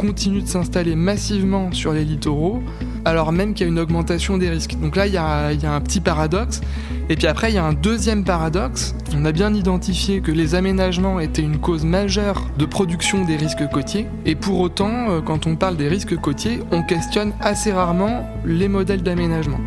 continue 0.00 0.40
de 0.40 0.48
s'installer 0.48 0.96
massivement 0.96 1.72
sur 1.72 1.92
les 1.92 2.06
littoraux, 2.06 2.62
alors 3.04 3.32
même 3.32 3.52
qu'il 3.52 3.66
y 3.66 3.68
a 3.68 3.72
une 3.72 3.78
augmentation 3.78 4.38
des 4.38 4.48
risques. 4.48 4.76
Donc 4.80 4.96
là, 4.96 5.06
il 5.06 5.12
y, 5.12 5.18
a, 5.18 5.52
il 5.52 5.62
y 5.62 5.66
a 5.66 5.74
un 5.74 5.80
petit 5.82 6.00
paradoxe. 6.00 6.62
Et 7.10 7.16
puis 7.16 7.26
après, 7.26 7.50
il 7.50 7.54
y 7.54 7.58
a 7.58 7.64
un 7.64 7.74
deuxième 7.74 8.24
paradoxe. 8.24 8.94
On 9.14 9.26
a 9.26 9.32
bien 9.32 9.52
identifié 9.52 10.22
que 10.22 10.32
les 10.32 10.54
aménagements 10.54 11.20
étaient 11.20 11.42
une 11.42 11.58
cause 11.58 11.84
majeure 11.84 12.46
de 12.56 12.64
production 12.64 13.26
des 13.26 13.36
risques 13.36 13.68
côtiers. 13.68 14.06
Et 14.24 14.36
pour 14.36 14.60
autant, 14.60 15.10
euh, 15.10 15.20
quand 15.20 15.46
on 15.46 15.56
parle 15.56 15.76
des 15.76 15.88
risques 15.88 16.16
côtiers, 16.16 16.60
on 16.72 16.82
questionne 16.82 17.32
assez 17.38 17.70
rarement 17.70 18.26
les 18.46 18.68
modèles 18.68 19.02
d'aménagement. 19.02 19.60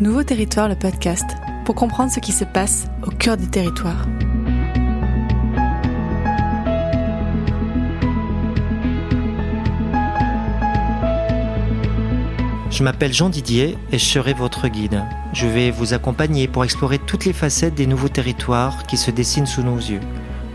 Nouveau 0.00 0.22
Territoire, 0.22 0.70
le 0.70 0.76
podcast, 0.76 1.26
pour 1.66 1.74
comprendre 1.74 2.10
ce 2.10 2.20
qui 2.20 2.32
se 2.32 2.44
passe 2.44 2.86
au 3.06 3.10
cœur 3.10 3.36
du 3.36 3.48
territoire. 3.48 4.06
Je 12.76 12.82
m'appelle 12.82 13.14
Jean 13.14 13.30
Didier 13.30 13.78
et 13.90 13.98
je 13.98 14.04
serai 14.04 14.34
votre 14.34 14.68
guide. 14.68 15.02
Je 15.32 15.46
vais 15.46 15.70
vous 15.70 15.94
accompagner 15.94 16.46
pour 16.46 16.62
explorer 16.62 16.98
toutes 16.98 17.24
les 17.24 17.32
facettes 17.32 17.74
des 17.74 17.86
nouveaux 17.86 18.10
territoires 18.10 18.82
qui 18.86 18.98
se 18.98 19.10
dessinent 19.10 19.46
sous 19.46 19.62
nos 19.62 19.78
yeux. 19.78 20.02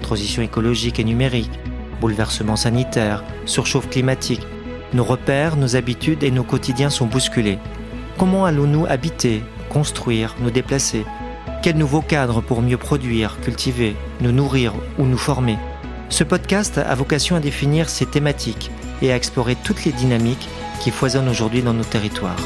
Transition 0.03 0.43
écologique 0.43 0.99
et 0.99 1.03
numérique, 1.03 1.49
bouleversement 1.99 2.55
sanitaire, 2.55 3.23
surchauffe 3.47 3.89
climatique. 3.89 4.45
Nos 4.93 5.03
repères, 5.03 5.55
nos 5.55 5.75
habitudes 5.75 6.21
et 6.21 6.29
nos 6.29 6.43
quotidiens 6.43 6.91
sont 6.91 7.07
bousculés. 7.07 7.57
Comment 8.19 8.45
allons-nous 8.45 8.85
habiter, 8.85 9.41
construire, 9.69 10.35
nous 10.41 10.51
déplacer? 10.51 11.07
Quel 11.63 11.75
nouveau 11.75 12.01
cadre 12.01 12.41
pour 12.41 12.61
mieux 12.61 12.77
produire, 12.77 13.39
cultiver, 13.41 13.95
nous 14.19 14.31
nourrir 14.31 14.75
ou 14.99 15.05
nous 15.05 15.17
former? 15.17 15.57
Ce 16.09 16.23
podcast 16.23 16.77
a 16.77 16.93
vocation 16.93 17.35
à 17.35 17.39
définir 17.39 17.89
ces 17.89 18.05
thématiques 18.05 18.69
et 19.01 19.11
à 19.11 19.15
explorer 19.15 19.55
toutes 19.55 19.85
les 19.85 19.91
dynamiques 19.91 20.49
qui 20.81 20.89
foisonnent 20.89 21.29
aujourd'hui 21.29 21.61
dans 21.61 21.73
nos 21.73 21.83
territoires. 21.83 22.39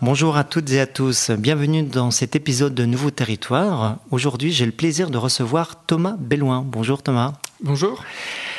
Bonjour 0.00 0.36
à 0.36 0.44
toutes 0.44 0.70
et 0.70 0.78
à 0.80 0.86
tous, 0.86 1.32
bienvenue 1.32 1.82
dans 1.82 2.12
cet 2.12 2.36
épisode 2.36 2.74
de 2.74 2.84
Nouveau 2.84 3.10
Territoire. 3.10 3.98
Aujourd'hui, 4.12 4.52
j'ai 4.52 4.66
le 4.66 4.72
plaisir 4.72 5.10
de 5.10 5.18
recevoir 5.18 5.84
Thomas 5.84 6.14
Belloin. 6.16 6.62
Bonjour 6.64 7.02
Thomas. 7.02 7.32
Bonjour. 7.60 8.04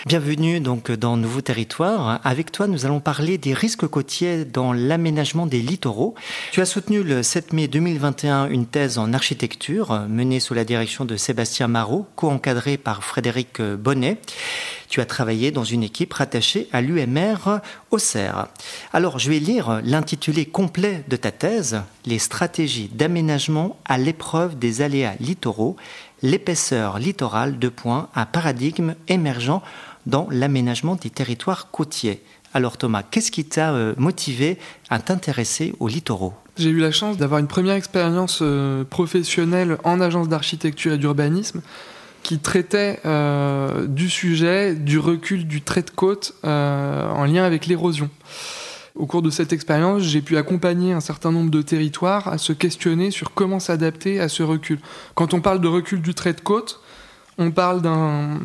Bienvenue 0.05 0.61
donc 0.61 0.91
dans 0.91 1.17
Nouveau 1.17 1.41
Territoire. 1.41 2.21
Avec 2.23 2.53
toi, 2.53 2.67
nous 2.67 2.85
allons 2.85 3.01
parler 3.01 3.37
des 3.37 3.53
risques 3.53 3.85
côtiers 3.85 4.45
dans 4.45 4.71
l'aménagement 4.71 5.45
des 5.45 5.59
littoraux. 5.59 6.15
Tu 6.53 6.61
as 6.61 6.65
soutenu 6.65 7.03
le 7.03 7.21
7 7.21 7.51
mai 7.51 7.67
2021 7.67 8.47
une 8.47 8.65
thèse 8.65 8.97
en 8.97 9.11
architecture 9.11 10.05
menée 10.07 10.39
sous 10.39 10.53
la 10.53 10.63
direction 10.63 11.03
de 11.03 11.17
Sébastien 11.17 11.67
Marot, 11.67 12.07
co-encadrée 12.15 12.77
par 12.77 13.03
Frédéric 13.03 13.61
Bonnet. 13.61 14.19
Tu 14.87 15.01
as 15.01 15.05
travaillé 15.05 15.51
dans 15.51 15.65
une 15.65 15.83
équipe 15.83 16.13
rattachée 16.13 16.69
à 16.71 16.81
l'UMR 16.81 17.59
Auxerre. 17.91 18.47
Alors, 18.93 19.19
je 19.19 19.29
vais 19.29 19.39
lire 19.39 19.81
l'intitulé 19.83 20.45
complet 20.45 21.03
de 21.09 21.15
ta 21.17 21.31
thèse, 21.31 21.81
Les 22.05 22.19
stratégies 22.19 22.89
d'aménagement 22.91 23.77
à 23.85 23.97
l'épreuve 23.97 24.57
des 24.57 24.81
aléas 24.81 25.13
littoraux, 25.19 25.75
l'épaisseur 26.21 26.99
littorale 26.99 27.59
de 27.59 27.69
points, 27.69 28.09
un 28.15 28.25
paradigme 28.25 28.95
émergent 29.07 29.61
dans 30.05 30.27
l'aménagement 30.31 30.95
des 30.95 31.09
territoires 31.09 31.71
côtiers. 31.71 32.21
Alors 32.53 32.77
Thomas, 32.77 33.03
qu'est-ce 33.03 33.31
qui 33.31 33.45
t'a 33.45 33.73
euh, 33.73 33.93
motivé 33.97 34.57
à 34.89 34.99
t'intéresser 34.99 35.73
aux 35.79 35.87
littoraux 35.87 36.33
J'ai 36.57 36.69
eu 36.69 36.79
la 36.79 36.91
chance 36.91 37.17
d'avoir 37.17 37.39
une 37.39 37.47
première 37.47 37.75
expérience 37.75 38.39
euh, 38.41 38.83
professionnelle 38.83 39.77
en 39.83 40.01
agence 40.01 40.27
d'architecture 40.27 40.93
et 40.93 40.97
d'urbanisme 40.97 41.61
qui 42.23 42.39
traitait 42.39 42.99
euh, 43.05 43.85
du 43.85 44.09
sujet 44.09 44.75
du 44.75 44.99
recul 44.99 45.47
du 45.47 45.61
trait 45.61 45.83
de 45.83 45.89
côte 45.89 46.33
en 46.43 47.25
lien 47.25 47.43
avec 47.43 47.65
l'érosion. 47.65 48.09
Au 48.95 49.05
cours 49.05 49.21
de 49.21 49.29
cette 49.29 49.53
expérience, 49.53 50.01
j'ai 50.01 50.21
pu 50.21 50.35
accompagner 50.35 50.91
un 50.91 50.99
certain 50.99 51.31
nombre 51.31 51.49
de 51.51 51.61
territoires 51.61 52.27
à 52.27 52.37
se 52.37 52.51
questionner 52.51 53.11
sur 53.11 53.33
comment 53.33 53.59
s'adapter 53.59 54.19
à 54.19 54.27
ce 54.27 54.43
recul. 54.43 54.79
Quand 55.15 55.33
on 55.33 55.39
parle 55.39 55.61
de 55.61 55.67
recul 55.69 56.01
du 56.01 56.13
trait 56.13 56.33
de 56.33 56.41
côte, 56.41 56.81
on 57.37 57.51
parle 57.51 57.81
d'un 57.81 58.39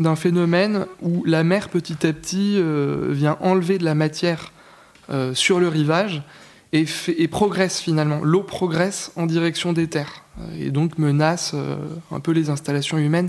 d'un 0.00 0.16
phénomène 0.16 0.86
où 1.02 1.24
la 1.24 1.44
mer 1.44 1.68
petit 1.68 2.06
à 2.06 2.12
petit 2.12 2.56
euh, 2.56 3.08
vient 3.10 3.36
enlever 3.40 3.78
de 3.78 3.84
la 3.84 3.94
matière 3.94 4.52
euh, 5.10 5.34
sur 5.34 5.60
le 5.60 5.68
rivage 5.68 6.22
et, 6.72 6.86
et 7.16 7.28
progresse 7.28 7.80
finalement. 7.80 8.20
L'eau 8.22 8.42
progresse 8.42 9.12
en 9.16 9.26
direction 9.26 9.72
des 9.72 9.88
terres 9.88 10.24
euh, 10.40 10.66
et 10.66 10.70
donc 10.70 10.98
menace 10.98 11.54
un 12.10 12.20
peu 12.20 12.32
les 12.32 12.48
installations 12.50 12.98
humaines 12.98 13.28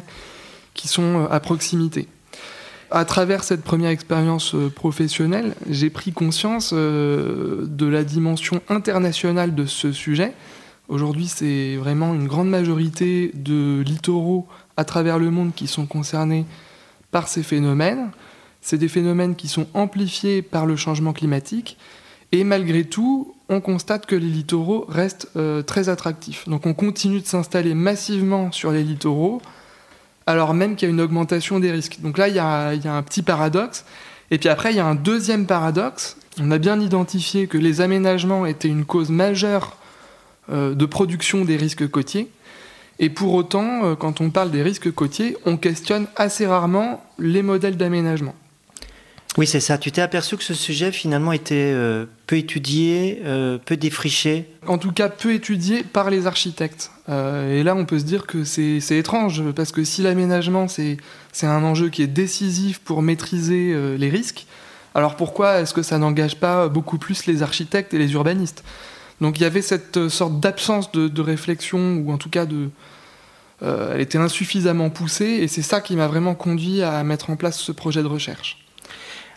qui 0.74 0.88
sont 0.88 1.28
à 1.30 1.40
proximité. 1.40 2.08
À 2.90 3.06
travers 3.06 3.44
cette 3.44 3.64
première 3.64 3.90
expérience 3.90 4.56
professionnelle, 4.76 5.56
j'ai 5.70 5.90
pris 5.90 6.12
conscience 6.12 6.74
de 6.74 7.86
la 7.86 8.04
dimension 8.04 8.62
internationale 8.68 9.56
de 9.56 9.66
ce 9.66 9.94
sujet. 9.94 10.34
Aujourd'hui, 10.90 11.28
c'est 11.28 11.78
vraiment 11.78 12.14
une 12.14 12.28
grande 12.28 12.50
majorité 12.50 13.32
de 13.34 13.82
littoraux 13.82 14.46
à 14.82 14.84
travers 14.84 15.20
le 15.20 15.30
monde 15.30 15.54
qui 15.56 15.68
sont 15.68 15.86
concernés 15.86 16.44
par 17.12 17.28
ces 17.28 17.44
phénomènes. 17.44 18.10
C'est 18.62 18.80
des 18.80 18.88
phénomènes 18.88 19.36
qui 19.36 19.48
sont 19.48 19.68
amplifiés 19.76 20.42
par 20.42 20.66
le 20.66 20.76
changement 20.76 21.14
climatique. 21.14 21.78
Et 22.32 22.44
malgré 22.44 22.84
tout, 22.84 23.36
on 23.48 23.62
constate 23.62 24.08
que 24.08 24.16
les 24.16 24.26
littoraux 24.26 24.86
restent 24.90 25.30
euh, 25.36 25.62
très 25.62 25.88
attractifs. 25.88 26.50
Donc 26.50 26.66
on 26.66 26.74
continue 26.74 27.20
de 27.20 27.28
s'installer 27.28 27.76
massivement 27.76 28.52
sur 28.52 28.72
les 28.72 28.84
littoraux, 28.84 29.40
alors 30.26 30.56
même 30.56 30.76
qu'il 30.76 30.88
y 30.88 30.92
a 30.92 30.94
une 30.94 31.02
augmentation 31.02 31.60
des 31.60 31.72
risques. 31.72 32.00
Donc 32.02 32.18
là, 32.18 32.28
il 32.28 32.36
y, 32.36 32.40
a, 32.40 32.70
un 32.70 33.04
petit 33.04 33.22
paradoxe. 33.22 33.86
Et 34.32 34.40
puis 34.40 34.50
après, 34.50 34.72
il 34.72 34.78
y 34.78 34.80
a 34.80 34.86
un 34.86 34.96
deuxième 34.96 35.46
paradoxe. 35.46 36.18
On 36.40 36.50
a 36.50 36.58
bien 36.58 36.80
identifié 36.80 37.46
que 37.46 37.60
les 37.60 37.82
aménagements 37.82 38.48
étaient 38.48 38.70
une 38.70 38.86
cause 38.86 39.12
majeure 39.12 39.78
euh, 40.52 40.74
de 40.74 40.86
production 40.88 41.46
des 41.46 41.58
risques 41.58 41.88
côtiers. 41.88 42.32
Et 43.02 43.10
pour 43.10 43.34
autant, 43.34 43.84
euh, 43.84 43.96
quand 43.96 44.22
on 44.22 44.30
parle 44.30 44.52
des 44.52 44.62
risques 44.62 44.92
côtiers, 44.92 45.36
on 45.46 45.58
questionne 45.58 46.06
assez 46.16 46.46
rarement 46.46 47.04
les 47.18 47.42
modèles 47.42 47.76
d'aménagement. 47.76 48.36
Oui, 49.38 49.48
c'est 49.48 49.60
ça. 49.60 49.80
Tu 49.80 49.92
t'es 49.92 50.02
aperçu 50.02 50.38
que 50.38 50.44
ce 50.44 50.54
sujet 50.54 50.92
finalement 50.92 51.32
était 51.32 51.56
euh, 51.56 52.06
peu 52.28 52.38
étudié, 52.38 53.22
euh, 53.26 53.58
peu 53.58 53.76
défriché? 53.76 54.46
En 54.68 54.78
tout 54.78 54.92
cas, 54.92 55.10
peu 55.10 55.34
étudié 55.34 55.84
par 55.84 56.12
les 56.12 56.28
architectes. 56.28 56.92
et 57.10 57.64
là, 57.64 57.76
on 57.76 57.86
peut 57.86 57.98
se 57.98 58.04
dire 58.04 58.28
que 58.28 58.44
c'est 58.44 58.80
étrange, 58.92 59.42
parce 59.56 59.72
que 59.72 59.84
si 59.84 60.04
l'aménagement, 60.04 60.68
c'est 60.68 60.98
un 61.44 61.64
enjeu 61.64 61.90
qui 61.90 62.04
est 62.04 62.08
décisif 62.08 62.80
pour 62.80 63.02
maîtriser 63.02 63.76
les 63.98 64.10
risques, 64.10 64.46
alors 64.94 65.16
pourquoi 65.16 65.60
est-ce 65.60 65.74
que 65.74 65.82
ça 65.82 65.98
n'engage 65.98 66.36
pas 66.36 66.68
beaucoup 66.68 66.98
plus 66.98 67.26
les 67.26 67.42
architectes 67.42 67.94
et 67.94 67.98
les 67.98 68.14
urbanistes? 68.14 68.64
Donc 69.22 69.40
il 69.40 69.44
y 69.44 69.46
avait 69.46 69.62
cette 69.62 70.10
sorte 70.10 70.40
d'absence 70.40 70.92
de, 70.92 71.22
réflexion, 71.22 71.98
ou 71.98 72.12
en 72.12 72.18
tout 72.18 72.30
cas 72.30 72.46
de, 72.46 72.70
euh, 73.64 73.94
elle 73.94 74.02
était 74.02 74.18
insuffisamment 74.18 74.90
poussée, 74.90 75.40
et 75.42 75.48
c'est 75.48 75.62
ça 75.62 75.80
qui 75.80 75.96
m'a 75.96 76.08
vraiment 76.08 76.36
conduit 76.36 76.82
à 76.82 77.04
mettre 77.04 77.30
en 77.30 77.36
place 77.36 77.60
ce 77.60 77.72
projet 77.72 78.02
de 78.02 78.08
recherche. 78.08 78.58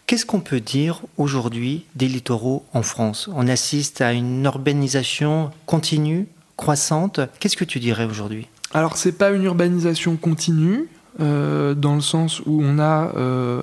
Qu'est-ce 0.07 0.27
qu'on 0.27 0.41
peut 0.41 0.61
dire 0.61 1.01
aujourd'hui 1.17 1.85
des 1.95 2.09
littoraux 2.09 2.65
en 2.75 2.83
France? 2.83 3.29
On 3.35 3.47
assiste 3.47 4.01
à 4.01 4.13
une 4.13 4.45
urbanisation 4.45 5.51
continue, 5.65 6.27
croissante. 6.57 7.21
Qu'est-ce 7.41 7.57
que 7.57 7.65
tu 7.65 7.81
dirais 7.81 8.05
aujourd'hui? 8.05 8.49
Alors 8.73 8.97
c'est 8.97 9.13
pas 9.13 9.31
une 9.31 9.45
urbanisation 9.45 10.17
continue, 10.17 10.89
euh, 11.21 11.75
dans 11.75 11.95
le 11.95 12.01
sens 12.01 12.41
où 12.41 12.61
on 12.63 12.79
a 12.79 13.13
euh, 13.17 13.63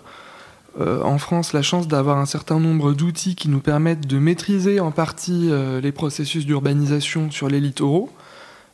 en 0.80 1.18
France 1.18 1.54
la 1.54 1.62
chance 1.62 1.88
d'avoir 1.88 2.18
un 2.18 2.26
certain 2.26 2.60
nombre 2.60 2.94
d'outils 2.94 3.36
qui 3.36 3.50
nous 3.50 3.60
permettent 3.60 4.08
de 4.08 4.18
maîtriser 4.18 4.80
en 4.80 4.92
partie 4.92 5.50
les 5.82 5.92
processus 5.92 6.46
d'urbanisation 6.46 7.30
sur 7.30 7.50
les 7.50 7.60
littoraux. 7.60 8.10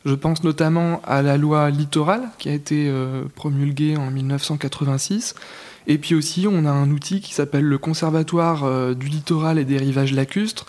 Je 0.04 0.14
pense 0.14 0.44
notamment 0.44 1.02
à 1.04 1.22
la 1.22 1.36
loi 1.36 1.70
littorale 1.70 2.22
qui 2.38 2.48
a 2.48 2.52
été 2.52 2.88
euh, 2.88 3.24
promulguée 3.34 3.96
en 3.96 4.10
1986. 4.10 5.34
Et 5.86 5.98
puis 5.98 6.14
aussi, 6.14 6.46
on 6.48 6.64
a 6.64 6.70
un 6.70 6.90
outil 6.90 7.20
qui 7.20 7.34
s'appelle 7.34 7.64
le 7.64 7.78
Conservatoire 7.78 8.64
euh, 8.64 8.94
du 8.94 9.08
littoral 9.08 9.58
et 9.58 9.64
des 9.64 9.76
rivages 9.76 10.12
lacustres, 10.12 10.66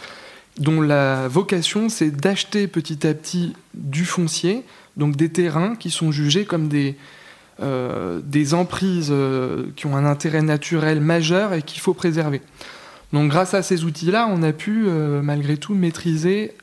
dont 0.57 0.81
la 0.81 1.27
vocation, 1.27 1.89
c'est 1.89 2.11
d'acheter 2.11 2.67
petit 2.67 3.05
à 3.05 3.13
petit 3.13 3.53
du 3.75 4.03
foncier, 4.03 4.63
donc 4.97 5.15
des 5.15 5.29
terrains 5.29 5.75
qui 5.75 5.91
sont 5.91 6.11
jugés 6.11 6.45
comme 6.45 6.67
des, 6.67 6.97
euh, 7.61 8.21
des 8.23 8.53
emprises 8.53 9.13
qui 9.75 9.85
ont 9.85 9.95
un 9.95 10.05
intérêt 10.05 10.41
naturel 10.41 11.01
majeur 11.01 11.53
et 11.53 11.61
qu'il 11.61 11.81
faut 11.81 11.93
préserver. 11.93 12.41
Donc 13.13 13.31
grâce 13.31 13.53
à 13.53 13.63
ces 13.63 13.83
outils-là, 13.83 14.27
on 14.29 14.43
a 14.43 14.53
pu 14.53 14.87
malgré 15.21 15.57
tout 15.57 15.73
maîtriser 15.73 16.53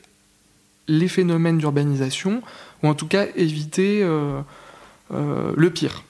les 0.87 1.07
phénomènes 1.07 1.57
d'urbanisation, 1.57 2.41
ou 2.81 2.87
en 2.87 2.93
tout 2.93 3.07
cas 3.07 3.25
éviter 3.35 4.01
euh, 4.03 4.39
euh, 5.13 5.51
le 5.55 5.69
pire. 5.69 6.03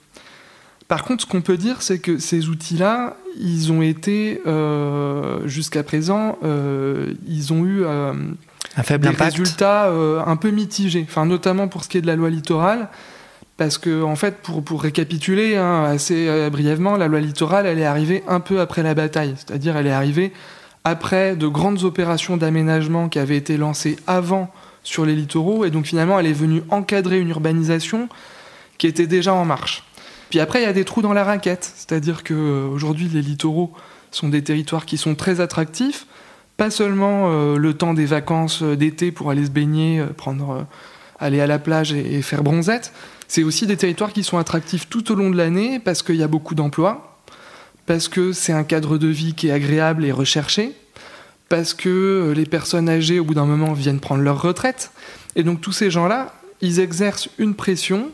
Par 0.86 1.04
contre, 1.04 1.24
ce 1.24 1.26
qu'on 1.28 1.42
peut 1.42 1.58
dire, 1.58 1.82
c'est 1.82 1.98
que 1.98 2.18
ces 2.18 2.48
outils-là, 2.48 3.16
ils 3.38 3.70
ont 3.72 3.82
été, 3.82 4.40
euh, 4.46 5.46
jusqu'à 5.46 5.82
présent, 5.82 6.38
ils 7.26 7.52
ont 7.52 7.66
eu 7.66 7.82
des 8.98 9.08
résultats 9.08 9.90
un 9.90 10.36
peu 10.36 10.50
mitigés, 10.50 11.04
enfin, 11.06 11.26
notamment 11.26 11.68
pour 11.68 11.84
ce 11.84 11.90
qui 11.90 11.98
est 11.98 12.00
de 12.00 12.06
la 12.06 12.16
loi 12.16 12.30
littorale. 12.30 12.88
Parce 13.58 13.76
que, 13.76 14.02
en 14.02 14.16
fait, 14.16 14.36
pour, 14.36 14.64
pour 14.64 14.82
récapituler 14.82 15.56
hein, 15.56 15.84
assez 15.84 16.48
brièvement, 16.50 16.96
la 16.96 17.08
loi 17.08 17.20
littorale, 17.20 17.66
elle 17.66 17.78
est 17.78 17.84
arrivée 17.84 18.22
un 18.26 18.40
peu 18.40 18.60
après 18.60 18.82
la 18.82 18.94
bataille. 18.94 19.34
C'est-à-dire, 19.36 19.76
elle 19.76 19.88
est 19.88 19.92
arrivée 19.92 20.32
après 20.84 21.36
de 21.36 21.46
grandes 21.46 21.84
opérations 21.84 22.36
d'aménagement 22.36 23.10
qui 23.10 23.18
avaient 23.18 23.36
été 23.36 23.56
lancées 23.56 23.96
avant 24.06 24.50
sur 24.84 25.04
les 25.04 25.14
littoraux. 25.14 25.64
Et 25.64 25.70
donc, 25.70 25.86
finalement, 25.86 26.18
elle 26.18 26.26
est 26.26 26.32
venue 26.32 26.62
encadrer 26.70 27.20
une 27.20 27.28
urbanisation 27.28 28.08
qui 28.78 28.86
était 28.86 29.06
déjà 29.06 29.34
en 29.34 29.44
marche. 29.44 29.84
Puis 30.30 30.40
après, 30.40 30.60
il 30.60 30.64
y 30.64 30.68
a 30.68 30.72
des 30.72 30.84
trous 30.84 31.02
dans 31.02 31.12
la 31.12 31.24
raquette. 31.24 31.70
C'est-à-dire 31.74 32.22
qu'aujourd'hui, 32.24 33.08
les 33.12 33.22
littoraux 33.22 33.72
sont 34.10 34.28
des 34.28 34.42
territoires 34.42 34.86
qui 34.86 34.96
sont 34.96 35.14
très 35.14 35.40
attractifs. 35.40 36.06
Pas 36.56 36.70
seulement 36.70 37.30
euh, 37.30 37.56
le 37.56 37.74
temps 37.74 37.94
des 37.94 38.06
vacances 38.06 38.62
euh, 38.62 38.76
d'été 38.76 39.12
pour 39.12 39.30
aller 39.30 39.46
se 39.46 39.50
baigner, 39.50 40.00
euh, 40.00 40.06
prendre, 40.06 40.66
aller 41.18 41.40
à 41.40 41.46
la 41.46 41.58
plage 41.58 41.92
et, 41.92 42.20
faire 42.22 42.42
bronzette. 42.42 42.92
C'est 43.28 43.42
aussi 43.42 43.66
des 43.66 43.76
territoires 43.76 44.12
qui 44.12 44.24
sont 44.24 44.38
attractifs 44.38 44.88
tout 44.88 45.12
au 45.12 45.14
long 45.14 45.30
de 45.30 45.36
l'année 45.36 45.78
parce 45.78 46.02
qu'il 46.02 46.16
y 46.16 46.22
a 46.22 46.28
beaucoup 46.28 46.54
d'emplois, 46.54 47.18
parce 47.86 48.08
que 48.08 48.32
c'est 48.32 48.52
un 48.52 48.64
cadre 48.64 48.98
de 48.98 49.06
vie 49.06 49.34
qui 49.34 49.48
est 49.48 49.52
agréable 49.52 50.04
et 50.04 50.12
recherché, 50.12 50.72
parce 51.48 51.74
que 51.74 52.32
les 52.34 52.46
personnes 52.46 52.88
âgées, 52.88 53.20
au 53.20 53.24
bout 53.24 53.34
d'un 53.34 53.46
moment, 53.46 53.72
viennent 53.74 54.00
prendre 54.00 54.22
leur 54.22 54.42
retraite. 54.42 54.90
Et 55.36 55.42
donc 55.42 55.60
tous 55.60 55.72
ces 55.72 55.90
gens-là, 55.90 56.34
ils 56.60 56.80
exercent 56.80 57.28
une 57.38 57.54
pression 57.54 58.10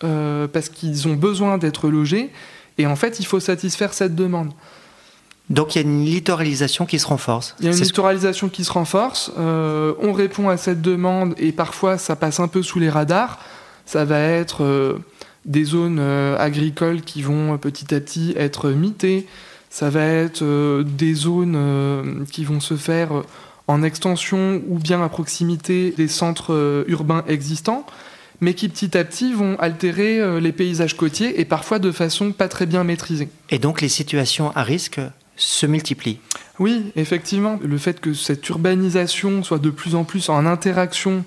parce 0.00 0.68
qu'ils 0.68 1.08
ont 1.08 1.14
besoin 1.14 1.58
d'être 1.58 1.88
logés. 1.88 2.30
Et 2.78 2.86
en 2.86 2.96
fait, 2.96 3.20
il 3.20 3.26
faut 3.26 3.40
satisfaire 3.40 3.94
cette 3.94 4.14
demande. 4.14 4.52
Donc 5.50 5.74
il 5.74 5.82
y 5.82 5.84
a 5.84 5.88
une 5.88 6.04
littoralisation 6.04 6.86
qui 6.86 6.98
se 6.98 7.06
renforce. 7.06 7.54
Il 7.60 7.66
y 7.66 7.68
a 7.68 7.72
une 7.72 7.78
littoralisation 7.78 8.48
qui 8.48 8.64
se 8.64 8.72
renforce. 8.72 9.30
Euh, 9.38 9.92
on 10.00 10.12
répond 10.12 10.48
à 10.48 10.56
cette 10.56 10.80
demande 10.80 11.34
et 11.36 11.52
parfois 11.52 11.98
ça 11.98 12.16
passe 12.16 12.40
un 12.40 12.48
peu 12.48 12.62
sous 12.62 12.78
les 12.78 12.88
radars. 12.88 13.38
Ça 13.86 14.04
va 14.04 14.20
être 14.20 14.64
euh, 14.64 14.98
des 15.44 15.64
zones 15.64 15.98
euh, 16.00 16.36
agricoles 16.38 17.02
qui 17.02 17.22
vont 17.22 17.56
petit 17.58 17.94
à 17.94 18.00
petit 18.00 18.34
être 18.36 18.70
mitées. 18.70 19.26
Ça 19.70 19.90
va 19.90 20.04
être 20.04 20.44
des 20.84 21.14
zones 21.14 22.24
qui 22.30 22.44
vont 22.44 22.60
se 22.60 22.76
faire 22.76 23.24
en 23.66 23.82
extension 23.82 24.62
ou 24.68 24.78
bien 24.78 25.02
à 25.02 25.08
proximité 25.08 25.92
des 25.96 26.06
centres 26.06 26.84
urbains 26.86 27.24
existants, 27.26 27.84
mais 28.40 28.54
qui 28.54 28.68
petit 28.68 28.96
à 28.96 29.02
petit 29.02 29.32
vont 29.32 29.56
altérer 29.58 30.40
les 30.40 30.52
paysages 30.52 30.96
côtiers 30.96 31.40
et 31.40 31.44
parfois 31.44 31.80
de 31.80 31.90
façon 31.90 32.30
pas 32.30 32.46
très 32.46 32.66
bien 32.66 32.84
maîtrisée. 32.84 33.28
Et 33.50 33.58
donc 33.58 33.80
les 33.80 33.88
situations 33.88 34.52
à 34.54 34.62
risque 34.62 35.00
se 35.36 35.66
multiplient. 35.66 36.20
Oui, 36.58 36.92
effectivement, 36.96 37.58
le 37.62 37.78
fait 37.78 38.00
que 38.00 38.14
cette 38.14 38.48
urbanisation 38.48 39.42
soit 39.42 39.58
de 39.58 39.70
plus 39.70 39.94
en 39.94 40.04
plus 40.04 40.28
en 40.28 40.46
interaction 40.46 41.24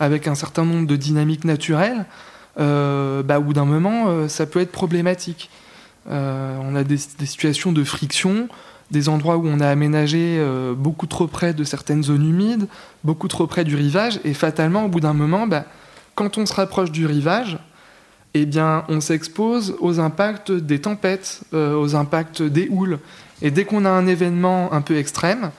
avec 0.00 0.28
un 0.28 0.34
certain 0.34 0.64
nombre 0.64 0.86
de 0.86 0.96
dynamiques 0.96 1.44
naturelles, 1.44 2.06
euh, 2.58 3.22
bah, 3.22 3.38
au 3.38 3.42
bout 3.42 3.52
d'un 3.52 3.64
moment, 3.64 4.06
euh, 4.08 4.28
ça 4.28 4.46
peut 4.46 4.60
être 4.60 4.72
problématique. 4.72 5.50
Euh, 6.10 6.58
on 6.62 6.74
a 6.74 6.84
des, 6.84 6.96
situations 6.96 7.72
de 7.72 7.84
friction, 7.84 8.48
des 8.90 9.08
endroits 9.08 9.36
où 9.36 9.46
on 9.46 9.60
a 9.60 9.68
aménagé 9.68 10.42
beaucoup 10.76 11.06
trop 11.06 11.26
près 11.26 11.52
de 11.52 11.62
certaines 11.62 12.02
zones 12.02 12.26
humides, 12.26 12.66
beaucoup 13.04 13.28
trop 13.28 13.46
près 13.46 13.64
du 13.64 13.76
rivage, 13.76 14.18
et 14.24 14.32
fatalement, 14.32 14.86
au 14.86 14.88
bout 14.88 15.00
d'un 15.00 15.12
moment, 15.12 15.46
bah, 15.46 15.66
quand 16.14 16.38
on 16.38 16.46
se 16.46 16.54
rapproche 16.54 16.90
du 16.90 17.04
rivage, 17.04 17.58
eh 18.34 18.48
on 18.88 19.00
s'expose 19.00 19.76
aux 19.80 20.00
impacts 20.00 20.52
des 20.52 20.80
tempêtes, 20.80 21.42
aux 21.52 21.96
impacts 21.96 22.42
des 22.42 22.68
houles. 22.68 22.98
Et 23.42 23.50
dès 23.50 23.64
qu'on 23.64 23.84
a 23.84 23.90
un 23.90 24.06
événement 24.06 24.72
un 24.72 24.80
peu 24.80 24.96
extrême, 24.96 25.50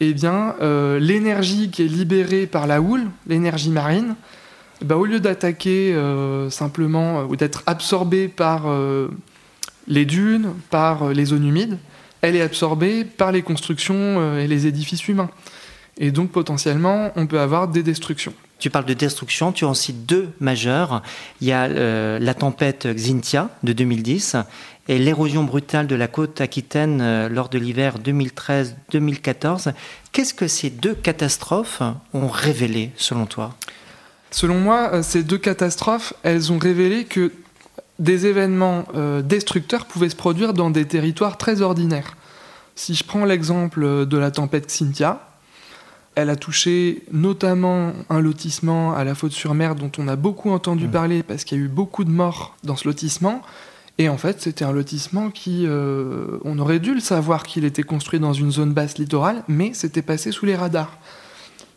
eh 0.00 0.14
bien, 0.14 0.54
euh, 0.62 0.98
l'énergie 0.98 1.70
qui 1.70 1.82
est 1.82 1.88
libérée 1.88 2.46
par 2.46 2.66
la 2.66 2.80
houle, 2.80 3.04
l'énergie 3.26 3.70
marine, 3.70 4.16
bah, 4.82 4.96
au 4.96 5.04
lieu 5.04 5.20
d'attaquer 5.20 5.94
euh, 5.94 6.48
simplement 6.48 7.20
euh, 7.20 7.24
ou 7.24 7.36
d'être 7.36 7.62
absorbée 7.66 8.28
par 8.28 8.64
les 9.86 10.04
dunes, 10.06 10.54
par 10.70 11.10
les 11.10 11.26
zones 11.26 11.46
humides, 11.46 11.78
elle 12.22 12.36
est 12.36 12.42
absorbée 12.42 13.04
par 13.04 13.32
les 13.32 13.42
constructions 13.42 14.36
et 14.36 14.46
les 14.46 14.66
édifices 14.66 15.06
humains. 15.08 15.30
Et 15.98 16.10
donc 16.10 16.30
potentiellement, 16.30 17.12
on 17.16 17.26
peut 17.26 17.40
avoir 17.40 17.68
des 17.68 17.82
destructions. 17.82 18.32
Tu 18.58 18.68
parles 18.68 18.84
de 18.84 18.94
destruction, 18.94 19.52
tu 19.52 19.64
en 19.64 19.72
cites 19.72 20.04
deux 20.04 20.28
majeures. 20.38 21.02
Il 21.40 21.48
y 21.48 21.52
a 21.52 21.66
la 22.18 22.34
tempête 22.34 22.86
Xintia 22.86 23.48
de 23.62 23.72
2010 23.72 24.36
et 24.90 24.98
l'érosion 24.98 25.44
brutale 25.44 25.86
de 25.86 25.94
la 25.94 26.08
côte 26.08 26.40
aquitaine 26.40 27.00
euh, 27.00 27.28
lors 27.28 27.48
de 27.48 27.58
l'hiver 27.58 27.94
2013-2014. 28.00 29.72
Qu'est-ce 30.10 30.34
que 30.34 30.48
ces 30.48 30.68
deux 30.68 30.94
catastrophes 30.94 31.80
ont 32.12 32.26
révélé 32.26 32.90
selon 32.96 33.26
toi? 33.26 33.54
Selon 34.32 34.58
moi, 34.58 34.90
euh, 34.92 35.02
ces 35.04 35.22
deux 35.22 35.38
catastrophes, 35.38 36.12
elles 36.24 36.52
ont 36.52 36.58
révélé 36.58 37.04
que 37.04 37.32
des 38.00 38.26
événements 38.26 38.84
euh, 38.96 39.22
destructeurs 39.22 39.86
pouvaient 39.86 40.08
se 40.08 40.16
produire 40.16 40.54
dans 40.54 40.70
des 40.70 40.86
territoires 40.86 41.38
très 41.38 41.62
ordinaires. 41.62 42.16
Si 42.74 42.96
je 42.96 43.04
prends 43.04 43.24
l'exemple 43.24 44.06
de 44.06 44.18
la 44.18 44.32
tempête 44.32 44.72
Cynthia, 44.72 45.24
elle 46.16 46.30
a 46.30 46.36
touché 46.36 47.04
notamment 47.12 47.92
un 48.08 48.20
lotissement 48.20 48.92
à 48.92 49.04
la 49.04 49.14
Faute-sur-Mer 49.14 49.76
dont 49.76 49.92
on 49.98 50.08
a 50.08 50.16
beaucoup 50.16 50.50
entendu 50.50 50.88
mmh. 50.88 50.90
parler 50.90 51.22
parce 51.22 51.44
qu'il 51.44 51.58
y 51.58 51.60
a 51.60 51.64
eu 51.64 51.68
beaucoup 51.68 52.02
de 52.02 52.10
morts 52.10 52.56
dans 52.64 52.74
ce 52.74 52.88
lotissement. 52.88 53.42
Et 54.00 54.08
en 54.08 54.16
fait, 54.16 54.40
c'était 54.40 54.64
un 54.64 54.72
lotissement 54.72 55.28
qui, 55.28 55.66
euh, 55.66 56.38
on 56.46 56.58
aurait 56.58 56.78
dû 56.78 56.94
le 56.94 57.00
savoir 57.00 57.42
qu'il 57.42 57.66
était 57.66 57.82
construit 57.82 58.18
dans 58.18 58.32
une 58.32 58.50
zone 58.50 58.72
basse 58.72 58.96
littorale, 58.96 59.44
mais 59.46 59.72
c'était 59.74 60.00
passé 60.00 60.32
sous 60.32 60.46
les 60.46 60.56
radars. 60.56 60.96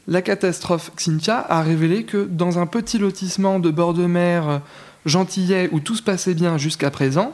La 0.07 0.21
catastrophe 0.21 0.93
Xintia 0.95 1.45
a 1.49 1.61
révélé 1.61 2.05
que 2.05 2.23
dans 2.23 2.59
un 2.59 2.65
petit 2.65 2.97
lotissement 2.97 3.59
de 3.59 3.69
bord 3.71 3.93
de 3.93 4.05
mer 4.05 4.47
euh, 4.47 4.59
gentillet 5.05 5.67
où 5.73 5.81
tout 5.81 5.95
se 5.95 6.01
passait 6.01 6.33
bien 6.33 6.57
jusqu'à 6.57 6.89
présent, 6.91 7.33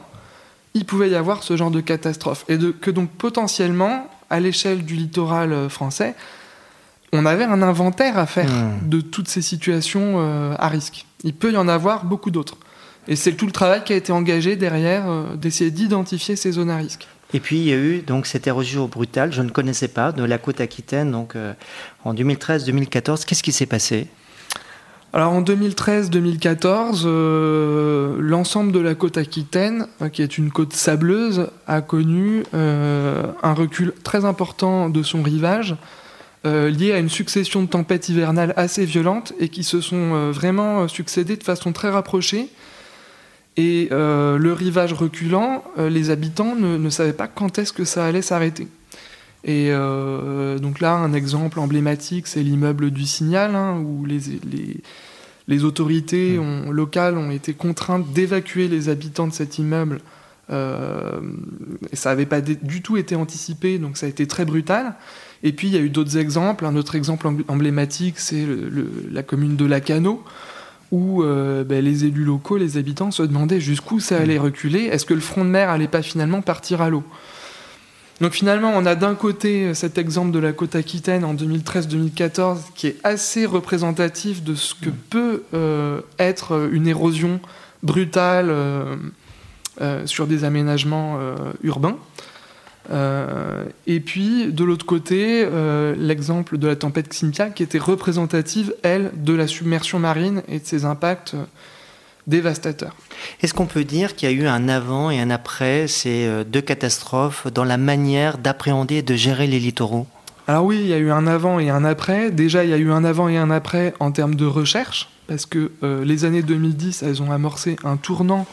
il 0.74 0.84
pouvait 0.84 1.10
y 1.10 1.14
avoir 1.14 1.44
ce 1.44 1.56
genre 1.56 1.70
de 1.70 1.80
catastrophe. 1.80 2.44
Et 2.48 2.58
que 2.58 2.90
donc 2.90 3.10
potentiellement, 3.10 4.10
à 4.28 4.40
l'échelle 4.40 4.84
du 4.84 4.96
littoral 4.96 5.52
euh, 5.52 5.68
français, 5.68 6.16
on 7.12 7.26
avait 7.26 7.44
un 7.44 7.62
inventaire 7.62 8.18
à 8.18 8.26
faire 8.26 8.50
mmh. 8.50 8.88
de 8.88 9.00
toutes 9.00 9.28
ces 9.28 9.42
situations 9.42 10.18
à 10.56 10.68
risque. 10.68 11.06
Il 11.22 11.34
peut 11.34 11.52
y 11.52 11.56
en 11.56 11.66
avoir 11.66 12.04
beaucoup 12.04 12.30
d'autres. 12.30 12.56
Et 13.08 13.16
c'est 13.16 13.32
tout 13.32 13.46
le 13.46 13.52
travail 13.52 13.82
qui 13.84 13.92
a 13.92 13.96
été 13.96 14.12
engagé 14.12 14.56
derrière 14.56 15.08
euh, 15.08 15.34
d'essayer 15.34 15.70
d'identifier 15.70 16.36
ces 16.36 16.52
zones 16.52 16.70
à 16.70 16.76
risque. 16.76 17.08
Et 17.32 17.40
puis 17.40 17.58
il 17.58 17.64
y 17.64 17.72
a 17.72 17.76
eu 17.76 18.00
donc 18.00 18.26
cette 18.26 18.46
érosion 18.46 18.86
brutale, 18.86 19.32
je 19.32 19.42
ne 19.42 19.50
connaissais 19.50 19.88
pas, 19.88 20.12
de 20.12 20.24
la 20.24 20.38
côte 20.38 20.60
aquitaine, 20.60 21.12
donc 21.12 21.36
euh, 21.36 21.52
en 22.04 22.14
2013-2014. 22.14 23.24
Qu'est-ce 23.24 23.42
qui 23.42 23.52
s'est 23.52 23.66
passé? 23.66 24.08
Alors 25.12 25.32
en 25.32 25.42
2013-2014, 25.42 27.02
euh, 27.04 28.16
l'ensemble 28.20 28.70
de 28.72 28.78
la 28.78 28.94
côte 28.94 29.16
aquitaine, 29.16 29.86
qui 30.12 30.22
est 30.22 30.38
une 30.38 30.52
côte 30.52 30.72
sableuse, 30.72 31.48
a 31.66 31.80
connu 31.80 32.44
un 32.52 33.54
recul 33.54 33.92
très 34.04 34.24
important 34.24 34.88
de 34.88 35.02
son 35.02 35.24
rivage, 35.24 35.74
lié 36.44 36.92
à 36.92 36.98
une 36.98 37.08
succession 37.08 37.62
de 37.62 37.66
tempêtes 37.66 38.08
hivernales 38.08 38.54
assez 38.56 38.84
violentes 38.84 39.32
et 39.40 39.48
qui 39.48 39.64
se 39.64 39.80
sont 39.80 40.30
vraiment 40.30 40.86
succédées 40.86 41.36
de 41.36 41.42
façon 41.42 41.72
très 41.72 41.90
rapprochée 41.90 42.48
et 43.56 43.88
euh, 43.90 44.38
le 44.38 44.52
rivage 44.52 44.92
reculant, 44.92 45.64
euh, 45.78 45.90
les 45.90 46.10
habitants 46.10 46.54
ne, 46.54 46.90
savaient 46.90 47.12
pas 47.12 47.28
quand 47.28 47.58
est-ce 47.58 47.72
que 47.72 47.84
ça 47.84 48.06
allait 48.06 48.22
s'arrêter. 48.22 48.68
Et 49.42 49.68
euh, 49.70 50.58
donc 50.58 50.80
là, 50.80 50.94
un 50.94 51.12
exemple 51.12 51.58
emblématique, 51.58 52.26
c'est 52.26 52.42
l'immeuble 52.42 52.90
du 52.90 53.06
Signal, 53.06 53.54
hein, 53.54 53.78
où 53.78 54.04
les, 54.04 54.20
les, 55.48 55.64
autorités 55.64 56.38
mmh. 56.38 56.70
locales 56.70 57.16
ont 57.16 57.30
été 57.30 57.54
contraintes 57.54 58.12
d'évacuer 58.12 58.68
les 58.68 58.88
habitants 58.88 59.26
de 59.26 59.32
cet 59.32 59.58
immeuble. 59.58 60.00
et 60.50 61.96
ça 61.96 62.10
n'avait 62.10 62.26
pas 62.26 62.40
du 62.40 62.82
tout 62.82 62.96
été 62.96 63.16
anticipé, 63.16 63.78
donc 63.78 63.96
ça 63.96 64.06
a 64.06 64.08
été 64.08 64.26
très 64.26 64.44
brutal. 64.44 64.94
Et 65.42 65.52
puis 65.52 65.68
il 65.68 65.74
y 65.74 65.76
a 65.76 65.80
eu 65.80 65.90
d'autres 65.90 66.18
exemples. 66.18 66.66
Un 66.66 66.76
autre 66.76 66.94
exemple 66.94 67.26
emblématique, 67.48 68.18
c'est 68.18 68.46
la 69.10 69.22
commune 69.22 69.56
de 69.56 69.64
Lacano, 69.64 70.22
où 70.92 71.22
euh, 71.22 71.64
ben, 71.64 71.84
les 71.84 72.04
élus 72.04 72.24
locaux, 72.24 72.56
les 72.56 72.76
habitants 72.76 73.10
se 73.10 73.22
demandaient 73.22 73.60
jusqu'où 73.60 74.00
ça 74.00 74.18
allait 74.18 74.38
reculer. 74.38 74.84
Est-ce 74.84 75.06
que 75.06 75.14
le 75.14 75.20
front 75.20 75.44
de 75.44 75.50
mer 75.50 75.70
allait 75.70 75.88
pas 75.88 76.02
finalement 76.02 76.42
partir 76.42 76.82
à 76.82 76.90
l'eau? 76.90 77.04
Donc 78.20 78.32
finalement, 78.32 78.72
on 78.74 78.84
a 78.84 78.94
d'un 78.94 79.14
côté 79.14 79.72
cet 79.72 79.96
exemple 79.96 80.30
de 80.30 80.38
la 80.38 80.52
côte 80.52 80.74
aquitaine 80.74 81.24
en 81.24 81.34
2013-2014 81.34 82.58
qui 82.74 82.88
est 82.88 82.96
assez 83.02 83.46
représentatif 83.46 84.42
de 84.42 84.54
ce 84.54 84.74
que 84.74 84.90
peut 84.90 85.44
euh, 85.54 86.02
être 86.18 86.68
une 86.72 86.86
érosion 86.86 87.40
brutale 87.82 88.48
euh, 88.50 88.96
sur 90.04 90.26
des 90.26 90.44
aménagements 90.44 91.18
urbains. 91.62 91.96
Euh, 92.90 93.64
et 93.86 94.00
puis, 94.00 94.52
de 94.52 94.64
l'autre 94.64 94.86
côté, 94.86 95.44
euh, 95.44 95.94
l'exemple 95.96 96.58
de 96.58 96.66
la 96.66 96.76
tempête 96.76 97.08
Xintia, 97.08 97.50
qui 97.50 97.62
était 97.62 97.78
représentative, 97.78 98.74
elle, 98.82 99.12
de 99.14 99.32
la 99.32 99.46
submersion 99.46 99.98
marine 99.98 100.42
et 100.48 100.58
de 100.58 100.64
ses 100.64 100.84
impacts 100.84 101.34
euh, 101.34 101.44
dévastateurs. 102.26 102.94
Est-ce 103.42 103.54
qu'on 103.54 103.66
peut 103.66 103.84
dire 103.84 104.16
qu'il 104.16 104.30
y 104.30 104.32
a 104.32 104.34
eu 104.34 104.46
un 104.46 104.68
avant 104.68 105.10
et 105.10 105.20
un 105.20 105.30
après 105.30 105.86
ces 105.88 106.44
deux 106.44 106.60
catastrophes 106.60 107.46
dans 107.52 107.64
la 107.64 107.76
manière 107.76 108.38
d'appréhender 108.38 108.96
et 108.96 109.02
de 109.02 109.14
gérer 109.14 109.46
les 109.46 109.58
littoraux? 109.58 110.06
Alors 110.50 110.64
oui, 110.64 110.78
il 110.80 110.88
y 110.88 110.92
a 110.92 110.98
eu 110.98 111.12
un 111.12 111.28
avant 111.28 111.60
et 111.60 111.70
un 111.70 111.84
après. 111.84 112.32
Déjà, 112.32 112.64
il 112.64 112.70
y 112.70 112.72
a 112.72 112.76
eu 112.76 112.90
un 112.90 113.04
avant 113.04 113.28
et 113.28 113.36
un 113.36 113.52
après 113.52 113.94
en 114.00 114.10
termes 114.10 114.34
de 114.34 114.46
recherche, 114.46 115.08
parce 115.28 115.46
que 115.46 115.70
euh, 115.84 116.04
les 116.04 116.24
années 116.24 116.42
2010, 116.42 117.04
elles 117.04 117.22
ont 117.22 117.30
amorcé 117.30 117.76
un 117.84 117.96
tournant, 117.96 118.46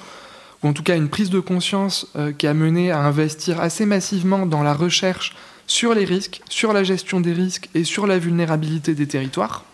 ou 0.63 0.67
en 0.67 0.73
tout 0.73 0.83
cas 0.83 0.95
une 0.95 1.09
prise 1.09 1.29
de 1.29 1.39
conscience 1.39 2.07
euh, 2.15 2.31
qui 2.31 2.47
a 2.47 2.53
mené 2.53 2.91
à 2.91 2.99
investir 2.99 3.59
assez 3.59 3.85
massivement 3.85 4.45
dans 4.45 4.63
la 4.63 4.73
recherche 4.73 5.35
sur 5.67 5.93
les 5.93 6.05
risques, 6.05 6.41
sur 6.49 6.73
la 6.73 6.83
gestion 6.83 7.19
des 7.19 7.33
risques 7.33 7.69
et 7.75 7.83
sur 7.83 8.07
la 8.07 8.17
vulnérabilité 8.17 8.95
des 8.95 9.07
territoires. 9.07 9.65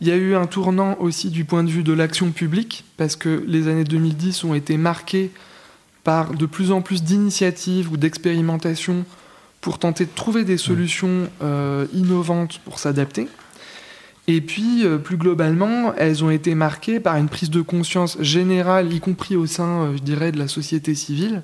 Il 0.00 0.08
y 0.08 0.10
a 0.10 0.16
eu 0.16 0.34
un 0.34 0.46
tournant 0.46 0.96
aussi 0.98 1.30
du 1.30 1.44
point 1.44 1.62
de 1.62 1.70
vue 1.70 1.84
de 1.84 1.92
l'action 1.92 2.32
publique, 2.32 2.84
parce 2.96 3.16
que 3.16 3.44
les 3.46 3.68
années 3.68 3.84
2010 3.84 4.44
ont 4.44 4.54
été 4.54 4.76
marquées 4.76 5.30
par 6.02 6.34
de 6.34 6.46
plus 6.46 6.72
en 6.72 6.82
plus 6.82 7.02
d'initiatives 7.02 7.90
ou 7.90 7.96
d'expérimentations 7.96 9.04
pour 9.60 9.78
tenter 9.78 10.04
de 10.04 10.10
trouver 10.14 10.44
des 10.44 10.58
solutions 10.58 11.30
euh, 11.42 11.86
innovantes 11.94 12.60
pour 12.64 12.78
s'adapter. 12.78 13.28
Et 14.26 14.40
puis, 14.40 14.84
euh, 14.84 14.98
plus 14.98 15.16
globalement, 15.16 15.94
elles 15.96 16.24
ont 16.24 16.30
été 16.30 16.54
marquées 16.54 17.00
par 17.00 17.16
une 17.16 17.28
prise 17.28 17.50
de 17.50 17.60
conscience 17.60 18.16
générale, 18.20 18.92
y 18.92 19.00
compris 19.00 19.36
au 19.36 19.46
sein, 19.46 19.82
euh, 19.82 19.96
je 19.96 20.02
dirais, 20.02 20.32
de 20.32 20.38
la 20.38 20.48
société 20.48 20.94
civile, 20.94 21.42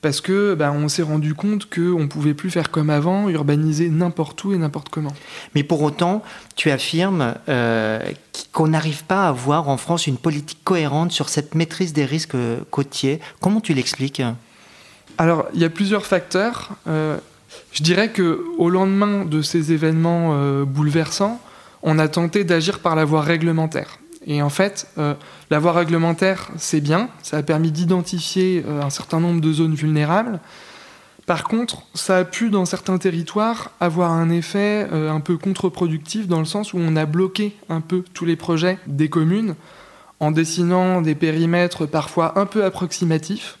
parce 0.00 0.22
que 0.22 0.54
ben, 0.54 0.72
on 0.72 0.88
s'est 0.88 1.02
rendu 1.02 1.34
compte 1.34 1.68
qu'on 1.68 2.00
ne 2.00 2.06
pouvait 2.06 2.32
plus 2.32 2.50
faire 2.50 2.70
comme 2.70 2.88
avant, 2.88 3.28
urbaniser 3.28 3.90
n'importe 3.90 4.42
où 4.44 4.54
et 4.54 4.56
n'importe 4.56 4.88
comment. 4.88 5.12
Mais 5.54 5.62
pour 5.62 5.82
autant, 5.82 6.22
tu 6.56 6.70
affirmes 6.70 7.34
qu'on 8.52 8.68
n'arrive 8.68 9.04
pas 9.04 9.26
à 9.26 9.28
avoir 9.28 9.68
en 9.68 9.76
France 9.76 10.06
une 10.06 10.16
politique 10.16 10.64
cohérente 10.64 11.12
sur 11.12 11.28
cette 11.28 11.54
maîtrise 11.54 11.92
des 11.92 12.06
risques 12.06 12.36
côtiers. 12.70 13.20
Comment 13.42 13.60
tu 13.60 13.74
l'expliques? 13.74 14.22
Alors, 15.20 15.44
il 15.52 15.60
y 15.60 15.66
a 15.66 15.68
plusieurs 15.68 16.06
facteurs. 16.06 16.70
Euh, 16.86 17.18
je 17.72 17.82
dirais 17.82 18.10
que 18.10 18.44
au 18.58 18.70
lendemain 18.70 19.24
de 19.24 19.42
ces 19.42 19.72
événements 19.72 20.30
euh, 20.34 20.64
bouleversants, 20.64 21.40
on 21.82 21.98
a 21.98 22.08
tenté 22.08 22.44
d'agir 22.44 22.80
par 22.80 22.94
la 22.96 23.04
voie 23.04 23.22
réglementaire. 23.22 23.98
Et 24.26 24.42
en 24.42 24.50
fait, 24.50 24.86
euh, 24.98 25.14
la 25.50 25.58
voie 25.58 25.72
réglementaire, 25.72 26.50
c'est 26.56 26.80
bien, 26.80 27.08
ça 27.22 27.38
a 27.38 27.42
permis 27.42 27.70
d'identifier 27.70 28.64
un 28.82 28.90
certain 28.90 29.18
nombre 29.18 29.40
de 29.40 29.52
zones 29.52 29.74
vulnérables. 29.74 30.40
Par 31.26 31.44
contre, 31.44 31.82
ça 31.94 32.18
a 32.18 32.24
pu, 32.24 32.50
dans 32.50 32.64
certains 32.64 32.98
territoires, 32.98 33.70
avoir 33.80 34.10
un 34.10 34.30
effet 34.30 34.88
un 34.90 35.20
peu 35.20 35.36
contre-productif, 35.36 36.26
dans 36.26 36.40
le 36.40 36.44
sens 36.44 36.72
où 36.72 36.78
on 36.78 36.96
a 36.96 37.06
bloqué 37.06 37.56
un 37.68 37.80
peu 37.80 38.02
tous 38.12 38.24
les 38.24 38.36
projets 38.36 38.78
des 38.88 39.08
communes, 39.08 39.54
en 40.18 40.32
dessinant 40.32 41.00
des 41.00 41.14
périmètres 41.14 41.86
parfois 41.86 42.38
un 42.38 42.46
peu 42.46 42.64
approximatifs, 42.64 43.59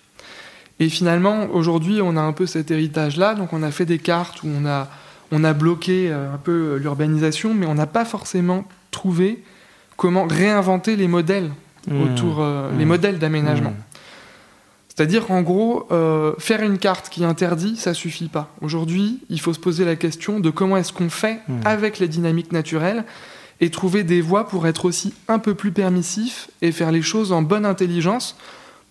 et 0.80 0.88
finalement, 0.88 1.46
aujourd'hui, 1.52 2.00
on 2.02 2.16
a 2.16 2.22
un 2.22 2.32
peu 2.32 2.46
cet 2.46 2.70
héritage-là. 2.70 3.34
Donc, 3.34 3.52
on 3.52 3.62
a 3.62 3.70
fait 3.70 3.84
des 3.84 3.98
cartes 3.98 4.42
où 4.42 4.48
on 4.48 4.64
a, 4.66 4.88
on 5.30 5.44
a 5.44 5.52
bloqué 5.52 6.10
euh, 6.10 6.32
un 6.32 6.38
peu 6.38 6.52
euh, 6.52 6.76
l'urbanisation, 6.78 7.52
mais 7.52 7.66
on 7.66 7.74
n'a 7.74 7.86
pas 7.86 8.06
forcément 8.06 8.64
trouvé 8.90 9.44
comment 9.98 10.26
réinventer 10.26 10.96
les 10.96 11.06
modèles 11.06 11.50
mmh. 11.86 12.00
autour, 12.00 12.40
euh, 12.40 12.70
les 12.78 12.86
mmh. 12.86 12.88
modèles 12.88 13.18
d'aménagement. 13.18 13.70
Mmh. 13.70 13.84
C'est-à-dire 14.88 15.26
qu'en 15.26 15.40
gros, 15.40 15.88
faire 16.38 16.60
une 16.60 16.76
carte 16.76 17.08
qui 17.08 17.24
interdit, 17.24 17.76
ça 17.76 17.94
suffit 17.94 18.28
pas. 18.28 18.50
Aujourd'hui, 18.60 19.20
il 19.30 19.40
faut 19.40 19.54
se 19.54 19.58
poser 19.58 19.86
la 19.86 19.96
question 19.96 20.40
de 20.40 20.50
comment 20.50 20.76
est-ce 20.76 20.92
qu'on 20.92 21.08
fait 21.08 21.40
avec 21.64 21.98
les 22.00 22.08
dynamiques 22.08 22.52
naturelles 22.52 23.04
et 23.62 23.70
trouver 23.70 24.02
des 24.02 24.20
voies 24.20 24.46
pour 24.46 24.66
être 24.66 24.84
aussi 24.84 25.14
un 25.26 25.38
peu 25.38 25.54
plus 25.54 25.72
permissif 25.72 26.50
et 26.60 26.70
faire 26.70 26.92
les 26.92 27.00
choses 27.00 27.32
en 27.32 27.40
bonne 27.40 27.64
intelligence 27.64 28.36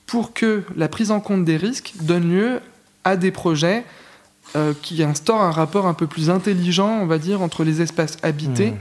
pour 0.10 0.34
que 0.34 0.64
la 0.76 0.88
prise 0.88 1.12
en 1.12 1.20
compte 1.20 1.46
des 1.46 1.56
risques 1.56 1.94
donne 2.02 2.32
lieu 2.32 2.62
à 3.04 3.16
des 3.16 3.30
projets 3.30 3.86
euh, 4.56 4.74
qui 4.82 5.04
instaurent 5.04 5.44
un 5.44 5.52
rapport 5.52 5.86
un 5.86 5.94
peu 5.94 6.08
plus 6.08 6.32
intelligent, 6.32 6.90
on 6.90 7.06
va 7.06 7.20
dire, 7.20 7.44
entre 7.44 7.64
les 7.64 7.84
espaces 7.84 8.18
habités 8.24 8.72
hmm. 8.72 8.78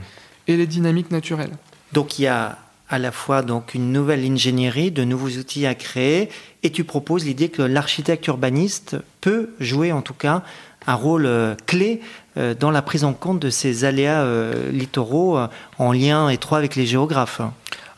et 0.47 0.57
les 0.57 0.65
dynamiques 0.65 1.11
naturelles. 1.11 1.51
Donc 1.93 2.17
il 2.17 2.23
y 2.23 2.27
a 2.27 2.57
à 2.89 2.97
la 2.97 3.11
fois 3.11 3.43
donc 3.43 3.75
une 3.75 3.91
nouvelle 3.91 4.25
ingénierie, 4.25 4.89
de 4.89 5.03
nouveaux 5.03 5.29
outils 5.29 5.67
à 5.67 5.75
créer, 5.75 6.29
et 6.63 6.71
tu 6.71 6.83
proposes 6.83 7.25
l'idée 7.25 7.49
que 7.49 7.61
l'architecte 7.61 8.25
urbaniste 8.25 8.97
peut 9.21 9.51
jouer 9.59 9.91
en 9.91 10.01
tout 10.01 10.15
cas 10.15 10.41
un 10.87 10.95
rôle 10.95 11.27
euh, 11.27 11.53
clé 11.67 12.01
euh, 12.37 12.55
dans 12.55 12.71
la 12.71 12.81
prise 12.81 13.03
en 13.03 13.13
compte 13.13 13.39
de 13.39 13.51
ces 13.51 13.85
aléas 13.85 14.25
littoraux 14.71 15.37
en 15.77 15.91
lien 15.91 16.27
étroit 16.29 16.57
avec 16.57 16.75
les 16.75 16.87
géographes. 16.87 17.41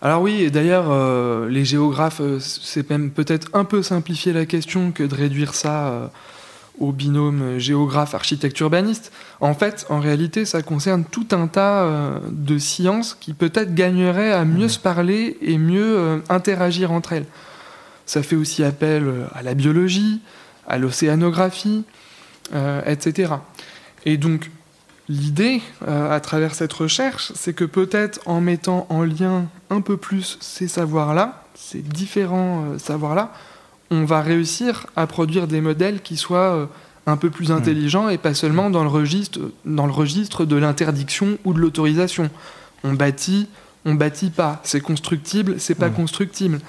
Alors 0.04 0.24
oui, 0.24 0.42
et 0.42 0.50
d'ailleurs, 0.50 0.88
euh, 0.90 1.48
les 1.48 1.64
géographes, 1.64 2.22
euh, 2.22 2.40
c'est 2.40 2.90
même 2.90 3.12
peut-être 3.12 3.50
un 3.54 3.66
peu 3.66 3.84
simplifier 3.84 4.34
la 4.34 4.48
question 4.48 4.92
que 4.92 5.04
de 5.04 5.14
réduire 5.14 5.54
ça 5.54 5.90
euh, 5.90 6.08
au 6.80 6.92
binôme 6.92 7.60
géographe-architecte-urbaniste. 7.60 9.12
En 9.42 9.54
fait, 9.54 9.86
en 9.90 10.00
réalité, 10.00 10.46
ça 10.46 10.64
concerne 10.64 11.04
tout 11.04 11.28
un 11.34 11.46
tas 11.46 12.20
de 12.32 12.58
sciences 12.58 13.14
qui 13.14 13.34
peut-être 13.34 13.76
gagneraient 13.76 14.32
à 14.32 14.46
mieux 14.46 14.70
se 14.70 14.80
parler 14.80 15.38
et 15.42 15.60
mieux 15.60 16.24
interagir 16.30 16.92
entre 16.92 17.14
elles. 17.14 17.26
Ça 18.08 18.24
fait 18.24 18.38
aussi 18.38 18.64
appel 18.64 19.28
à 19.36 19.44
la 19.44 19.54
biologie, 19.54 20.22
à 20.68 20.80
l'océanographie, 20.80 21.84
etc. 22.88 23.34
Et 24.06 24.18
donc, 24.18 24.50
L'idée, 25.12 25.62
à 25.86 26.22
travers 26.22 26.56
cette 26.56 26.72
recherche, 26.72 27.34
c'est 27.36 27.52
que 27.52 27.66
peut-être 27.66 28.22
en 28.26 28.40
mettant 28.40 28.88
en 28.90 29.04
lien 29.04 29.48
un 29.70 29.82
peu 29.82 29.98
plus 29.98 30.38
ces 30.40 30.70
savoirs-là, 30.70 31.42
ces 31.62 31.80
différents 31.80 32.66
euh, 32.66 32.78
savoirs-là, 32.78 33.32
on 33.90 34.06
va 34.06 34.22
réussir 34.22 34.88
à 34.96 35.08
produire 35.08 35.48
des 35.48 35.62
modèles 35.62 36.02
qui 36.02 36.18
soient 36.18 36.56
euh, 36.56 36.66
un 37.06 37.18
peu 37.18 37.30
plus 37.30 37.50
hmm. 37.50 37.54
intelligents 37.54 38.10
et 38.10 38.18
pas 38.18 38.34
seulement 38.34 38.70
dans 38.70 38.84
le 38.84 38.90
registre, 38.90 39.40
dans 39.66 39.86
le 39.86 39.92
registre 39.92 40.46
de 40.46 40.56
l'interdiction 40.56 41.38
ou 41.46 41.54
de 41.54 41.60
l'autorisation. 41.60 42.30
On 42.84 42.94
bâtit, 42.94 43.48
on 43.86 43.96
bâtit 43.96 44.30
pas. 44.30 44.60
C'est 44.64 44.82
constructible, 44.82 45.56
c'est 45.60 45.76
pas 45.76 45.90
hmm. 45.90 45.94
constructible. 45.94 46.60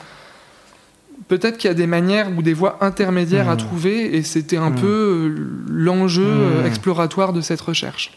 Peut-être 1.28 1.56
qu'il 1.56 1.68
y 1.68 1.70
a 1.70 1.74
des 1.74 1.86
manières 1.86 2.30
ou 2.36 2.42
des 2.42 2.52
voies 2.52 2.78
intermédiaires 2.80 3.48
à 3.48 3.56
trouver 3.56 4.16
et 4.16 4.22
c'était 4.22 4.56
un 4.56 4.72
peu 4.72 4.86
euh, 4.86 5.50
l'enjeu 5.68 6.64
exploratoire 6.66 7.32
de 7.32 7.40
cette 7.40 7.60
recherche. 7.60 8.10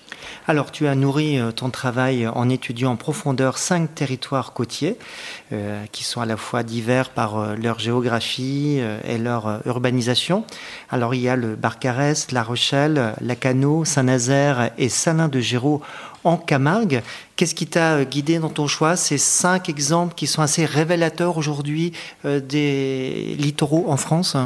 Alors, 0.47 0.71
tu 0.71 0.85
as 0.85 0.93
nourri 0.93 1.39
euh, 1.39 1.51
ton 1.51 1.71
travail 1.71 2.27
en 2.27 2.49
étudiant 2.49 2.91
en 2.91 2.95
profondeur 2.97 3.57
cinq 3.57 3.95
territoires 3.95 4.53
côtiers 4.53 4.95
euh, 5.51 5.83
qui 5.91 6.03
sont 6.03 6.21
à 6.21 6.27
la 6.27 6.37
fois 6.37 6.61
divers 6.61 7.09
par 7.09 7.39
euh, 7.39 7.55
leur 7.55 7.79
géographie 7.79 8.79
et 9.07 9.17
leur 9.17 9.61
urbanisation. 9.65 10.45
Alors, 10.91 11.15
il 11.15 11.21
y 11.21 11.29
a 11.29 11.35
le 11.35 11.55
Barcarès, 11.55 12.31
La 12.31 12.43
Rochelle, 12.43 13.15
Lacano, 13.21 13.85
Saint-Nazaire 13.85 14.69
et 14.77 14.89
Salin-de-Géraud 14.89 15.81
en 16.23 16.37
Camargue. 16.37 17.01
Qu'est-ce 17.35 17.55
qui 17.55 17.65
t'a 17.65 18.05
guidé 18.05 18.37
dans 18.37 18.49
ton 18.49 18.67
choix 18.67 18.95
Ces 18.95 19.17
cinq 19.17 19.67
exemples 19.69 20.13
qui 20.13 20.27
sont 20.27 20.43
assez 20.43 20.65
révélateurs 20.65 21.37
aujourd'hui 21.37 21.93
des 22.23 23.35
littoraux 23.39 23.85
en 23.87 23.97
France? 23.97 24.37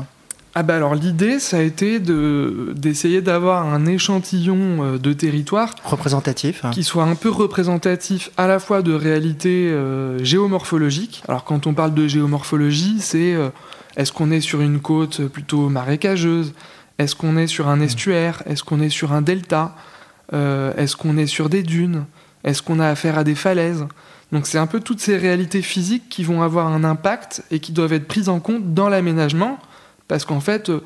Ah 0.55 0.63
bah 0.63 0.75
alors 0.75 0.95
l'idée, 0.95 1.39
ça 1.39 1.57
a 1.57 1.61
été 1.61 1.99
d'essayer 1.99 3.21
d'avoir 3.21 3.67
un 3.67 3.85
échantillon 3.85 4.83
euh, 4.83 4.97
de 4.97 5.13
territoire 5.13 5.75
représentatif, 5.83 6.65
qui 6.71 6.83
soit 6.83 7.03
un 7.03 7.13
peu 7.13 7.29
représentatif 7.29 8.31
à 8.35 8.47
la 8.47 8.59
fois 8.59 8.81
de 8.81 8.91
réalité 8.91 9.69
euh, 9.69 10.23
géomorphologique. 10.23 11.21
Alors 11.27 11.43
quand 11.43 11.67
on 11.67 11.75
parle 11.75 11.93
de 11.93 12.07
géomorphologie, 12.07 12.99
c'est 12.99 13.35
euh, 13.35 13.49
est-ce 13.95 14.11
qu'on 14.11 14.31
est 14.31 14.41
sur 14.41 14.61
une 14.61 14.79
côte 14.79 15.27
plutôt 15.27 15.69
marécageuse? 15.69 16.53
Est-ce 16.97 17.15
qu'on 17.15 17.37
est 17.37 17.47
sur 17.47 17.67
un 17.67 17.77
hmm. 17.77 17.83
estuaire? 17.83 18.43
Est-ce 18.47 18.63
qu'on 18.63 18.81
est 18.81 18.89
sur 18.89 19.13
un 19.13 19.21
delta? 19.21 19.75
Est-ce 20.31 20.95
qu'on 20.95 21.17
est 21.17 21.25
sur 21.25 21.49
des 21.49 21.63
dunes? 21.63 22.05
Est-ce 22.43 22.61
qu'on 22.61 22.79
a 22.79 22.87
affaire 22.87 23.17
à 23.17 23.23
des 23.23 23.33
falaises? 23.33 23.87
Donc 24.31 24.45
c'est 24.45 24.59
un 24.59 24.67
peu 24.67 24.79
toutes 24.79 24.99
ces 24.99 25.17
réalités 25.17 25.63
physiques 25.63 26.07
qui 26.07 26.23
vont 26.23 26.43
avoir 26.43 26.67
un 26.67 26.83
impact 26.83 27.43
et 27.49 27.59
qui 27.59 27.71
doivent 27.71 27.93
être 27.93 28.07
prises 28.07 28.29
en 28.29 28.39
compte 28.39 28.75
dans 28.75 28.89
l'aménagement 28.89 29.57
parce 30.09 30.25
qu'en 30.25 30.41
fait, 30.41 30.69
euh, 30.69 30.81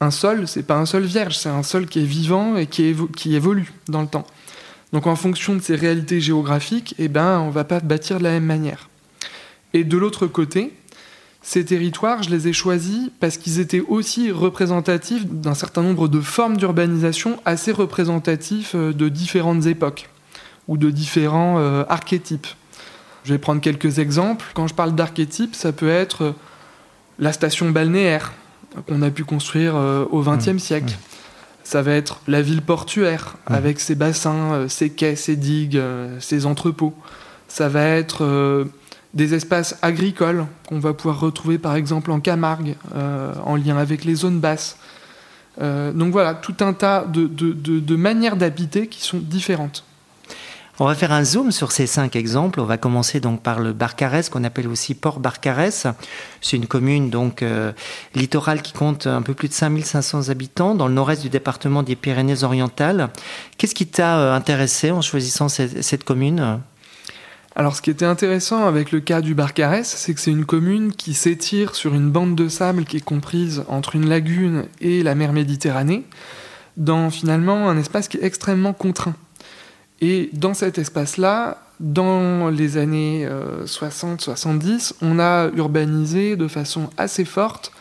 un 0.00 0.10
sol, 0.10 0.46
c'est 0.46 0.64
pas 0.64 0.76
un 0.76 0.84
sol 0.84 1.04
vierge, 1.04 1.38
c'est 1.38 1.48
un 1.48 1.62
sol 1.62 1.86
qui 1.86 2.00
est 2.00 2.06
vivant 2.06 2.56
et 2.56 2.66
qui, 2.66 3.34
évolue 3.34 3.72
dans 3.88 4.02
le 4.02 4.08
temps. 4.08 4.26
Donc 4.92 5.06
en 5.06 5.16
fonction 5.16 5.54
de 5.54 5.60
ces 5.60 5.76
réalités 5.76 6.20
géographiques, 6.20 6.94
eh 6.98 7.08
ben, 7.08 7.38
on 7.40 7.48
va 7.48 7.64
pas 7.64 7.80
bâtir 7.80 8.18
de 8.18 8.24
la 8.24 8.30
même 8.30 8.44
manière. 8.44 8.90
Et 9.72 9.84
de 9.84 9.96
l'autre 9.96 10.26
côté, 10.26 10.74
ces 11.42 11.64
territoires, 11.64 12.22
je 12.24 12.30
les 12.30 12.48
ai 12.48 12.52
choisis 12.52 13.08
parce 13.20 13.36
qu'ils 13.36 13.60
étaient 13.60 13.80
aussi 13.80 14.32
représentatifs 14.32 15.24
d'un 15.26 15.54
certain 15.54 15.82
nombre 15.82 16.08
de 16.08 16.20
formes 16.20 16.56
d'urbanisation 16.56 17.40
assez 17.44 17.72
représentatifs 17.72 18.74
euh, 18.74 18.92
de 18.92 19.08
différentes 19.08 19.66
époques 19.66 20.08
ou 20.66 20.76
de 20.76 20.90
différents 20.90 21.58
euh, 21.58 21.84
archétypes. 21.88 22.48
Je 23.24 23.32
vais 23.32 23.38
prendre 23.38 23.60
quelques 23.60 24.00
exemples. 24.00 24.44
Quand 24.54 24.66
je 24.66 24.74
parle 24.74 24.94
d'archétypes, 24.94 25.54
ça 25.54 25.72
peut 25.72 25.88
être 25.88 26.34
la 27.18 27.32
station 27.32 27.70
balnéaire, 27.70 28.32
qu'on 28.86 29.02
a 29.02 29.10
pu 29.10 29.24
construire 29.24 29.76
euh, 29.76 30.04
au 30.10 30.22
XXe 30.22 30.48
mmh. 30.48 30.58
siècle. 30.58 30.92
Mmh. 30.92 31.14
Ça 31.64 31.82
va 31.82 31.92
être 31.92 32.20
la 32.28 32.42
ville 32.42 32.62
portuaire, 32.62 33.36
mmh. 33.48 33.54
avec 33.54 33.80
ses 33.80 33.94
bassins, 33.94 34.52
euh, 34.52 34.68
ses 34.68 34.90
quais, 34.90 35.16
ses 35.16 35.36
digues, 35.36 35.76
euh, 35.76 36.18
ses 36.20 36.46
entrepôts. 36.46 36.94
Ça 37.48 37.68
va 37.68 37.84
être 37.84 38.66
des 39.14 39.34
espaces 39.34 39.78
agricoles 39.80 40.46
qu'on 40.66 40.80
va 40.80 40.92
pouvoir 40.92 41.20
retrouver 41.20 41.58
par 41.58 41.76
exemple 41.76 42.10
en 42.10 42.18
Camargue, 42.18 42.74
en 42.92 43.54
lien 43.54 43.78
avec 43.78 44.04
les 44.04 44.16
zones 44.16 44.40
basses. 44.40 44.76
donc 45.60 46.10
voilà, 46.10 46.34
tout 46.34 46.56
un 46.58 46.72
tas 46.72 47.06
de, 47.06 47.28
de 47.28 47.96
manières 47.96 48.36
d'habiter 48.36 48.88
qui 48.88 49.00
sont 49.00 49.20
différentes. 49.20 49.85
On 50.78 50.84
va 50.84 50.94
faire 50.94 51.12
un 51.12 51.24
zoom 51.24 51.52
sur 51.52 51.72
ces 51.72 51.86
cinq 51.86 52.16
exemples. 52.16 52.60
On 52.60 52.66
va 52.66 52.76
commencer 52.76 53.18
donc 53.18 53.42
par 53.42 53.60
le 53.60 53.72
Barcarès, 53.72 54.28
qu'on 54.28 54.44
appelle 54.44 54.68
aussi 54.68 54.94
Port 54.94 55.20
Barcarès. 55.20 55.86
C'est 56.42 56.56
une 56.58 56.66
commune 56.66 57.08
donc 57.08 57.42
euh, 57.42 57.72
littorale 58.14 58.60
qui 58.60 58.74
compte 58.74 59.06
un 59.06 59.22
peu 59.22 59.32
plus 59.32 59.48
de 59.48 59.54
5500 59.54 60.28
habitants 60.28 60.74
dans 60.74 60.86
le 60.86 60.92
nord-est 60.92 61.22
du 61.22 61.30
département 61.30 61.82
des 61.82 61.96
Pyrénées-Orientales. 61.96 63.08
Qu'est-ce 63.56 63.74
qui 63.74 63.86
t'a 63.86 64.18
euh, 64.18 64.34
intéressé 64.34 64.90
en 64.90 65.00
choisissant 65.00 65.48
cette, 65.48 66.04
commune? 66.04 66.60
Alors, 67.54 67.74
ce 67.74 67.80
qui 67.80 67.88
était 67.88 68.04
intéressant 68.04 68.66
avec 68.66 68.92
le 68.92 69.00
cas 69.00 69.22
du 69.22 69.34
Barcarès, 69.34 69.88
c'est 69.88 70.12
que 70.12 70.20
c'est 70.20 70.30
une 70.30 70.44
commune 70.44 70.92
qui 70.92 71.14
s'étire 71.14 71.74
sur 71.74 71.94
une 71.94 72.10
bande 72.10 72.34
de 72.34 72.50
sable 72.50 72.84
qui 72.84 72.98
est 72.98 73.04
comprise 73.04 73.64
entre 73.68 73.96
une 73.96 74.10
lagune 74.10 74.66
et 74.82 75.02
la 75.02 75.14
mer 75.14 75.32
Méditerranée, 75.32 76.04
dans 76.76 77.08
finalement 77.08 77.70
un 77.70 77.78
espace 77.78 78.08
qui 78.08 78.18
est 78.18 78.24
extrêmement 78.24 78.74
contraint. 78.74 79.14
Et 80.00 80.30
dans 80.32 80.54
cet 80.54 80.78
espace-là, 80.78 81.58
dans 81.80 82.48
les 82.48 82.76
années 82.76 83.28
60-70, 83.64 84.92
euh, 84.92 84.94
on 85.02 85.18
a 85.18 85.48
urbanisé 85.56 86.36
de 86.36 86.48
façon 86.48 86.90
assez 86.96 87.24
forte 87.24 87.72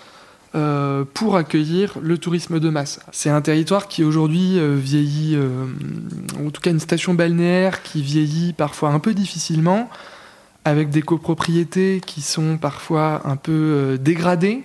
euh, 0.53 1.03
pour 1.13 1.35
accueillir 1.35 1.97
le 2.01 2.17
tourisme 2.17 2.59
de 2.59 2.69
masse. 2.69 2.99
C'est 3.11 3.29
un 3.29 3.41
territoire 3.41 3.87
qui 3.87 4.03
aujourd'hui 4.03 4.57
euh, 4.59 4.75
vieillit, 4.77 5.37
en 6.45 6.49
tout 6.49 6.61
cas 6.61 6.71
une 6.71 6.79
station 6.79 7.13
balnéaire 7.13 7.83
qui 7.83 8.01
vieillit 8.01 8.53
parfois 8.53 8.89
un 8.89 8.99
peu 8.99 9.13
difficilement, 9.13 9.89
avec 10.63 10.89
des 10.89 11.01
copropriétés 11.01 12.01
qui 12.05 12.21
sont 12.21 12.57
parfois 12.57 13.21
un 13.25 13.35
peu 13.35 13.99
dégradées 14.01 14.63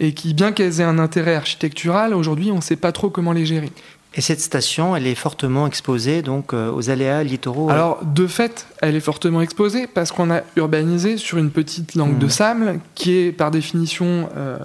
et 0.00 0.12
qui, 0.12 0.34
bien 0.34 0.52
qu'elles 0.52 0.80
aient 0.80 0.84
un 0.84 0.98
intérêt 0.98 1.36
architectural, 1.36 2.12
aujourd'hui 2.12 2.50
on 2.50 2.56
ne 2.56 2.60
sait 2.60 2.76
pas 2.76 2.92
trop 2.92 3.08
comment 3.08 3.32
les 3.32 3.46
gérer. 3.46 3.70
Et 4.18 4.20
cette 4.20 4.40
station, 4.40 4.96
elle 4.96 5.06
est 5.06 5.14
fortement 5.14 5.68
exposée 5.68 6.22
donc 6.22 6.52
euh, 6.52 6.72
aux 6.72 6.90
aléas 6.90 7.22
littoraux. 7.22 7.70
Euh 7.70 7.72
Alors, 7.72 8.04
de 8.04 8.26
fait, 8.26 8.66
elle 8.82 8.96
est 8.96 9.00
fortement 9.00 9.40
exposée 9.40 9.86
parce 9.86 10.10
qu'on 10.10 10.32
a 10.32 10.40
urbanisé 10.56 11.18
sur 11.18 11.38
une 11.38 11.50
petite 11.50 11.94
langue 11.94 12.18
de 12.18 12.26
hmm. 12.26 12.30
sable 12.30 12.80
qui 12.96 13.12
est 13.12 13.30
par 13.30 13.52
définition 13.52 14.28
euh, 14.36 14.58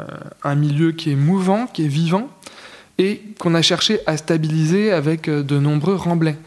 un 0.44 0.56
milieu 0.56 0.92
qui 0.92 1.12
est 1.12 1.16
mouvant, 1.16 1.68
qui 1.68 1.86
est 1.86 1.88
vivant 1.88 2.30
et 2.98 3.22
qu'on 3.38 3.54
a 3.54 3.62
cherché 3.62 4.00
à 4.08 4.18
stabiliser 4.18 4.92
avec 4.92 5.30
de 5.30 5.60
nombreux 5.60 5.96
remblais. 5.96 6.38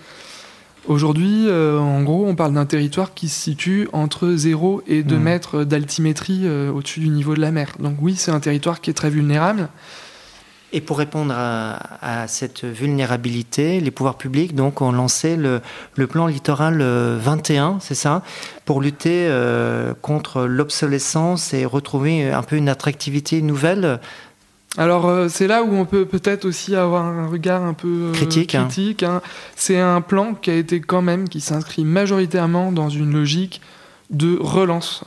Aujourd'hui, 0.88 1.48
en 1.50 2.02
gros, 2.02 2.26
on 2.26 2.36
parle 2.36 2.54
d'un 2.54 2.66
territoire 2.66 3.14
qui 3.14 3.28
se 3.28 3.40
situe 3.40 3.88
entre 3.92 4.32
0 4.34 4.82
et 4.88 5.04
2 5.04 5.16
hmm. 5.16 5.20
mètres 5.20 5.64
d'altimétrie 5.64 6.48
au-dessus 6.48 7.00
du 7.00 7.08
niveau 7.08 7.34
de 7.36 7.40
la 7.40 7.52
mer. 7.52 7.72
Donc 7.78 7.98
oui, 8.00 8.16
c'est 8.16 8.32
un 8.32 8.40
territoire 8.40 8.80
qui 8.80 8.90
est 8.90 8.94
très 8.94 9.10
vulnérable. 9.10 9.68
Et 10.72 10.80
pour 10.80 10.98
répondre 10.98 11.32
à, 11.36 12.26
cette 12.26 12.64
vulnérabilité, 12.64 13.80
les 13.80 13.90
pouvoirs 13.90 14.18
publics 14.18 14.54
donc 14.54 14.80
ont 14.82 14.90
lancé 14.90 15.36
le, 15.36 15.60
plan 16.06 16.26
littoral 16.26 16.82
21, 16.82 17.78
c'est 17.80 17.94
ça, 17.94 18.22
pour 18.64 18.80
lutter 18.80 19.26
euh, 19.28 19.94
contre 20.02 20.44
l'obsolescence 20.44 21.54
et 21.54 21.64
retrouver 21.64 22.30
un 22.30 22.42
peu 22.42 22.56
une 22.56 22.68
attractivité 22.68 23.42
nouvelle. 23.42 24.00
Alors 24.76 25.06
euh, 25.06 25.28
c'est 25.28 25.46
là 25.46 25.62
où 25.62 25.72
on 25.72 25.86
peut 25.86 26.04
peut-être 26.04 26.44
aussi 26.44 26.74
avoir 26.74 27.04
un 27.04 27.28
regard 27.28 27.62
un 27.62 27.72
peu 27.72 28.10
euh, 28.10 28.12
critique. 28.12 28.54
Hein. 28.56 28.68
Hein. 29.02 29.22
C'est 29.54 29.78
un 29.78 30.00
plan 30.00 30.34
qui 30.34 30.50
a 30.50 30.56
été 30.56 30.80
quand 30.80 31.00
même 31.00 31.28
qui 31.28 31.40
s'inscrit 31.40 31.84
majoritairement 31.84 32.72
dans 32.72 32.88
une 32.88 33.12
logique 33.12 33.60
de 34.10 34.36
relance 34.40 35.02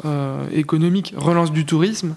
économique, 0.52 1.14
relance 1.16 1.54
du 1.54 1.66
tourisme 1.66 2.16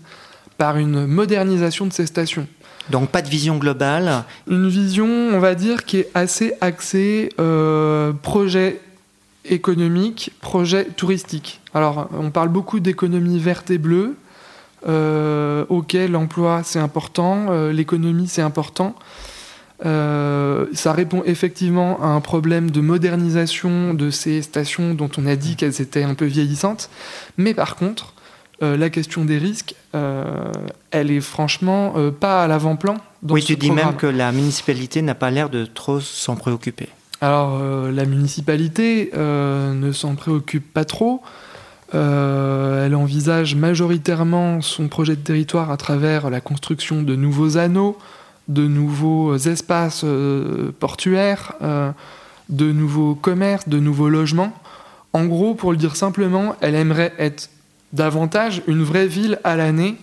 par 0.59 0.79
une 0.79 1.07
modernisation 1.07 1.87
de 1.87 1.93
ces 1.93 2.07
stations. 2.07 2.49
Donc 2.91 3.11
pas 3.11 3.23
de 3.23 3.29
vision 3.29 3.57
globale. 3.57 4.25
Une 4.49 4.69
vision, 4.69 5.07
on 5.07 5.39
va 5.39 5.55
dire, 5.55 5.85
qui 5.85 5.99
est 5.99 6.11
assez 6.15 6.55
axée 6.61 7.31
euh, 7.39 8.13
projet 8.13 8.81
économique, 9.45 10.33
projet 10.41 10.85
touristique. 10.97 11.61
Alors 11.75 12.09
on 12.13 12.31
parle 12.31 12.49
beaucoup 12.49 12.81
d'économie 12.81 13.39
verte 13.39 13.71
et 13.71 13.79
bleue, 13.79 14.17
euh, 14.89 15.65
auquel 15.69 16.13
l'emploi 16.13 16.63
c'est 16.65 16.79
important, 16.79 17.47
euh, 17.51 17.73
l'économie 17.73 18.29
c'est 18.29 18.43
important. 18.43 18.95
Euh, 19.85 20.67
ça 20.75 20.93
répond 20.93 21.23
effectivement 21.25 22.01
à 22.03 22.07
un 22.07 22.21
problème 22.21 22.71
de 22.71 22.81
modernisation 22.81 23.95
de 23.95 24.11
ces 24.11 24.43
stations 24.43 24.95
dont 24.95 25.11
on 25.19 25.27
a 25.27 25.35
dit 25.35 25.57
qu'elles 25.57 25.81
étaient 25.81 26.05
un 26.05 26.15
peu 26.15 26.25
vieillissantes. 26.25 26.89
Mais 27.37 27.53
par 27.53 27.75
contre, 27.75 28.15
euh, 28.63 28.77
la 28.77 28.91
question 28.91 29.25
des 29.25 29.39
risques, 29.39 29.75
euh, 29.95 30.53
elle 30.93 31.11
est 31.11 31.21
franchement 31.21 31.95
euh, 31.97 32.13
pas 32.13 32.45
à 32.45 32.47
l'avant-plan. 32.47 32.97
Oui, 33.29 33.43
tu 33.43 33.57
dis 33.57 33.73
même 33.73 33.97
que 33.97 34.07
la 34.07 34.31
municipalité 34.31 35.03
n'a 35.03 35.17
pas 35.17 35.31
l'air 35.31 35.51
de 35.51 35.65
trop 35.65 36.01
s'en 36.01 36.37
préoccuper. 36.37 36.89
Alors, 37.21 37.61
la 37.61 38.05
municipalité 38.05 39.13
ne 39.15 39.93
s'en 39.93 40.17
préoccupe 40.17 40.73
pas 40.73 40.85
trop. 40.85 41.23
elle 41.93 42.97
envisage 42.97 43.55
majoritairement 43.55 44.61
son 44.61 44.89
projet 44.89 45.15
de 45.15 45.21
territoire 45.21 45.71
à 45.71 45.77
travers 45.77 46.31
la 46.31 46.41
construction 46.41 47.03
de 47.03 47.15
nouveaux 47.15 47.59
anneaux, 47.59 47.97
de 48.49 48.67
nouveaux 48.67 49.37
espaces 49.37 50.05
portuaires, 50.81 51.55
de 52.49 52.73
nouveaux 52.73 53.15
commerces, 53.15 53.69
de 53.69 53.79
nouveaux 53.79 54.09
logements. 54.09 54.53
En 55.13 55.27
gros, 55.27 55.55
pour 55.55 55.71
le 55.71 55.79
dire 55.79 55.95
simplement, 55.95 56.57
elle 56.61 56.75
aimerait 56.75 57.13
être 57.21 57.51
davantage 57.93 58.63
une 58.67 58.83
vraie 58.83 59.07
ville 59.07 59.39
à 59.45 59.57
l'année 59.57 59.97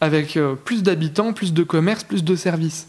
avec 0.00 0.36
euh, 0.36 0.54
plus 0.54 0.82
d'habitants, 0.82 1.32
plus 1.32 1.52
de 1.52 1.62
commerces, 1.62 2.04
plus 2.04 2.24
de 2.24 2.36
services. 2.36 2.88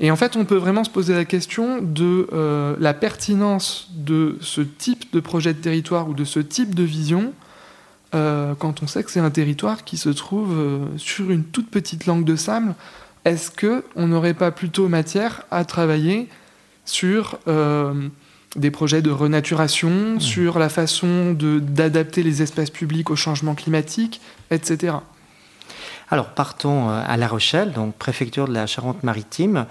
Et 0.00 0.10
en 0.10 0.16
fait, 0.16 0.36
on 0.36 0.44
peut 0.44 0.56
vraiment 0.56 0.84
se 0.84 0.90
poser 0.90 1.14
la 1.14 1.24
question 1.24 1.82
de 1.82 2.28
euh, 2.32 2.76
la 2.78 2.94
pertinence 2.94 3.88
de 3.94 4.36
ce 4.40 4.60
type 4.60 5.12
de 5.12 5.20
projet 5.20 5.54
de 5.54 5.58
territoire 5.58 6.08
ou 6.08 6.14
de 6.14 6.24
ce 6.24 6.40
type 6.40 6.74
de 6.74 6.84
vision 6.84 7.32
euh, 8.14 8.54
quand 8.54 8.82
on 8.82 8.86
sait 8.86 9.02
que 9.02 9.10
c'est 9.10 9.20
un 9.20 9.30
territoire 9.30 9.84
qui 9.84 9.96
se 9.96 10.08
trouve 10.08 10.56
sur 10.96 11.30
une 11.30 11.44
toute 11.44 11.68
petite 11.68 12.06
langue 12.06 12.24
de 12.24 12.36
sable. 12.36 12.74
Est-ce 13.24 13.50
qu'on 13.50 14.06
n'aurait 14.06 14.34
pas 14.34 14.52
plutôt 14.52 14.88
matière 14.88 15.42
à 15.50 15.64
travailler 15.64 16.28
sur 16.84 17.38
des 18.56 18.70
projets 18.70 19.02
de 19.02 19.10
renaturation, 19.10 20.16
mmh. 20.16 20.20
sur 20.20 20.58
la 20.58 20.68
façon 20.68 21.32
d'adapter 21.32 22.22
les 22.22 22.42
espaces 22.42 22.70
publics 22.70 23.10
au 23.10 23.16
changement 23.16 23.54
climatique, 23.54 24.20
etc. 24.50 24.94
Alors 26.10 26.28
partons 26.28 26.88
euh, 26.88 27.02
à 27.06 27.16
La 27.16 27.28
Rochelle, 27.28 27.72
donc 27.72 27.94
préfecture 27.94 28.48
de 28.48 28.54
la 28.54 28.66
Charente-Maritime. 28.66 29.66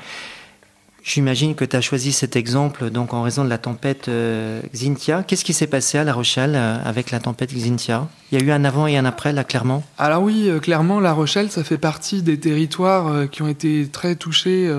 J'imagine 1.04 1.56
que 1.56 1.64
tu 1.64 1.76
as 1.76 1.82
choisi 1.82 2.12
cet 2.12 2.36
exemple 2.36 2.90
donc 2.90 3.14
en 3.14 3.22
raison 3.22 3.46
de 3.46 3.50
la 3.50 3.58
tempête 3.58 4.10
euh, 4.10 4.62
Xintia. 4.74 5.24
Qu'est-ce 5.24 5.46
qui 5.46 5.54
s'est 5.54 5.68
passé 5.68 5.98
à 5.98 6.04
La 6.04 6.14
Rochelle 6.14 6.54
euh, 6.56 6.78
avec 6.84 7.12
la 7.12 7.20
tempête 7.20 7.54
Xintia 7.54 8.08
Il 8.32 8.40
y 8.40 8.42
a 8.42 8.46
eu 8.46 8.52
un 8.52 8.66
avant 8.66 8.88
et 8.88 8.98
un 8.98 9.06
après, 9.06 9.32
là, 9.32 9.44
clairement? 9.44 9.84
Alors 9.98 10.22
oui, 10.22 10.52
clairement, 10.62 11.00
La 11.00 11.14
Rochelle, 11.14 11.50
ça 11.50 11.64
fait 11.64 11.78
partie 11.78 12.22
des 12.22 12.40
territoires 12.40 13.30
qui 13.30 13.42
ont 13.42 13.48
été 13.48 13.88
très 13.88 14.16
touchés 14.16 14.70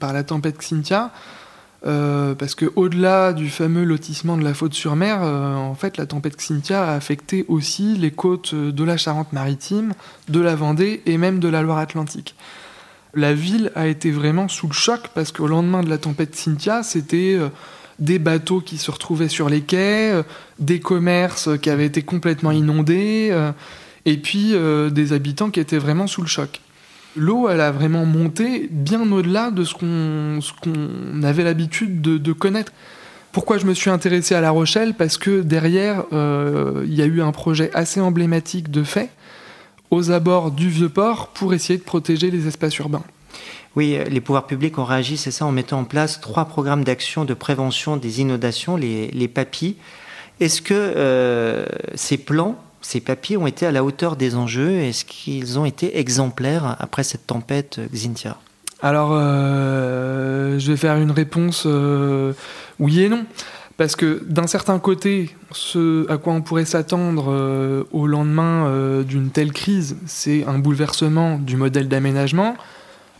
par 0.00 0.12
la 0.14 0.24
tempête 0.24 0.58
Xintia. 0.58 1.12
Euh, 1.86 2.34
parce 2.34 2.56
que 2.56 2.66
au-delà 2.74 3.32
du 3.32 3.48
fameux 3.48 3.84
lotissement 3.84 4.36
de 4.36 4.42
la 4.42 4.52
faute 4.52 4.74
sur 4.74 4.96
mer, 4.96 5.20
euh, 5.22 5.54
en 5.54 5.74
fait, 5.74 5.96
la 5.96 6.06
tempête 6.06 6.36
Xynthia 6.36 6.82
a 6.82 6.94
affecté 6.94 7.44
aussi 7.48 7.96
les 7.96 8.10
côtes 8.10 8.54
de 8.54 8.84
la 8.84 8.96
Charente-Maritime, 8.96 9.92
de 10.28 10.40
la 10.40 10.56
Vendée 10.56 11.02
et 11.06 11.18
même 11.18 11.38
de 11.38 11.48
la 11.48 11.62
Loire-Atlantique. 11.62 12.34
La 13.14 13.32
ville 13.32 13.70
a 13.74 13.86
été 13.86 14.10
vraiment 14.10 14.48
sous 14.48 14.66
le 14.66 14.72
choc 14.72 15.08
parce 15.14 15.30
qu'au 15.30 15.46
lendemain 15.46 15.82
de 15.82 15.88
la 15.88 15.98
tempête 15.98 16.32
Xynthia, 16.32 16.82
c'était 16.82 17.36
euh, 17.38 17.48
des 18.00 18.18
bateaux 18.18 18.60
qui 18.60 18.76
se 18.76 18.90
retrouvaient 18.90 19.28
sur 19.28 19.48
les 19.48 19.60
quais, 19.60 20.22
des 20.58 20.80
commerces 20.80 21.48
qui 21.60 21.70
avaient 21.70 21.86
été 21.86 22.02
complètement 22.02 22.52
inondés, 22.52 23.36
et 24.04 24.16
puis 24.18 24.54
des 24.92 25.12
habitants 25.12 25.50
qui 25.50 25.58
étaient 25.58 25.78
vraiment 25.78 26.06
sous 26.06 26.22
le 26.22 26.28
choc 26.28 26.60
l'eau, 27.16 27.48
elle 27.48 27.60
a 27.60 27.70
vraiment 27.70 28.04
monté 28.04 28.68
bien 28.70 29.10
au-delà 29.10 29.50
de 29.50 29.64
ce 29.64 29.74
qu'on 29.74 31.22
avait 31.22 31.44
l'habitude 31.44 32.00
de, 32.00 32.32
connaître. 32.32 32.72
Pourquoi 33.32 33.58
je 33.58 33.66
me 33.66 33.74
suis 33.74 33.90
intéressé 33.90 34.34
à 34.34 34.40
La 34.40 34.50
Rochelle? 34.50 34.94
Parce 34.94 35.18
que 35.18 35.42
derrière, 35.42 36.04
euh, 36.12 36.84
il 36.86 36.94
y 36.94 37.02
a 37.02 37.06
eu 37.06 37.20
un 37.20 37.32
projet 37.32 37.70
assez 37.74 38.00
emblématique 38.00 38.70
de 38.70 38.82
fait 38.82 39.10
aux 39.90 40.10
abords 40.10 40.50
du 40.50 40.68
vieux 40.68 40.88
port 40.88 41.28
pour 41.28 41.54
essayer 41.54 41.78
de 41.78 41.84
protéger 41.84 42.30
les 42.30 42.46
espaces 42.46 42.76
urbains. 42.78 43.04
Oui, 43.76 43.96
les 44.10 44.20
pouvoirs 44.20 44.46
publics 44.46 44.78
ont 44.78 44.84
réagi, 44.84 45.16
c'est 45.16 45.30
ça, 45.30 45.46
en 45.46 45.52
mettant 45.52 45.80
en 45.80 45.84
place 45.84 46.20
trois 46.20 46.46
programmes 46.46 46.84
d'action 46.84 47.24
de 47.24 47.34
prévention 47.34 47.96
des 47.96 48.20
inondations, 48.20 48.76
les, 48.76 49.08
les 49.08 49.28
PAPI. 49.28 49.76
Est-ce 50.40 50.62
que 50.62 50.74
euh, 50.74 51.66
ces 51.94 52.16
plans 52.16 52.56
ces 52.80 53.00
papiers 53.00 53.36
ont 53.36 53.46
été 53.46 53.66
à 53.66 53.72
la 53.72 53.82
hauteur 53.82 54.16
des 54.16 54.36
enjeux 54.36 54.72
Est-ce 54.78 55.04
qu'ils 55.04 55.58
ont 55.58 55.64
été 55.64 55.98
exemplaires 55.98 56.76
après 56.78 57.02
cette 57.02 57.26
tempête 57.26 57.80
Xintia 57.92 58.36
Alors, 58.82 59.10
euh, 59.12 60.58
je 60.58 60.70
vais 60.70 60.76
faire 60.76 60.96
une 60.96 61.10
réponse 61.10 61.64
euh, 61.66 62.32
oui 62.78 63.02
et 63.02 63.08
non. 63.08 63.24
Parce 63.76 63.94
que 63.94 64.24
d'un 64.26 64.48
certain 64.48 64.78
côté, 64.80 65.36
ce 65.52 66.10
à 66.10 66.18
quoi 66.18 66.32
on 66.32 66.42
pourrait 66.42 66.64
s'attendre 66.64 67.26
euh, 67.28 67.84
au 67.92 68.08
lendemain 68.08 69.02
d'une 69.02 69.30
telle 69.30 69.52
crise, 69.52 69.96
c'est 70.06 70.44
un 70.44 70.58
bouleversement 70.58 71.38
du 71.38 71.56
modèle 71.56 71.88
d'aménagement. 71.88 72.56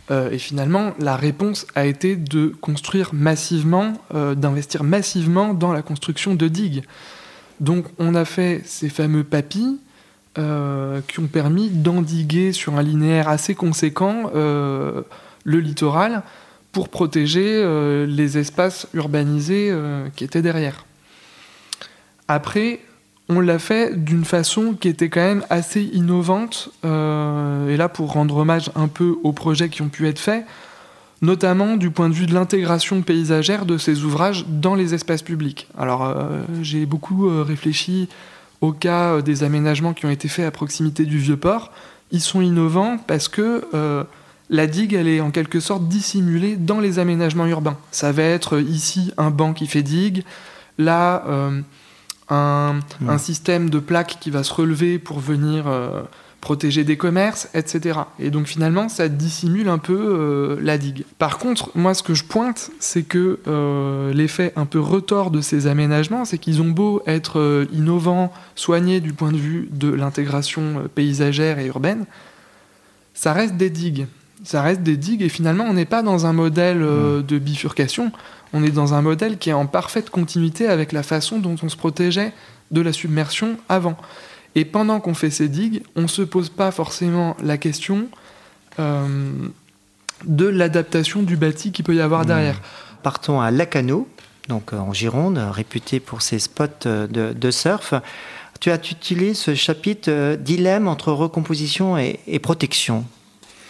et 0.09 0.39
finalement, 0.39 0.93
la 0.99 1.15
réponse 1.15 1.65
a 1.75 1.85
été 1.85 2.15
de 2.15 2.47
construire 2.61 3.11
massivement, 3.13 3.93
d'investir 4.11 4.83
massivement 4.83 5.53
dans 5.53 5.71
la 5.71 5.81
construction 5.81 6.35
de 6.35 6.47
digues. 6.47 6.83
Donc 7.59 7.85
on 7.97 8.15
a 8.15 8.25
fait 8.25 8.61
ces 8.65 8.89
fameux 8.89 9.23
papis 9.23 9.79
qui 10.35 11.19
ont 11.19 11.27
permis 11.27 11.69
d'endiguer 11.69 12.53
sur 12.53 12.75
un 12.75 12.81
linéaire 12.81 13.27
assez 13.27 13.55
conséquent 13.55 14.31
le 14.33 15.05
littoral 15.45 16.23
pour 16.71 16.87
protéger 16.87 17.61
les 18.07 18.37
espaces 18.37 18.87
urbanisés 18.93 19.75
qui 20.15 20.23
étaient 20.23 20.41
derrière. 20.41 20.85
Après, 22.29 22.79
on 23.29 23.39
l'a 23.39 23.59
fait 23.59 23.95
d'une 23.95 24.25
façon 24.25 24.73
qui 24.73 24.87
était 24.87 25.09
quand 25.09 25.21
même 25.21 25.45
assez 25.51 25.83
innovante, 25.83 26.69
euh, 26.83 27.69
et 27.69 27.77
là 27.77 27.87
pour 27.87 28.11
rendre 28.11 28.37
hommage 28.37 28.71
un 28.75 28.87
peu 28.87 29.17
aux 29.23 29.33
projets 29.33 29.69
qui 29.69 29.83
ont 29.83 29.89
pu 29.89 30.07
être 30.07 30.19
faits, 30.19 30.45
notamment 31.21 31.77
du 31.77 31.89
point 31.91 32.09
de 32.09 32.13
vue 32.13 32.25
de 32.25 32.33
l'intégration 32.33 33.01
paysagère 33.01 33.65
de 33.65 33.77
ces 33.77 34.03
ouvrages 34.03 34.45
dans 34.47 34.75
les 34.75 34.93
espaces 34.93 35.21
publics. 35.21 35.67
Alors 35.77 36.03
euh, 36.03 36.41
j'ai 36.61 36.85
beaucoup 36.85 37.29
euh, 37.29 37.43
réfléchi 37.43 38.07
au 38.61 38.71
cas 38.71 39.21
des 39.21 39.43
aménagements 39.43 39.93
qui 39.93 40.05
ont 40.05 40.09
été 40.09 40.27
faits 40.27 40.45
à 40.45 40.51
proximité 40.51 41.05
du 41.05 41.17
vieux 41.17 41.37
port. 41.37 41.71
Ils 42.11 42.21
sont 42.21 42.41
innovants 42.41 42.97
parce 42.97 43.29
que 43.29 43.63
la 44.49 44.67
digue, 44.67 44.93
elle 44.93 45.07
est 45.07 45.21
en 45.21 45.31
quelque 45.31 45.61
sorte 45.61 45.87
dissimulée 45.87 46.57
dans 46.57 46.81
les 46.81 46.99
aménagements 46.99 47.45
urbains. 47.45 47.77
Ça 47.91 48.11
va 48.11 48.23
être 48.23 48.59
ici 48.59 49.13
un 49.17 49.29
banc 49.29 49.53
qui 49.53 49.65
fait 49.65 49.83
digue, 49.83 50.25
là 50.77 51.23
un, 52.29 53.17
système 53.17 53.69
de 53.69 53.79
plaques 53.79 54.17
qui 54.19 54.29
va 54.29 54.43
se 54.43 54.53
relever 54.53 54.99
pour 54.99 55.19
venir 55.19 55.67
euh, 55.67 56.01
protéger 56.41 56.83
des 56.83 56.97
commerces, 56.97 57.49
etc. 57.53 57.99
Et 58.19 58.29
donc 58.29 58.47
finalement, 58.47 58.89
ça 58.89 59.09
dissimule 59.09 59.67
un 59.69 59.77
peu 59.77 59.97
euh, 59.97 60.57
la 60.61 60.77
digue. 60.77 61.03
Par 61.17 61.37
contre, 61.37 61.71
moi, 61.75 61.93
ce 61.93 62.03
que 62.03 62.13
je 62.13 62.23
pointe, 62.23 62.71
c'est 62.79 63.03
que 63.03 63.39
euh, 63.47 64.13
l'effet 64.13 64.53
un 64.55 64.65
peu 64.65 64.79
retort 64.79 65.31
de 65.31 65.41
ces 65.41 65.67
aménagements, 65.67 66.25
c'est 66.25 66.37
qu'ils 66.37 66.61
ont 66.61 66.69
beau 66.69 67.01
être 67.05 67.67
innovants, 67.73 68.31
soignés 68.55 68.99
du 69.01 69.13
point 69.13 69.31
de 69.31 69.37
vue 69.37 69.69
de 69.71 69.89
l'intégration 69.89 70.89
paysagère 70.95 71.59
et 71.59 71.67
urbaine, 71.67 72.05
ça 73.13 73.33
reste 73.33 73.55
des 73.55 73.69
digues. 73.69 74.07
Ça 74.45 74.61
reste 74.61 74.83
des 74.83 74.95
digues 74.95 75.21
et 75.21 75.29
finalement, 75.29 75.65
on 75.65 75.73
n'est 75.73 75.83
pas 75.83 76.01
dans 76.01 76.25
un 76.25 76.31
modèle 76.31 76.79
de 76.79 77.37
bifurcation 77.37 78.13
on 78.53 78.63
est 78.63 78.71
dans 78.71 78.93
un 78.93 79.01
modèle 79.01 79.37
qui 79.37 79.49
est 79.49 79.53
en 79.53 79.65
parfaite 79.65 80.09
continuité 80.09 80.67
avec 80.67 80.91
la 80.91 81.03
façon 81.03 81.39
dont 81.39 81.55
on 81.61 81.69
se 81.69 81.77
protégeait 81.77 82.33
de 82.71 82.81
la 82.81 82.93
submersion 82.93 83.57
avant. 83.67 83.97
Et 84.55 84.65
pendant 84.65 84.99
qu'on 84.99 85.13
fait 85.13 85.29
ces 85.29 85.47
digues, 85.47 85.83
on 85.95 86.03
ne 86.03 86.07
se 86.07 86.21
pose 86.21 86.49
pas 86.49 86.71
forcément 86.71 87.37
la 87.43 87.57
question 87.57 88.07
euh, 88.79 89.31
de 90.25 90.45
l'adaptation 90.45 91.23
du 91.23 91.37
bâti 91.37 91.71
qu'il 91.71 91.85
peut 91.85 91.95
y 91.95 92.01
avoir 92.01 92.23
mmh. 92.23 92.27
derrière. 92.27 92.61
Partons 93.03 93.39
à 93.41 93.51
Lacano, 93.51 94.07
donc 94.47 94.73
euh, 94.73 94.77
en 94.77 94.93
Gironde, 94.93 95.37
réputé 95.37 95.99
pour 95.99 96.21
ses 96.21 96.39
spots 96.39 96.65
euh, 96.85 97.07
de, 97.07 97.51
surf. 97.51 97.93
Tu 98.59 98.71
as 98.71 98.75
utilisé 98.75 99.33
ce 99.33 99.55
chapitre 99.55 100.35
dilemme 100.35 100.89
entre 100.89 101.13
recomposition 101.13 101.97
et 101.97 102.39
protection, 102.39 103.05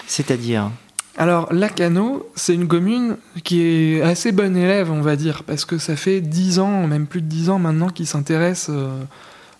c'est-à-dire? 0.07 0.71
Alors, 1.19 1.51
Lacano, 1.51 2.31
c'est 2.35 2.53
une 2.53 2.69
commune 2.69 3.17
qui 3.43 3.61
est 3.61 4.01
assez 4.01 4.31
bonne 4.31 4.55
élève, 4.55 4.89
on 4.89 5.01
va 5.01 5.17
dire, 5.17 5.43
parce 5.43 5.65
que 5.65 5.77
ça 5.77 5.97
fait 5.97 6.21
10 6.21 6.59
ans, 6.59 6.87
même 6.87 7.07
plus 7.07 7.21
de 7.21 7.27
10 7.27 7.49
ans 7.49 7.59
maintenant, 7.59 7.89
qu'ils 7.89 8.07
s'intéressent, 8.07 8.73
euh, 8.73 9.03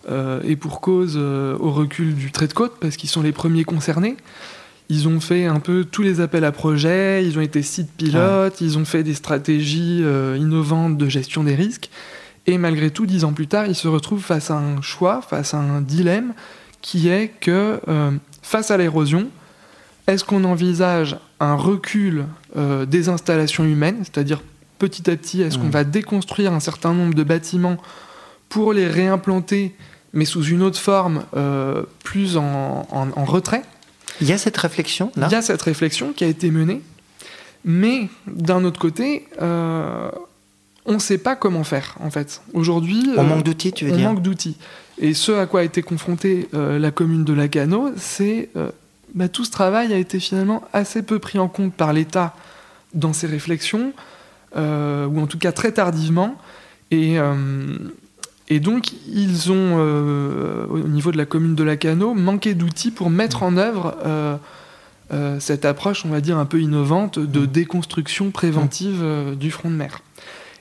euh, 0.08 0.40
et 0.44 0.56
pour 0.56 0.80
cause, 0.80 1.14
euh, 1.16 1.56
au 1.58 1.70
recul 1.70 2.14
du 2.14 2.32
trait 2.32 2.46
de 2.46 2.52
côte, 2.52 2.74
parce 2.80 2.96
qu'ils 2.96 3.10
sont 3.10 3.22
les 3.22 3.32
premiers 3.32 3.64
concernés. 3.64 4.16
Ils 4.88 5.06
ont 5.06 5.20
fait 5.20 5.46
un 5.46 5.60
peu 5.60 5.84
tous 5.84 6.02
les 6.02 6.20
appels 6.20 6.44
à 6.44 6.52
projets, 6.52 7.24
ils 7.24 7.38
ont 7.38 7.42
été 7.42 7.62
sites 7.62 7.92
pilotes, 7.92 8.60
ils 8.60 8.76
ont 8.76 8.84
fait 8.84 9.04
des 9.04 9.14
stratégies 9.14 10.02
innovantes 10.36 10.98
de 10.98 11.08
gestion 11.08 11.44
des 11.44 11.54
risques. 11.54 11.90
Et 12.48 12.58
malgré 12.58 12.90
tout, 12.90 13.06
dix 13.06 13.22
ans 13.22 13.32
plus 13.32 13.46
tard, 13.46 13.66
ils 13.66 13.76
se 13.76 13.86
retrouvent 13.86 14.24
face 14.24 14.50
à 14.50 14.56
un 14.56 14.82
choix, 14.82 15.22
face 15.22 15.54
à 15.54 15.58
un 15.58 15.80
dilemme, 15.80 16.32
qui 16.82 17.08
est 17.08 17.28
que 17.40 17.78
face 18.42 18.72
à 18.72 18.76
l'érosion, 18.76 19.28
est-ce 20.10 20.24
qu'on 20.24 20.42
envisage 20.42 21.16
un 21.38 21.54
recul 21.54 22.26
euh, 22.56 22.84
des 22.84 23.08
installations 23.08 23.64
humaines, 23.64 23.98
c'est-à-dire 24.00 24.42
petit 24.78 25.08
à 25.10 25.16
petit, 25.16 25.40
est-ce 25.42 25.56
qu'on 25.58 25.66
mmh. 25.66 25.70
va 25.70 25.84
déconstruire 25.84 26.52
un 26.52 26.60
certain 26.60 26.92
nombre 26.92 27.14
de 27.14 27.22
bâtiments 27.22 27.76
pour 28.48 28.72
les 28.72 28.88
réimplanter, 28.88 29.76
mais 30.12 30.24
sous 30.24 30.44
une 30.44 30.62
autre 30.62 30.78
forme, 30.78 31.24
euh, 31.36 31.84
plus 32.04 32.36
en, 32.36 32.86
retrait 33.24 33.62
Il 34.20 34.28
y 34.28 34.32
a 34.32 34.38
cette 34.38 34.56
réflexion 34.56 35.12
là 35.16 35.28
Il 35.30 35.32
y 35.32 35.36
a 35.36 35.42
cette 35.42 35.62
réflexion 35.62 36.12
qui 36.12 36.24
a 36.24 36.26
été 36.26 36.50
menée, 36.50 36.80
mais 37.64 38.08
d'un 38.26 38.64
autre 38.64 38.80
côté, 38.80 39.26
euh, 39.40 40.10
on 40.86 40.94
ne 40.94 40.98
sait 40.98 41.18
pas 41.18 41.36
comment 41.36 41.64
faire 41.64 41.96
en 42.00 42.10
fait. 42.10 42.42
Aujourd'hui, 42.54 43.10
on 43.16 43.24
manque 43.24 43.44
d'outils, 43.44 43.72
tu 43.72 43.84
veux 43.84 43.92
on 43.92 43.96
dire 43.96 44.06
On 44.08 44.14
manque 44.14 44.22
d'outils. 44.22 44.56
Et 44.98 45.14
ce 45.14 45.32
à 45.32 45.46
quoi 45.46 45.60
a 45.60 45.62
été 45.62 45.82
confrontée 45.82 46.48
la 46.52 46.90
commune 46.90 47.24
de 47.24 47.32
Lacano, 47.32 47.90
c'est 47.96 48.50
bah, 49.14 49.28
tout 49.28 49.44
ce 49.44 49.50
travail 49.50 49.92
a 49.92 49.96
été 49.96 50.20
finalement 50.20 50.62
assez 50.72 51.02
peu 51.02 51.18
pris 51.18 51.38
en 51.38 51.48
compte 51.48 51.74
par 51.74 51.92
l'État 51.92 52.34
dans 52.94 53.12
ses 53.12 53.26
réflexions, 53.26 53.92
euh, 54.56 55.06
ou 55.06 55.20
en 55.20 55.26
tout 55.26 55.38
cas 55.38 55.52
très 55.52 55.72
tardivement. 55.72 56.36
Et, 56.90 57.18
euh, 57.18 57.34
et 58.50 58.60
donc, 58.60 58.92
ils 59.10 59.50
ont, 59.50 59.76
euh, 59.78 60.66
au 60.68 60.80
niveau 60.80 61.12
de 61.12 61.16
la 61.16 61.24
commune 61.24 61.54
de 61.54 61.64
Lacano, 61.64 62.12
manqué 62.12 62.54
d'outils 62.54 62.90
pour 62.90 63.08
mettre 63.08 63.42
en 63.42 63.56
œuvre 63.56 63.96
cette 65.40 65.64
approche, 65.64 66.04
on 66.04 66.08
va 66.10 66.20
dire, 66.20 66.38
un 66.38 66.44
peu 66.44 66.60
innovante 66.60 67.18
de 67.18 67.40
mmh. 67.40 67.46
déconstruction 67.46 68.30
préventive 68.30 69.04
du 69.38 69.50
front 69.50 69.68
de 69.68 69.74
mer. 69.74 70.02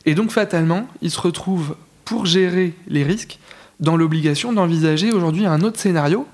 Et 0.05 0.15
donc, 0.15 0.31
fatalement, 0.31 0.87
ils 1.01 1.11
se 1.11 1.19
retrouvent, 1.19 1.75
pour 2.03 2.25
gérer 2.25 2.73
les 2.87 3.03
risques, 3.03 3.37
dans 3.79 3.95
l'obligation 3.95 4.53
d'envisager 4.53 5.11
aujourd'hui 5.11 5.45
un 5.45 5.61
autre 5.61 5.79
scénario, 5.79 6.27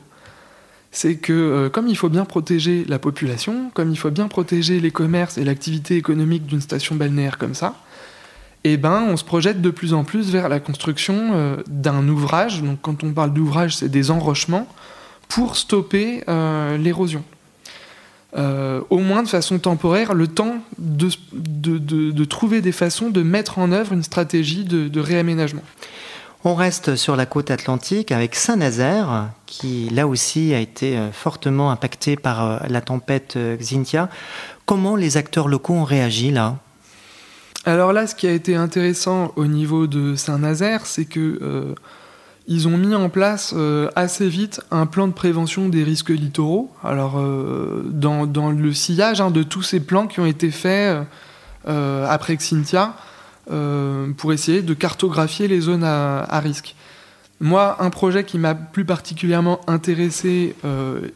c'est 0.91 1.15
que 1.17 1.33
euh, 1.33 1.69
comme 1.69 1.87
il 1.87 1.97
faut 1.97 2.09
bien 2.09 2.25
protéger 2.25 2.85
la 2.87 2.99
population, 2.99 3.69
comme 3.73 3.91
il 3.91 3.97
faut 3.97 4.11
bien 4.11 4.27
protéger 4.27 4.79
les 4.79 4.91
commerces 4.91 5.37
et 5.37 5.43
l'activité 5.43 5.97
économique 5.97 6.45
d'une 6.45 6.61
station 6.61 6.95
balnéaire 6.95 7.37
comme 7.37 7.53
ça, 7.53 7.75
eh 8.73 8.77
ben, 8.77 9.05
on 9.09 9.17
se 9.17 9.23
projette 9.23 9.61
de 9.61 9.69
plus 9.69 9.93
en 9.93 10.03
plus 10.03 10.31
vers 10.31 10.49
la 10.49 10.59
construction 10.59 11.31
euh, 11.33 11.57
d'un 11.67 12.07
ouvrage. 12.07 12.61
Donc, 12.61 12.79
quand 12.81 13.03
on 13.03 13.13
parle 13.13 13.33
d'ouvrage, 13.33 13.77
c'est 13.77 13.89
des 13.89 14.11
enrochements 14.11 14.67
pour 15.27 15.57
stopper 15.57 16.23
euh, 16.27 16.77
l'érosion. 16.77 17.23
au 18.89 18.99
moins 18.99 19.23
de 19.23 19.29
façon 19.29 19.59
temporaire, 19.59 20.13
le 20.13 20.27
temps 20.27 20.57
de, 20.77 22.25
trouver 22.25 22.61
des 22.61 22.73
façons 22.73 23.09
de 23.09 23.23
mettre 23.23 23.59
en 23.59 23.71
œuvre 23.71 23.93
une 23.93 24.03
stratégie 24.03 24.65
de 24.65 24.99
réaménagement. 24.99 25.63
On 26.47 26.53
reste 26.53 26.95
sur 26.95 27.15
la 27.15 27.25
côte 27.25 27.49
atlantique 27.49 28.11
avec 28.11 28.35
Saint-Nazaire, 28.35 29.31
qui 29.47 29.89
là 29.89 30.07
aussi 30.07 30.53
a 30.53 30.59
été 30.59 30.95
euh, 30.95 31.11
fortement 31.11 31.71
impacté 31.71 32.15
par 32.17 32.45
euh, 32.45 32.59
la 32.69 32.81
tempête 32.81 33.33
euh, 33.35 33.57
Xintia. 33.57 34.09
Comment 34.67 34.95
les 34.95 35.17
acteurs 35.17 35.47
locaux 35.47 35.73
ont 35.73 35.83
réagi 35.83 36.29
là? 36.29 36.57
Alors 37.65 37.93
là, 37.93 38.07
ce 38.07 38.15
qui 38.15 38.27
a 38.27 38.31
été 38.31 38.55
intéressant 38.55 39.33
au 39.35 39.45
niveau 39.47 39.87
de 39.87 40.15
Saint-Nazaire, 40.15 40.85
c'est 40.85 41.05
que 41.05 41.75
ils 42.47 42.67
ont 42.67 42.77
mis 42.77 42.93
en 42.93 43.09
place 43.09 43.55
assez 43.95 44.29
vite 44.29 44.61
un 44.69 44.85
plan 44.85 45.07
de 45.07 45.13
prévention 45.13 45.67
des 45.67 45.83
risques 45.83 46.11
littoraux. 46.11 46.71
Alors 46.83 47.19
dans, 47.85 48.51
le 48.51 48.73
sillage 48.73 49.19
hein, 49.19 49.31
de 49.31 49.41
tous 49.41 49.63
ces 49.63 49.79
plans 49.79 50.05
qui 50.05 50.19
ont 50.19 50.27
été 50.27 50.51
faits 50.51 50.95
après 51.65 52.35
Xintia, 52.35 52.95
euh, 53.51 54.11
pour 54.17 54.33
essayer 54.33 54.63
de 54.63 54.73
cartographier 54.73 55.47
les 55.47 55.59
zones 55.59 55.83
à, 55.83 56.39
risque. 56.39 56.73
Moi, 57.39 57.77
un 57.79 57.91
projet 57.91 58.23
qui 58.23 58.39
m'a 58.39 58.55
plus 58.55 58.85
particulièrement 58.85 59.61
intéressé 59.67 60.55
euh, 60.65 61.09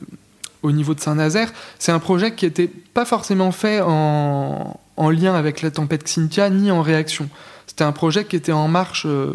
au 0.62 0.72
niveau 0.72 0.94
de 0.94 1.00
Saint-Nazaire, 1.00 1.52
c'est 1.80 1.92
un 1.92 1.98
projet 1.98 2.36
qui 2.36 2.46
n'était 2.46 2.68
pas 2.68 3.06
forcément 3.06 3.52
fait 3.52 3.82
en, 3.82 4.80
lien 5.08 5.34
avec 5.34 5.62
la 5.62 5.72
tempête 5.72 6.04
Xintia 6.04 6.50
ni 6.50 6.70
en 6.70 6.82
réaction. 6.82 7.30
C'était 7.66 7.86
un 7.86 7.94
projet 7.94 8.26
qui 8.26 8.36
était 8.36 8.52
en 8.52 8.68
marche 8.68 9.06
euh, 9.06 9.32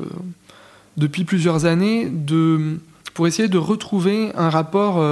depuis 0.98 1.24
plusieurs 1.24 1.64
années 1.64 2.10
de, 2.10 2.78
pour 3.14 3.26
essayer 3.26 3.48
de 3.48 3.56
retrouver 3.56 4.32
un 4.34 4.50
rapport 4.50 5.02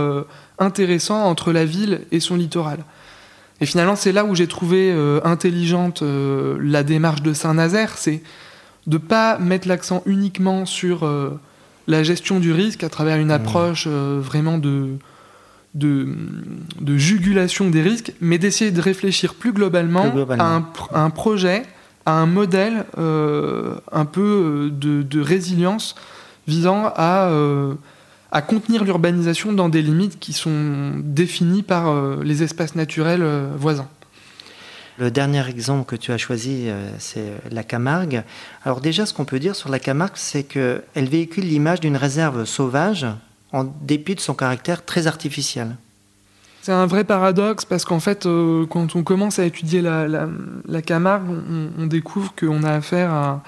intéressant 0.59 1.25
entre 1.25 1.53
la 1.53 1.65
ville 1.65 2.03
et 2.13 2.21
son 2.21 2.37
littoral. 2.37 2.85
Et 3.63 3.67
finalement, 3.67 3.95
c'est 3.95 4.11
là 4.11 4.25
où 4.25 4.35
j'ai 4.35 4.49
trouvé 4.49 4.91
euh, 4.91 5.21
intelligente 5.23 6.03
euh, 6.03 6.59
la 6.61 6.83
démarche 6.83 7.23
de 7.23 7.33
Saint-Nazaire, 7.33 7.97
c'est 7.97 8.21
de 8.89 8.97
ne 8.97 8.99
pas 8.99 9.39
mettre 9.39 9.69
l'accent 9.69 10.03
uniquement 10.05 10.67
sur 10.67 11.05
euh, 11.05 11.39
la 11.87 12.03
gestion 12.03 12.41
du 12.41 12.51
risque 12.51 12.83
à 12.83 12.89
travers 12.89 13.19
une 13.19 13.29
mmh. 13.29 13.31
approche 13.31 13.87
vraiment 13.87 14.59
de, 14.59 14.89
de, 15.75 16.07
jugulation 16.97 17.71
des 17.71 17.83
risques, 17.83 18.13
mais 18.21 18.39
d'essayer 18.39 18.71
de 18.71 18.81
réfléchir 18.81 19.35
plus 19.35 19.53
globalement, 19.53 20.13
À, 20.39 20.63
un, 20.93 21.11
projet, 21.11 21.63
à 22.07 22.13
un 22.13 22.27
modèle 22.27 22.85
un 22.97 24.05
peu 24.05 24.71
de, 24.73 25.03
de, 25.03 25.21
résilience 25.21 25.95
visant 26.47 26.93
à 26.95 27.31
à 28.33 28.41
contenir 28.41 28.83
l'urbanisation 28.83 29.53
dans 29.53 29.69
des 29.69 29.83
limites 29.83 30.19
qui 30.19 30.33
sont 30.33 30.95
définies 31.05 31.63
par 31.63 31.89
euh, 31.89 32.23
les 32.25 32.43
espaces 32.43 32.75
naturels 32.75 33.23
euh, 33.23 33.51
voisins. 33.57 33.89
Le 34.99 35.11
dernier 35.11 35.47
exemple 35.49 35.85
que 35.85 35.97
tu 35.97 36.13
as 36.13 36.19
choisi, 36.19 36.69
c'est 36.99 37.33
la 37.51 37.65
Camargue. 37.65 38.25
Alors 38.63 38.83
déjà, 38.83 39.07
ce 39.07 39.15
qu'on 39.15 39.25
peut 39.25 39.39
dire 39.39 39.57
sur 39.57 39.71
la 39.71 39.79
Camargue, 39.79 40.17
c'est 40.17 40.43
qu'elle 40.43 40.83
véhicule 40.95 41.45
l'image 41.45 41.81
d'une 41.81 41.97
réserve 41.97 42.45
sauvage 42.45 43.07
en 43.53 43.65
dépit 43.65 44.15
de 44.15 44.21
son 44.21 44.35
caractère 44.35 44.85
très 44.85 45.07
artificiel. 45.07 45.77
C'est 46.63 46.71
un 46.71 46.87
vrai 46.87 47.03
paradoxe 47.03 47.65
parce 47.65 47.85
qu'en 47.85 47.99
fait, 47.99 48.25
euh, 48.25 48.67
quand 48.67 48.95
on 48.95 49.03
commence 49.03 49.41
à 49.41 49.45
étudier 49.45 49.83
la, 49.83 50.83
Camargue, 50.87 51.29
on, 51.77 51.87
découvre 51.87 52.33
qu'on 52.37 52.63
a 52.63 52.71
affaire 52.71 53.11
à, 53.13 53.43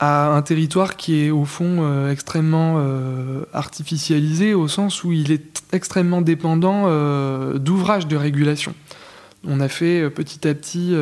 un 0.00 0.42
territoire 0.42 0.96
qui 0.96 1.24
est 1.24 1.30
au 1.30 1.46
fond 1.46 1.78
euh, 1.80 2.12
extrêmement 2.12 2.74
euh, 2.76 3.42
artificialisé 3.54 4.52
au 4.52 4.68
sens 4.68 5.02
où 5.02 5.12
il 5.12 5.32
est 5.32 5.62
extrêmement 5.72 6.20
dépendant 6.20 6.84
d'ouvrages 7.54 8.06
de 8.06 8.16
régulation. 8.16 8.74
On 9.46 9.58
a 9.60 9.68
fait 9.68 10.10
petit 10.10 10.46
à 10.46 10.54
petit 10.54 10.94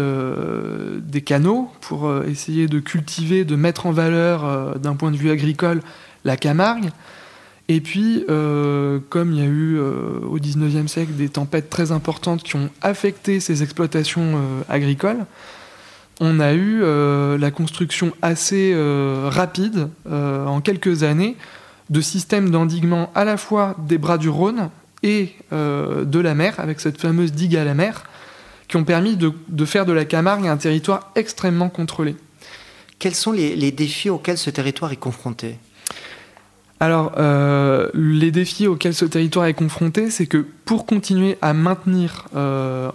des 1.02 1.20
canaux 1.20 1.68
pour 1.80 2.12
essayer 2.24 2.68
de 2.68 2.78
cultiver, 2.78 3.44
de 3.44 3.56
mettre 3.56 3.86
en 3.86 3.92
valeur 3.92 4.78
d'un 4.78 4.94
point 4.94 5.10
de 5.10 5.16
vue 5.16 5.30
agricole 5.30 5.82
la 6.24 6.36
Camargue. 6.36 6.90
Et 7.68 7.80
puis, 7.80 8.24
euh, 8.28 9.00
comme 9.08 9.32
il 9.32 9.38
y 9.38 9.42
a 9.42 9.46
eu 9.46 9.76
euh, 9.78 10.20
au 10.28 10.38
19e 10.38 10.86
siècle 10.86 11.12
des 11.12 11.28
tempêtes 11.28 11.68
très 11.68 11.90
importantes 11.90 12.44
qui 12.44 12.54
ont 12.54 12.70
affecté 12.80 13.40
ces 13.40 13.62
exploitations 13.62 14.36
euh, 14.36 14.62
agricoles, 14.68 15.26
on 16.20 16.40
a 16.40 16.54
eu 16.54 16.80
la 17.38 17.50
construction 17.50 18.10
assez 18.22 18.74
rapide, 19.26 19.90
en 20.08 20.62
quelques 20.62 21.02
années, 21.02 21.36
de 21.90 22.00
systèmes 22.00 22.48
d'endiguement 22.48 23.10
à 23.14 23.26
la 23.26 23.36
fois 23.36 23.76
des 23.86 23.98
bras 23.98 24.16
du 24.16 24.30
Rhône 24.30 24.70
et 25.02 25.34
de 25.52 26.18
la 26.18 26.34
mer, 26.34 26.54
avec 26.56 26.80
cette 26.80 26.98
fameuse 26.98 27.32
digue 27.32 27.54
à 27.54 27.66
la 27.66 27.74
mer, 27.74 28.04
qui 28.66 28.76
ont 28.76 28.84
permis 28.84 29.18
de, 29.18 29.30
faire 29.66 29.84
de 29.84 29.92
la 29.92 30.06
Camargue 30.06 30.46
un 30.46 30.56
territoire 30.56 31.12
extrêmement 31.16 31.68
contrôlé. 31.68 32.16
Quels 32.98 33.14
sont 33.14 33.32
les 33.32 33.70
défis 33.70 34.08
auxquels 34.08 34.38
ce 34.38 34.48
territoire 34.48 34.92
est 34.92 34.96
confronté? 34.96 35.58
Alors, 36.78 37.12
euh, 37.16 37.88
les 37.94 38.30
défis 38.30 38.66
auxquels 38.66 38.94
ce 38.94 39.06
territoire 39.06 39.46
est 39.46 39.54
confronté, 39.54 40.10
c'est 40.10 40.26
que 40.26 40.44
pour 40.66 40.84
continuer 40.84 41.38
à 41.40 41.54
maintenir 41.54 42.26
euh, 42.36 42.90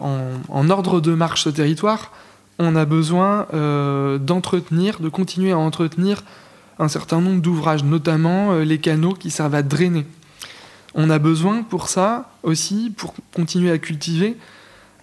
en, 0.50 0.70
ordre 0.70 1.02
de 1.02 1.13
marche 1.15 1.46
ce 1.46 1.50
territoire, 1.50 2.12
on 2.60 2.76
a 2.76 2.86
besoin 2.86 3.48
euh, 3.54 4.20
d'entretenir, 4.20 5.00
de 5.00 5.10
continuer 5.10 5.52
à 5.52 5.58
entretenir 5.58 6.24
un 6.78 6.89
certain 6.89 7.22
nombre 7.22 7.41
d'ouvrages, 7.41 7.84
notamment 7.84 8.54
les 8.56 8.78
canaux 8.78 9.13
qui 9.13 9.32
servent 9.32 9.56
à 9.56 9.63
drainer. 9.63 10.06
On 10.94 11.10
a 11.10 11.20
besoin 11.20 11.63
pour 11.63 11.89
ça 11.89 12.30
aussi, 12.44 12.94
pour 12.96 13.15
continuer 13.34 13.72
à 13.72 13.78
cultiver, 13.78 14.36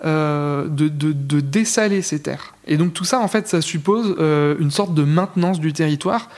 de, 0.05 0.67
de, 0.69 1.41
dessaler 1.41 2.03
ces 2.03 2.21
terres. 2.21 2.55
Et 2.67 2.77
donc 2.77 2.95
tout 2.95 3.05
ça, 3.05 3.21
en 3.21 3.29
fait, 3.29 3.49
ça 3.49 3.61
suppose 3.61 4.17
une 4.19 4.71
sorte 4.71 4.95
de 4.95 5.05
maintenance 5.05 5.61
du 5.61 5.73
territoire 5.73 6.29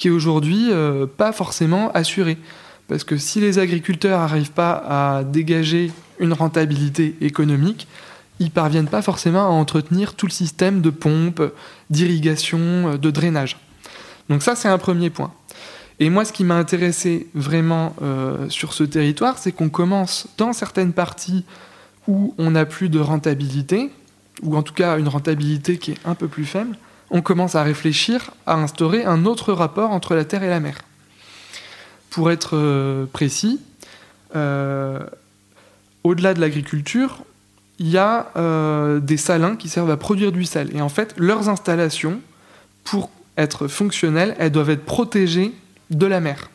qui 0.00 0.08
est 0.08 0.10
aujourd'hui 0.10 0.68
euh, 0.70 1.04
pas 1.06 1.30
forcément 1.30 1.92
assuré. 1.92 2.38
Parce 2.88 3.04
que 3.04 3.18
si 3.18 3.38
les 3.38 3.58
agriculteurs 3.58 4.18
n'arrivent 4.18 4.50
pas 4.50 4.72
à 4.88 5.24
dégager 5.24 5.92
une 6.18 6.32
rentabilité 6.32 7.16
économique, 7.20 7.86
ils 8.38 8.50
parviennent 8.50 8.88
pas 8.88 9.02
forcément 9.02 9.42
à 9.42 9.50
entretenir 9.50 10.14
tout 10.14 10.24
le 10.24 10.32
système 10.32 10.80
de 10.80 10.88
pompe, 10.88 11.42
d'irrigation, 11.90 12.96
de 12.96 13.10
drainage. 13.10 13.58
Donc 14.30 14.42
ça, 14.42 14.56
c'est 14.56 14.68
un 14.68 14.78
premier 14.78 15.10
point. 15.10 15.32
Et 15.98 16.08
moi, 16.08 16.24
ce 16.24 16.32
qui 16.32 16.44
m'a 16.44 16.56
intéressé 16.56 17.28
vraiment 17.34 17.94
euh, 18.00 18.48
sur 18.48 18.72
ce 18.72 18.84
territoire, 18.84 19.36
c'est 19.36 19.52
qu'on 19.52 19.68
commence 19.68 20.28
dans 20.38 20.54
certaines 20.54 20.94
parties 20.94 21.44
où 22.08 22.34
on 22.38 22.52
n'a 22.52 22.64
plus 22.64 22.88
de 22.88 22.98
rentabilité, 22.98 23.90
ou 24.42 24.56
en 24.56 24.62
tout 24.62 24.72
cas 24.72 24.98
une 24.98 25.08
rentabilité 25.08 25.76
qui 25.76 25.90
est 25.90 25.98
un 26.06 26.14
peu 26.14 26.26
plus 26.26 26.46
faible, 26.46 26.78
on 27.10 27.22
commence 27.22 27.54
à 27.54 27.62
réfléchir 27.62 28.30
à 28.46 28.54
instaurer 28.54 29.04
un 29.04 29.24
autre 29.26 29.52
rapport 29.52 29.90
entre 29.90 30.14
la 30.14 30.24
terre 30.24 30.42
et 30.42 30.48
la 30.48 30.60
mer. 30.60 30.78
Pour 32.08 32.30
être 32.30 32.56
euh, 32.56 33.06
précis, 33.06 33.60
euh, 34.36 35.00
au-delà 36.04 36.34
de 36.34 36.40
l'agriculture, 36.40 37.24
il 37.78 37.88
y 37.88 37.98
a 37.98 38.30
euh, 38.36 39.00
des 39.00 39.16
salins 39.16 39.56
qui 39.56 39.68
servent 39.68 39.90
à 39.90 39.96
produire 39.96 40.32
du 40.32 40.44
sel. 40.44 40.74
Et 40.74 40.80
en 40.80 40.88
fait, 40.88 41.14
leurs 41.16 41.48
installations, 41.48 42.20
pour 42.84 43.10
être 43.36 43.68
fonctionnelles, 43.68 44.36
elles 44.38 44.52
doivent 44.52 44.70
être 44.70 44.84
protégées 44.84 45.52
de 45.90 46.06
la 46.06 46.20
mer. 46.20 46.50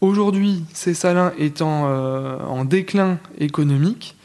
Aujourd'hui, 0.00 0.64
ces 0.74 0.92
salins 0.92 1.32
étant 1.38 1.84
en 1.86 2.64
déclin 2.66 3.18
économique, 3.38 4.16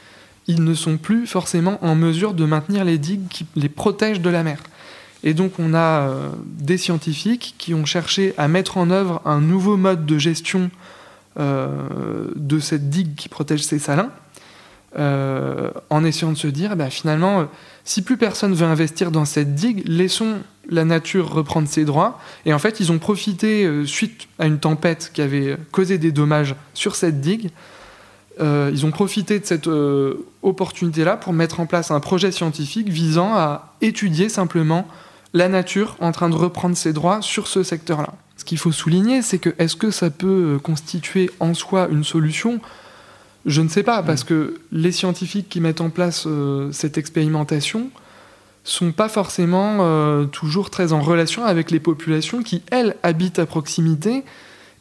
ils 0.48 0.64
ne 0.64 0.74
sont 0.74 0.98
plus 0.98 1.26
forcément 1.26 1.78
en 1.86 1.96
mesure 1.96 2.34
de 2.34 2.44
maintenir 2.44 2.84
les 2.84 2.98
digues 2.98 3.28
qui 3.30 3.46
les 3.56 3.70
protègent 3.70 4.20
de 4.20 4.30
la 4.30 4.44
mer. 4.44 4.58
Et 5.24 5.34
donc 5.34 5.54
on 5.60 5.74
a 5.74 6.08
euh, 6.08 6.30
des 6.44 6.78
scientifiques 6.78 7.56
qui 7.58 7.74
ont 7.74 7.86
cherché 7.86 8.34
à 8.38 8.48
mettre 8.48 8.78
en 8.78 8.90
œuvre 8.90 9.22
un 9.26 9.42
nouveau 9.42 9.78
mode 9.78 10.06
de 10.06 10.18
gestion 10.18 10.72
euh, 11.40 11.68
de 12.36 12.60
cette 12.60 12.90
digue 12.90 13.16
qui 13.16 13.30
protège 13.30 13.64
ces 13.64 13.80
salins, 13.80 14.12
euh, 14.98 15.72
en 15.90 16.04
essayant 16.04 16.32
de 16.32 16.38
se 16.38 16.48
dire, 16.48 16.76
bah, 16.76 16.90
finalement, 16.90 17.48
si 17.84 18.02
plus 18.02 18.18
personne 18.18 18.54
veut 18.54 18.66
investir 18.66 19.12
dans 19.12 19.26
cette 19.26 19.56
digue, 19.56 19.84
laissons 19.86 20.38
la 20.70 20.86
nature 20.86 21.32
reprendre 21.32 21.68
ses 21.68 21.86
droits. 21.86 22.20
Et 22.46 22.54
en 22.54 22.60
fait, 22.60 22.80
ils 22.80 22.92
ont 22.92 23.00
profité, 23.00 23.70
suite 23.86 24.28
à 24.38 24.48
une 24.48 24.60
tempête 24.60 25.12
qui 25.14 25.22
avait 25.22 25.58
causé 25.72 25.98
des 25.98 26.12
dommages 26.12 26.56
sur 26.74 26.96
cette 26.96 27.22
digue, 27.22 27.50
ils 28.40 28.86
ont 28.86 28.92
profité 28.92 29.40
de 29.40 29.46
cette 29.46 29.70
opportunité-là 30.44 31.18
pour 31.18 31.34
mettre 31.34 31.60
en 31.60 31.66
place 31.66 31.92
un 31.92 32.00
projet 32.00 32.32
scientifique 32.32 32.88
visant 32.88 33.34
à 33.34 33.74
étudier 33.82 34.30
simplement 34.30 34.88
la 35.34 35.48
nature 35.48 35.96
en 36.00 36.12
train 36.12 36.30
de 36.30 36.36
reprendre 36.36 36.76
ses 36.76 36.94
droits 36.94 37.22
sur 37.22 37.48
ce 37.48 37.64
secteur-là. 37.64 38.14
Ce 38.38 38.46
qu'il 38.46 38.58
faut 38.58 38.72
souligner, 38.72 39.22
c'est 39.22 39.38
que 39.38 39.54
est-ce 39.60 39.76
que 39.76 39.92
ça 39.92 40.10
peut 40.10 40.56
euh, 40.56 40.60
constituer 40.60 41.30
en 41.40 41.54
soi 41.54 41.88
une 41.92 42.04
solution? 42.04 42.60
Je 43.46 43.62
ne 43.62 43.70
sais 43.70 43.84
pas, 43.84 44.02
parce 44.04 44.24
que 44.24 44.60
les 44.72 44.92
scientifiques 44.92 45.50
qui 45.50 45.62
mettent 45.62 45.82
en 45.82 45.90
place 45.90 46.26
euh, 46.26 46.72
cette 46.72 46.98
expérimentation 46.98 47.90
sont 48.64 48.92
pas 48.92 49.10
forcément 49.10 49.78
euh, 49.80 50.26
toujours 50.26 50.70
très 50.70 50.94
en 50.94 51.02
relation 51.02 51.46
avec 51.46 51.72
les 51.72 51.80
populations 51.80 52.44
qui, 52.44 52.62
elles, 52.72 52.96
habitent 53.04 53.40
à 53.40 53.46
proximité 53.46 54.24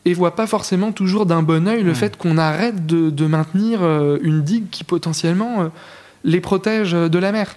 et 0.04 0.14
voient 0.14 0.36
pas 0.36 0.46
forcément 0.46 0.92
toujours 0.92 1.26
d'un 1.26 1.42
bon 1.42 1.68
oeil 1.68 1.82
le 1.82 1.94
fait 1.94 2.16
qu'on 2.16 2.38
arrête 2.38 2.86
de, 2.86 3.26
maintenir 3.26 3.82
une 4.22 4.42
digue 4.42 4.70
qui 4.70 4.84
potentiellement 4.84 5.70
les 6.24 6.40
protège 6.40 6.92
de 6.92 7.18
la 7.18 7.32
mer. 7.32 7.56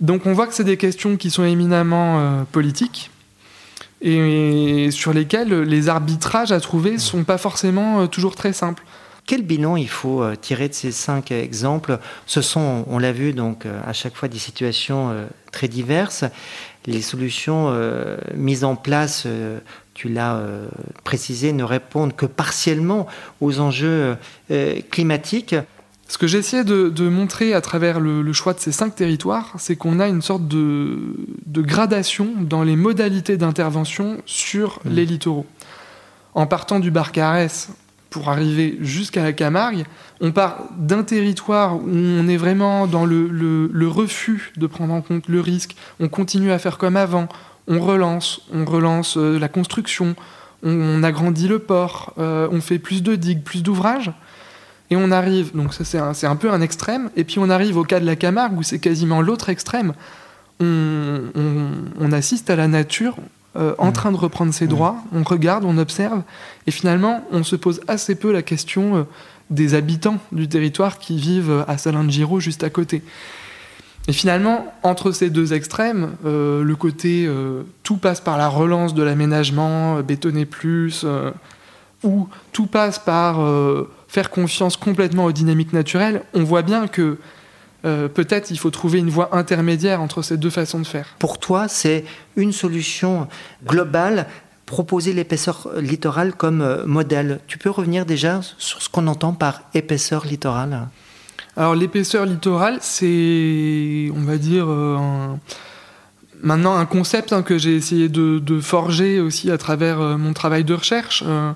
Donc 0.00 0.26
on 0.26 0.32
voit 0.32 0.46
que 0.46 0.54
c'est 0.54 0.64
des 0.64 0.76
questions 0.76 1.16
qui 1.16 1.30
sont 1.30 1.44
éminemment 1.44 2.20
euh, 2.20 2.42
politiques 2.50 3.10
et, 4.00 4.90
sur 4.92 5.12
lesquelles 5.12 5.62
les 5.62 5.88
arbitrages 5.88 6.52
à 6.52 6.60
trouver 6.60 6.92
ne 6.92 6.98
sont 6.98 7.24
pas 7.24 7.38
forcément 7.38 8.00
euh, 8.00 8.06
toujours 8.06 8.36
très 8.36 8.52
simples. 8.52 8.84
Quel 9.26 9.42
bilan 9.42 9.76
il 9.76 9.88
faut 9.88 10.22
euh, 10.22 10.36
tirer 10.36 10.68
de 10.68 10.74
ces 10.74 10.92
cinq 10.92 11.32
exemples? 11.32 11.98
Ce 12.26 12.42
sont, 12.42 12.84
on 12.88 12.98
l'a 12.98 13.10
vu, 13.10 13.32
donc 13.32 13.66
à 13.66 13.92
chaque 13.92 14.14
fois 14.14 14.28
des 14.28 14.38
situations 14.38 15.14
très 15.50 15.68
diverses. 15.68 16.24
Les 16.86 17.02
solutions 17.02 17.76
mises 18.34 18.64
en 18.64 18.74
place, 18.74 19.26
tu 19.92 20.08
l'as 20.08 20.40
précisé, 21.04 21.52
ne 21.52 21.64
répondent 21.64 22.16
que 22.16 22.24
partiellement 22.24 23.06
aux 23.42 23.60
enjeux 23.60 24.16
climatiques. 24.90 25.54
Ce 26.08 26.16
que 26.16 26.24
essayé 26.24 26.64
de, 26.64 27.08
montrer 27.08 27.52
à 27.52 27.60
travers 27.60 28.00
le, 28.00 28.32
choix 28.32 28.54
de 28.54 28.60
ces 28.60 28.72
cinq 28.72 28.96
territoires, 28.96 29.52
c'est 29.58 29.76
qu'on 29.76 30.00
a 30.00 30.08
une 30.08 30.22
sorte 30.22 30.48
de, 30.48 31.14
gradation 31.46 32.28
dans 32.40 32.62
les 32.62 32.76
modalités 32.76 33.36
d'intervention 33.36 34.16
sur 34.24 34.80
mmh. 34.84 34.90
les 34.90 35.04
littoraux. 35.04 35.46
En 36.34 36.46
partant 36.46 36.80
du 36.80 36.90
Barcarès 36.90 37.68
pour 38.08 38.30
arriver 38.30 38.78
jusqu'à 38.80 39.22
la 39.22 39.34
Camargue, 39.34 39.84
on 40.22 40.32
part 40.32 40.64
d'un 40.78 41.02
territoire 41.02 41.76
où 41.76 41.90
on 41.90 42.26
est 42.26 42.38
vraiment 42.38 42.86
dans 42.86 43.04
le, 43.04 43.88
refus 43.88 44.52
de 44.56 44.66
prendre 44.66 44.94
en 44.94 45.02
compte 45.02 45.28
le 45.28 45.40
risque, 45.40 45.76
on 46.00 46.08
continue 46.08 46.52
à 46.52 46.58
faire 46.58 46.78
comme 46.78 46.96
avant, 46.96 47.28
on 47.66 47.80
relance, 47.80 48.40
on 48.50 48.64
relance 48.64 49.18
euh, 49.18 49.38
la 49.38 49.48
construction, 49.48 50.16
on, 50.62 51.02
agrandit 51.02 51.48
le 51.48 51.58
port, 51.58 52.14
euh, 52.18 52.48
on 52.50 52.62
fait 52.62 52.78
plus 52.78 53.02
de 53.02 53.14
digues, 53.14 53.42
plus 53.42 53.62
d'ouvrages. 53.62 54.10
Et 54.90 54.96
on 54.96 55.10
arrive, 55.10 55.54
donc 55.54 55.74
ça 55.74 55.84
c'est 55.84 56.26
un, 56.26 56.36
peu 56.36 56.50
un 56.50 56.60
extrême, 56.60 57.10
et 57.14 57.24
puis 57.24 57.38
on 57.38 57.50
arrive 57.50 57.76
au 57.76 57.84
cas 57.84 58.00
de 58.00 58.06
la 58.06 58.16
Camargue 58.16 58.58
où 58.58 58.62
c'est 58.62 58.78
quasiment 58.78 59.20
l'autre 59.20 59.50
extrême. 59.50 59.92
On, 60.60 62.10
assiste 62.10 62.50
à 62.50 62.56
la 62.56 62.66
nature 62.68 63.16
euh, 63.56 63.74
en 63.78 63.88
mmh. 63.88 63.92
train 63.92 64.12
de 64.12 64.16
reprendre 64.16 64.52
ses 64.52 64.64
mmh. 64.64 64.68
droits, 64.68 64.96
on 65.12 65.22
regarde, 65.22 65.64
on 65.64 65.76
observe, 65.76 66.22
et 66.66 66.70
finalement 66.70 67.22
on 67.30 67.44
se 67.44 67.54
pose 67.54 67.80
assez 67.86 68.14
peu 68.14 68.32
la 68.32 68.42
question 68.42 68.96
euh, 68.96 69.02
des 69.50 69.74
habitants 69.74 70.18
du 70.32 70.48
territoire 70.48 70.98
qui 70.98 71.18
vivent 71.18 71.64
à 71.68 71.76
Salin 71.76 72.02
de 72.02 72.10
Giraud 72.10 72.40
juste 72.40 72.64
à 72.64 72.70
côté. 72.70 73.02
Et 74.08 74.12
finalement, 74.14 74.72
entre 74.82 75.12
ces 75.12 75.28
deux 75.28 75.52
extrêmes, 75.52 76.12
euh, 76.24 76.62
le 76.62 76.76
côté 76.76 77.30
tout 77.82 77.98
passe 77.98 78.22
par 78.22 78.38
la 78.38 78.48
relance 78.48 78.94
de 78.94 79.02
l'aménagement, 79.02 80.00
bétonner 80.00 80.46
plus, 80.46 81.04
ou 82.02 82.28
tout 82.52 82.66
passe 82.66 82.98
par 82.98 83.38
faire 84.08 84.30
confiance 84.30 84.76
complètement 84.76 85.26
aux 85.26 85.32
dynamiques 85.32 85.72
naturelles, 85.72 86.22
on 86.34 86.42
voit 86.42 86.62
bien 86.62 86.88
que 86.88 87.18
peut-être 87.82 88.50
il 88.50 88.58
faut 88.58 88.70
trouver 88.70 88.98
une 88.98 89.08
voie 89.08 89.36
intermédiaire 89.36 90.00
entre 90.00 90.20
ces 90.22 90.36
deux 90.36 90.50
façons 90.50 90.80
de 90.80 90.86
faire. 90.86 91.14
Pour 91.18 91.38
toi, 91.38 91.68
c'est 91.68 92.04
une 92.36 92.52
solution 92.52 93.28
globale 93.64 94.26
proposer 94.66 95.12
l'épaisseur 95.14 95.68
littorale 95.78 96.34
comme 96.34 96.84
modèle. 96.84 97.40
Tu 97.46 97.56
peux 97.56 97.70
revenir 97.70 98.04
déjà 98.04 98.40
sur 98.58 98.82
ce 98.82 98.88
qu'on 98.88 99.06
entend 99.06 99.32
par 99.32 99.62
épaisseur 99.74 100.26
littorale? 100.26 100.88
Alors 101.56 101.74
l'épaisseur 101.74 102.26
littorale, 102.26 102.78
c'est, 102.82 104.10
on 104.14 104.20
va 104.20 104.36
dire, 104.38 104.68
maintenant 106.42 106.76
un 106.76 106.86
concept 106.86 107.32
hein, 107.32 107.42
que 107.42 107.58
j'ai 107.58 107.74
essayé 107.74 108.08
de, 108.08 108.60
forger 108.60 109.20
aussi 109.20 109.50
à 109.50 109.58
travers 109.58 109.98
mon 109.98 110.32
travail 110.32 110.64
de 110.64 110.74
recherche. 110.74 111.24
Euh, 111.26 111.52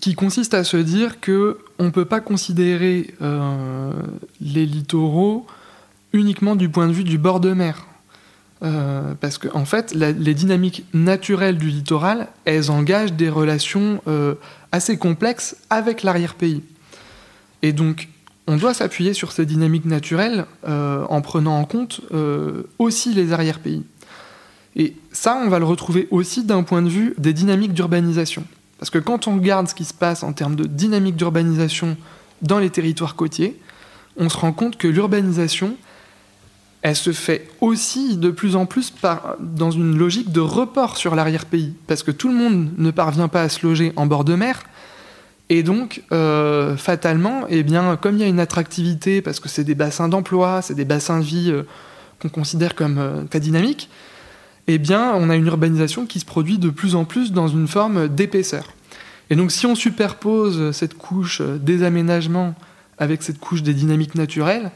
qui 0.00 0.14
consiste 0.14 0.54
à 0.54 0.64
se 0.64 0.76
dire 0.76 1.20
que 1.20 1.58
on 1.78 1.84
ne 1.84 1.90
peut 1.90 2.04
pas 2.04 2.20
considérer 2.20 3.14
euh, 3.22 3.92
les 4.40 4.66
littoraux 4.66 5.46
uniquement 6.12 6.56
du 6.56 6.68
point 6.68 6.88
de 6.88 6.92
vue 6.92 7.04
du 7.04 7.18
bord 7.18 7.38
de 7.38 7.52
mer. 7.52 7.86
Euh, 8.64 9.14
parce 9.20 9.38
qu'en 9.38 9.60
en 9.60 9.64
fait, 9.64 9.94
les 9.94 10.34
dynamiques 10.34 10.84
naturelles 10.92 11.58
du 11.58 11.68
littoral, 11.68 12.28
elles 12.44 12.70
engagent 12.70 13.12
des 13.12 13.28
relations 13.28 14.00
assez 14.72 14.96
complexes 14.98 15.56
avec 15.70 16.02
l'arrière-pays. 16.02 16.62
Et 17.62 17.72
donc, 17.72 18.08
on 18.48 18.56
doit 18.56 18.74
s'appuyer 18.74 19.14
sur 19.14 19.32
ces 19.32 19.46
dynamiques 19.46 19.84
naturelles 19.84 20.46
en 20.64 21.20
prenant 21.22 21.58
en 21.58 21.64
compte 21.64 22.00
aussi 22.78 23.14
les 23.14 23.32
arrière-pays. 23.32 23.84
Et 24.76 24.94
ça, 25.12 25.40
on 25.44 25.48
va 25.48 25.58
le 25.58 25.64
retrouver 25.64 26.08
aussi 26.10 26.44
d'un 26.44 26.62
point 26.62 26.82
de 26.82 26.88
vue 26.88 27.14
des 27.18 27.32
dynamiques 27.32 27.72
d'urbanisation. 27.72 28.44
Parce 28.82 28.90
que 28.90 28.98
quand 28.98 29.28
on 29.28 29.36
regarde 29.36 29.68
ce 29.68 29.76
qui 29.76 29.84
se 29.84 29.94
passe 29.94 30.24
en 30.24 30.32
termes 30.32 30.56
de 30.56 30.64
dynamique 30.64 31.14
d'urbanisation 31.14 31.96
dans 32.40 32.58
les 32.58 32.68
territoires 32.68 33.14
côtiers, 33.14 33.56
on 34.16 34.28
se 34.28 34.36
rend 34.36 34.52
compte 34.52 34.76
que 34.76 34.88
l'urbanisation, 34.88 35.76
elle 36.82 36.96
se 36.96 37.12
fait 37.12 37.48
aussi 37.60 38.16
de 38.16 38.32
plus 38.32 38.56
en 38.56 38.66
plus 38.66 38.92
dans 39.38 39.70
une 39.70 39.96
logique 39.96 40.32
de 40.32 40.40
report 40.40 40.96
sur 40.96 41.14
l'arrière-pays. 41.14 41.74
Parce 41.86 42.02
que 42.02 42.10
tout 42.10 42.26
le 42.26 42.34
monde 42.34 42.70
ne 42.76 42.90
parvient 42.90 43.28
pas 43.28 43.42
à 43.42 43.48
se 43.48 43.64
loger 43.64 43.92
en 43.94 44.06
bord 44.06 44.24
de 44.24 44.34
mer. 44.34 44.64
Et 45.48 45.62
donc, 45.62 46.02
euh, 46.10 46.76
fatalement, 46.76 47.44
eh 47.48 47.62
bien, 47.62 47.94
comme 47.94 48.16
il 48.16 48.22
y 48.22 48.24
a 48.24 48.26
une 48.26 48.40
attractivité, 48.40 49.22
parce 49.22 49.38
que 49.38 49.48
c'est 49.48 49.62
des 49.62 49.76
bassins 49.76 50.08
d'emploi, 50.08 50.60
c'est 50.60 50.74
des 50.74 50.84
bassins 50.84 51.20
de 51.20 51.24
vie 51.24 51.52
euh, 51.52 51.62
qu'on 52.20 52.30
considère 52.30 52.74
comme 52.74 52.98
euh, 52.98 53.22
très 53.30 53.38
dynamiques, 53.38 53.88
eh 54.68 54.78
bien, 54.78 55.12
on 55.14 55.30
a 55.30 55.36
une 55.36 55.46
urbanisation 55.46 56.06
qui 56.06 56.20
se 56.20 56.24
produit 56.24 56.58
de 56.58 56.70
plus 56.70 56.94
en 56.94 57.04
plus 57.04 57.32
dans 57.32 57.48
une 57.48 57.68
forme 57.68 58.08
d'épaisseur. 58.08 58.72
Et 59.30 59.36
donc, 59.36 59.50
si 59.50 59.66
on 59.66 59.74
superpose 59.74 60.72
cette 60.72 60.94
couche 60.94 61.40
des 61.40 61.82
aménagements 61.82 62.54
avec 62.98 63.22
cette 63.22 63.38
couche 63.38 63.62
des 63.62 63.74
dynamiques 63.74 64.14
naturelles, 64.14 64.70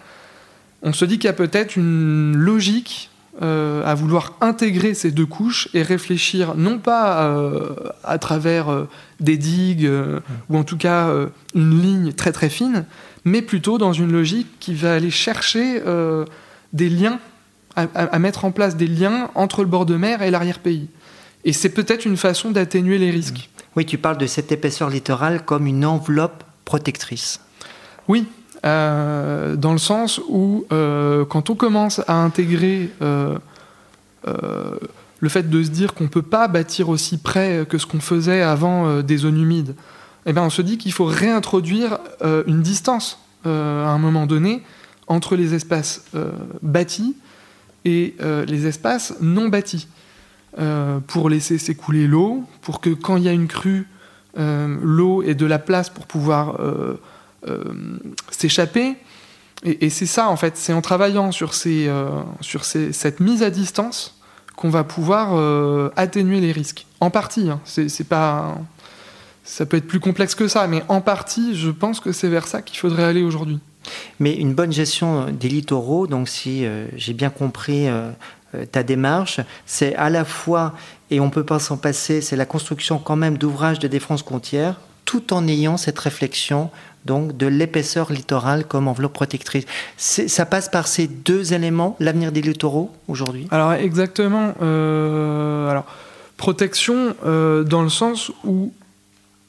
on 0.83 0.93
se 0.93 1.05
dit 1.05 1.19
qu'il 1.19 1.27
y 1.27 1.29
a 1.29 1.35
peut-être 1.35 1.77
une 1.77 2.37
logique 2.37 3.11
euh, 3.43 3.85
à 3.85 3.95
vouloir 3.95 4.33
intégrer 4.41 4.95
ces 4.95 5.11
deux 5.11 5.27
couches 5.27 5.69
et 5.75 5.83
réfléchir 5.83 6.55
non 6.55 6.79
pas 6.79 7.25
euh, 7.25 7.75
à 8.03 8.17
travers 8.17 8.71
euh, 8.71 8.89
des 9.21 9.37
digues 9.37 9.91
ou 10.49 10.57
en 10.57 10.65
tout 10.65 10.79
cas 10.79 11.13
une 11.55 11.83
ligne 11.83 12.13
très 12.15 12.33
très 12.33 12.49
fine, 12.49 12.87
mais 13.27 13.43
plutôt 13.43 13.77
dans 13.77 13.93
une 13.93 14.11
logique 14.11 14.49
qui 14.59 14.75
va 14.75 14.95
aller 14.95 15.11
chercher 15.11 15.83
des 16.73 16.89
liens 16.89 17.19
à, 17.77 18.19
mettre 18.19 18.45
en 18.45 18.51
place 18.51 18.77
des 18.77 18.87
liens 18.87 19.31
entre 19.35 19.63
le 19.63 19.69
bord 19.69 19.87
de 19.87 19.97
mer 19.97 20.23
et 20.23 20.31
l'arrière-pays. 20.31 20.89
Et 21.45 21.53
c'est 21.53 21.69
peut-être 21.69 22.07
une 22.07 22.17
façon 22.17 22.51
d'atténuer 22.51 22.99
les 22.99 23.11
risques. 23.11 23.51
Oui, 23.77 23.85
tu 23.85 23.99
parles 23.99 24.17
de 24.17 24.27
cette 24.27 24.51
épaisseur 24.51 24.89
littorale 24.89 25.45
comme 25.45 25.67
une 25.67 25.85
enveloppe 25.85 26.43
protectrice. 26.65 27.41
Oui, 28.09 28.27
euh, 28.65 29.55
dans 29.57 29.73
le 29.73 29.79
sens 29.79 30.21
où 30.29 30.65
euh, 30.73 31.25
quand 31.25 31.51
on 31.51 31.55
commence 31.55 32.01
à 32.09 32.15
intégrer 32.15 32.91
euh, 33.03 33.39
le 35.21 35.29
fait 35.29 35.49
de 35.49 35.63
se 35.63 35.71
dire 35.71 35.95
qu'on 35.95 36.05
ne 36.05 36.09
peut 36.09 36.23
pas 36.23 36.49
bâtir 36.49 36.89
aussi 36.89 37.19
près 37.19 37.65
que 37.69 37.79
ce 37.79 37.87
qu'on 37.87 38.01
faisait 38.01 38.43
avant 38.43 39.03
des 39.03 39.19
zones 39.19 39.41
humides, 39.41 39.77
eh 40.25 40.33
bien 40.33 40.43
on 40.43 40.51
se 40.51 40.63
dit 40.63 40.79
qu'il 40.79 40.93
faut 40.93 41.05
réintroduire 41.05 41.99
une 42.47 42.61
distance 42.61 43.21
à 43.45 43.49
un 43.49 43.99
moment 43.99 44.27
donné 44.27 44.63
entre 45.07 45.37
les 45.37 45.55
espaces 45.55 46.05
bâtis 46.61 47.15
et 47.87 48.17
euh, 48.21 48.45
les 48.45 48.67
espaces 48.67 49.15
non 49.21 49.49
bâtis 49.49 49.87
euh, 50.59 50.99
pour 51.07 51.31
laisser 51.31 51.57
s'écouler 51.57 52.07
l'eau, 52.07 52.45
pour 52.61 52.81
que 52.81 52.91
quand 52.91 53.17
il 53.17 53.23
y 53.23 53.29
a 53.29 53.33
une 53.33 53.47
crue, 53.47 53.87
euh, 54.39 54.77
l'eau 54.83 55.23
ait 55.23 55.37
de 55.37 55.47
la 55.47 55.59
place 55.59 55.89
pour 55.89 56.07
pouvoir 56.07 56.59
s'échapper. 58.31 58.97
Et, 59.63 59.89
c'est 59.89 60.07
ça, 60.07 60.29
en 60.29 60.37
fait, 60.37 60.57
c'est 60.57 60.73
en 60.73 60.83
travaillant 60.83 61.31
sur, 61.31 61.55
cette 61.55 63.21
mise 63.21 63.43
à 63.43 63.51
distance 63.51 64.21
qu'on 64.57 64.69
va 64.69 64.83
pouvoir 64.83 65.93
atténuer 65.97 66.41
les 66.41 66.51
risques. 66.51 66.87
En 67.01 67.11
partie, 67.11 67.49
hein. 67.51 67.61
c'est 67.65 68.09
pas 68.09 68.59
ça 69.45 69.65
peut 69.65 69.77
être 69.77 69.87
plus 69.87 70.01
complexe 70.01 70.35
que 70.35 70.49
ça, 70.49 70.67
mais 70.67 70.83
en 70.89 71.01
partie, 71.01 71.55
je 71.55 71.71
pense 71.71 72.01
que 72.01 72.11
c'est 72.11 72.29
vers 72.29 72.49
ça 72.49 72.63
qu'il 72.63 72.79
faudrait 72.79 73.05
aller 73.05 73.23
aujourd'hui. 73.23 73.61
Mais 74.21 74.35
une 74.35 74.55
bonne 74.55 74.73
gestion 74.73 75.27
des 75.31 75.49
littoraux, 75.49 76.07
donc 76.07 76.29
si 76.29 76.65
euh, 76.65 76.87
j'ai 76.97 77.13
bien 77.13 77.31
compris 77.31 77.89
euh, 77.89 78.11
euh, 78.55 78.65
ta 78.65 78.83
démarche, 78.83 79.41
c'est 79.67 79.95
à 79.97 80.11
la 80.11 80.25
fois, 80.25 80.75
et 81.11 81.21
on 81.21 81.27
ne 81.27 81.31
peut 81.31 81.45
pas 81.45 81.59
s'en 81.59 81.77
passer, 81.77 82.21
c'est 82.21 82.37
la 82.37 82.47
construction 82.47 82.99
quand 82.99 83.17
même 83.17 83.39
d'ouvrages 83.39 83.79
de 83.79 83.89
défense 83.89 84.23
côtière, 84.23 84.81
tout 85.05 85.33
en 85.33 85.47
ayant 85.47 85.77
cette 85.77 85.99
réflexion 85.99 86.71
donc 87.05 87.37
de 87.37 87.47
l'épaisseur 87.47 88.13
littorale 88.13 88.65
comme 88.65 88.89
enveloppe 88.89 89.13
protectrice. 89.13 89.65
Ça 89.97 90.45
passe 90.45 90.69
par 90.69 90.89
ces 90.89 91.07
deux 91.07 91.53
éléments, 91.53 91.97
l'avenir 92.01 92.33
des 92.33 92.43
littoraux 92.43 92.91
aujourd'hui? 93.07 93.47
Alors 93.53 93.75
exactement. 93.75 94.55
alors, 94.61 95.85
protection 96.37 97.15
dans 97.25 97.83
le 97.83 97.89
sens 97.91 98.33
où 98.43 98.73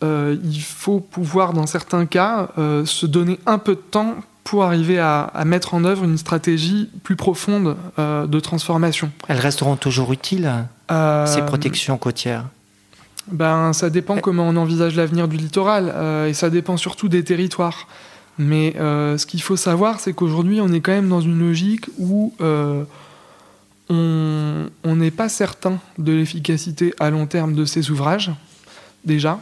il 0.02 0.62
faut 0.62 1.00
pouvoir, 1.00 1.54
dans 1.54 1.68
certains 1.68 2.06
cas, 2.06 2.50
se 2.58 3.06
donner 3.06 3.40
un 3.46 3.58
peu 3.58 3.76
de 3.76 3.82
temps 3.82 4.16
pour 4.48 4.64
arriver 4.64 4.98
à, 4.98 5.30
mettre 5.46 5.74
en 5.74 5.84
œuvre 5.84 6.06
une 6.06 6.18
stratégie 6.18 6.90
plus 7.04 7.18
profonde 7.18 7.76
euh, 8.00 8.26
de 8.28 8.40
transformation. 8.40 9.12
Elles 9.28 9.40
resteront 9.40 9.76
toujours 9.76 10.14
utiles, 10.14 10.50
euh, 10.90 11.26
ces 11.26 11.42
protections 11.42 11.98
côtières? 11.98 12.46
Ben, 13.30 13.74
Ça 13.74 13.90
dépend 13.90 14.20
comment 14.20 14.48
on 14.48 14.56
envisage 14.56 14.96
l'avenir 14.96 15.28
du 15.28 15.36
littoral, 15.36 15.92
euh, 15.94 16.28
et 16.28 16.34
ça 16.34 16.50
dépend 16.50 16.78
surtout 16.78 17.10
des 17.10 17.26
territoires. 17.26 17.88
Mais 18.38 18.76
ce 18.78 19.26
qu'il 19.26 19.42
faut 19.42 19.58
savoir, 19.58 20.00
c'est 20.00 20.14
qu'aujourd'hui, 20.14 20.62
on 20.62 20.72
est 20.72 20.80
quand 20.80 20.92
même 20.94 21.10
dans 21.10 21.22
une 21.22 21.40
logique 21.40 21.88
où 21.98 22.34
on 23.90 24.70
n'est 24.86 25.12
pas 25.12 25.28
certain 25.28 25.80
de 25.98 26.14
l'efficacité 26.14 26.94
à 27.00 27.10
long 27.10 27.26
terme 27.26 27.54
de 27.54 27.66
ces 27.66 27.90
ouvrages, 27.92 28.32
déjà 29.04 29.40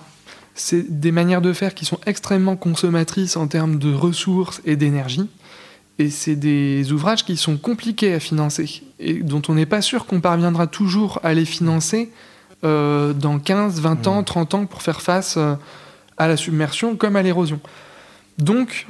c'est 0.55 0.99
des 0.99 1.11
manières 1.11 1.41
de 1.41 1.53
faire 1.53 1.75
qui 1.75 1.85
sont 1.85 1.99
extrêmement 2.05 2.55
consommatrices 2.55 3.35
en 3.35 3.47
termes 3.47 3.77
de 3.77 3.93
ressources 3.93 4.61
et 4.65 4.77
d'énergie. 4.77 5.29
Et 5.99 6.09
c'est 6.09 6.35
des 6.35 6.91
ouvrages 6.91 7.25
qui 7.25 7.37
sont 7.37 7.57
compliqués 7.57 8.13
à 8.13 8.19
financer 8.19 8.83
et 8.99 9.15
dont 9.15 9.41
on 9.47 9.53
n'est 9.53 9.65
pas 9.65 9.81
sûr 9.81 10.05
qu'on 10.05 10.21
parviendra 10.21 10.67
toujours 10.67 11.19
à 11.23 11.33
les 11.33 11.45
financer 11.45 12.11
euh, 12.63 13.13
dans 13.13 13.37
15, 13.37 13.81
20 13.81 14.07
ans, 14.07 14.23
30 14.23 14.53
mmh. 14.53 14.57
ans 14.57 14.65
pour 14.65 14.81
faire 14.81 15.01
face 15.01 15.35
euh, 15.37 15.55
à 16.17 16.27
la 16.27 16.37
submersion 16.37 16.95
comme 16.95 17.15
à 17.17 17.21
l'érosion. 17.21 17.59
Donc, 18.37 18.87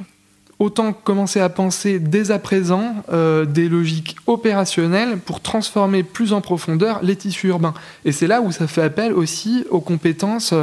autant 0.58 0.92
commencer 0.92 1.40
à 1.40 1.48
penser 1.48 1.98
dès 1.98 2.30
à 2.30 2.38
présent 2.38 2.94
euh, 3.12 3.44
des 3.44 3.68
logiques 3.68 4.16
opérationnelles 4.26 5.18
pour 5.18 5.40
transformer 5.40 6.02
plus 6.02 6.32
en 6.32 6.40
profondeur 6.40 7.00
les 7.02 7.16
tissus 7.16 7.48
urbains. 7.48 7.74
Et 8.04 8.12
c'est 8.12 8.26
là 8.26 8.40
où 8.40 8.50
ça 8.50 8.66
fait 8.66 8.82
appel 8.82 9.12
aussi 9.12 9.64
aux 9.70 9.80
compétences 9.80 10.54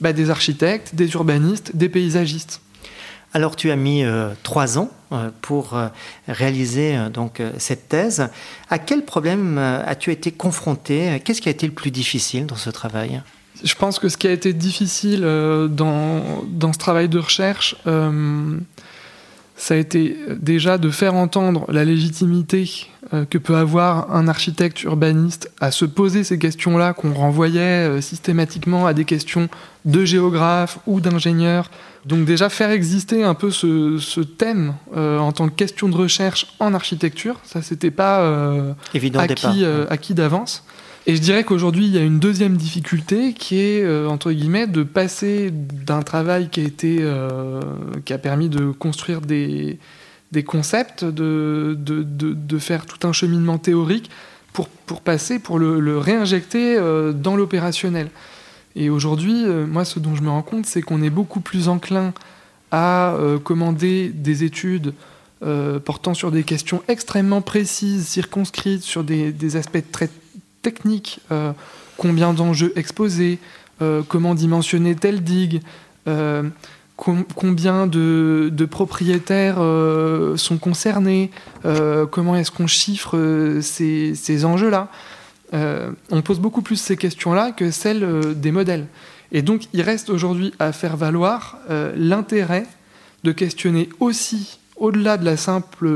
bah, 0.00 0.12
des 0.12 0.30
architectes, 0.30 0.94
des 0.94 1.10
urbanistes, 1.12 1.74
des 1.74 1.88
paysagistes. 1.88 2.60
Alors 3.34 3.56
tu 3.56 3.70
as 3.70 3.76
mis 3.76 4.04
euh, 4.04 4.30
trois 4.42 4.78
ans 4.78 4.90
euh, 5.12 5.30
pour 5.42 5.74
euh, 5.74 5.88
réaliser 6.28 6.96
donc 7.12 7.42
cette 7.58 7.88
thèse. 7.88 8.28
À 8.70 8.78
quel 8.78 9.04
problème 9.04 9.58
as-tu 9.58 10.12
été 10.12 10.32
confronté? 10.32 11.20
Qu'est-ce 11.24 11.42
qui 11.42 11.48
a 11.48 11.52
été 11.52 11.66
le 11.66 11.72
plus 11.72 11.90
difficile 11.90 12.46
dans 12.46 12.56
ce 12.56 12.70
travail? 12.70 13.22
Je 13.62 13.74
pense 13.74 13.98
que 13.98 14.08
ce 14.08 14.16
qui 14.16 14.28
a 14.28 14.32
été 14.32 14.52
difficile 14.52 15.22
dans, 15.22 16.44
dans, 16.46 16.72
ce 16.72 16.78
travail 16.78 17.08
de 17.08 17.18
recherche, 17.18 17.74
ça 19.58 19.74
a 19.74 19.76
été 19.76 20.16
déjà 20.40 20.78
de 20.78 20.88
faire 20.88 21.14
entendre 21.14 21.66
la 21.68 21.84
légitimité 21.84 22.86
euh, 23.12 23.24
que 23.24 23.38
peut 23.38 23.56
avoir 23.56 24.14
un 24.14 24.28
architecte 24.28 24.82
urbaniste 24.84 25.50
à 25.60 25.72
se 25.72 25.84
poser 25.84 26.22
ces 26.22 26.38
questions-là 26.38 26.92
qu'on 26.92 27.12
renvoyait 27.12 27.88
euh, 27.88 28.00
systématiquement 28.00 28.86
à 28.86 28.94
des 28.94 29.04
questions 29.04 29.48
de 29.84 30.04
géographes 30.04 30.78
ou 30.86 31.00
d'ingénieurs. 31.00 31.70
Donc 32.06 32.24
déjà 32.24 32.48
faire 32.48 32.70
exister 32.70 33.24
un 33.24 33.34
peu 33.34 33.50
ce, 33.50 34.20
thème 34.20 34.74
euh, 34.96 35.18
en 35.18 35.32
tant 35.32 35.48
que 35.48 35.54
question 35.54 35.88
de 35.88 35.96
recherche 35.96 36.46
en 36.60 36.72
architecture, 36.72 37.40
ça 37.42 37.60
c'était 37.60 37.90
pas 37.90 38.76
évident 38.94 39.18
acquis, 39.18 39.64
acquis 39.90 40.14
d'avance. 40.14 40.64
Et 41.08 41.16
je 41.16 41.20
dirais 41.20 41.42
qu'aujourd'hui, 41.42 41.86
il 41.86 41.92
y 41.92 41.98
a 41.98 42.02
une 42.02 42.20
deuxième 42.20 42.56
difficulté 42.56 43.32
qui 43.32 43.58
est, 43.58 44.06
entre 44.06 44.30
guillemets, 44.30 44.66
de 44.66 44.82
passer 44.82 45.50
d'un 45.50 46.02
travail 46.02 46.50
qui 46.50 46.60
a, 46.60 46.64
été, 46.64 47.02
qui 48.04 48.12
a 48.12 48.18
permis 48.18 48.50
de 48.50 48.70
construire 48.72 49.22
des, 49.22 49.78
des 50.32 50.44
concepts, 50.44 51.04
de, 51.04 51.76
de, 51.78 52.02
de, 52.02 52.58
faire 52.58 52.86
tout 52.86 53.06
un 53.06 53.12
cheminement 53.12 53.58
théorique 53.58 54.10
pour, 54.52 54.68
pour 54.68 55.00
passer, 55.00 55.38
pour 55.38 55.58
le, 55.58 55.98
réinjecter 55.98 56.76
euh, 56.76 57.12
dans 57.12 57.36
l'opérationnel. 57.36 58.10
Et 58.76 58.90
aujourd'hui, 58.90 59.44
euh, 59.44 59.66
moi, 59.66 59.84
ce 59.84 59.98
dont 59.98 60.14
je 60.14 60.22
me 60.22 60.28
rends 60.28 60.42
compte, 60.42 60.66
c'est 60.66 60.82
qu'on 60.82 61.02
est 61.02 61.10
beaucoup 61.10 61.40
plus 61.40 61.68
enclin 61.68 62.12
à 62.70 63.14
euh, 63.14 63.38
commander 63.38 64.10
des 64.10 64.44
études 64.44 64.94
portant 65.84 66.14
sur 66.14 66.32
des 66.32 66.42
questions 66.42 66.82
extrêmement 66.88 67.42
précises, 67.42 68.08
circonscrites, 68.08 68.82
sur 68.82 69.04
des, 69.04 69.30
des 69.30 69.54
aspects 69.54 69.84
très 69.92 70.10
techniques, 70.62 71.20
combien 71.96 72.32
d'enjeux 72.32 72.72
exposés, 72.76 73.38
comment 74.08 74.34
dimensionner 74.34 74.94
telle 74.94 75.22
digue, 75.22 75.60
combien 76.98 77.86
de, 77.86 78.68
propriétaires 78.68 79.56
euh, 79.58 80.36
sont 80.36 80.58
concernés, 80.58 81.30
euh, 81.64 82.06
comment 82.06 82.34
est-ce 82.34 82.50
qu'on 82.50 82.66
chiffre 82.66 83.16
euh, 83.16 83.60
ces, 83.62 84.44
enjeux-là. 84.44 84.88
on 85.52 86.22
pose 86.22 86.40
beaucoup 86.40 86.62
plus 86.62 86.76
ces 86.76 86.96
questions-là 86.96 87.52
que 87.52 87.70
celles 87.70 88.34
des 88.34 88.50
modèles. 88.50 88.86
Et 89.30 89.42
donc 89.42 89.68
il 89.72 89.82
reste 89.82 90.10
aujourd'hui 90.10 90.52
à 90.58 90.72
faire 90.72 90.96
valoir 90.96 91.58
l'intérêt 91.96 92.66
de 93.24 93.32
questionner 93.32 93.88
aussi, 94.00 94.58
au-delà 94.76 95.16
de 95.16 95.24
la 95.24 95.36
simple 95.36 95.90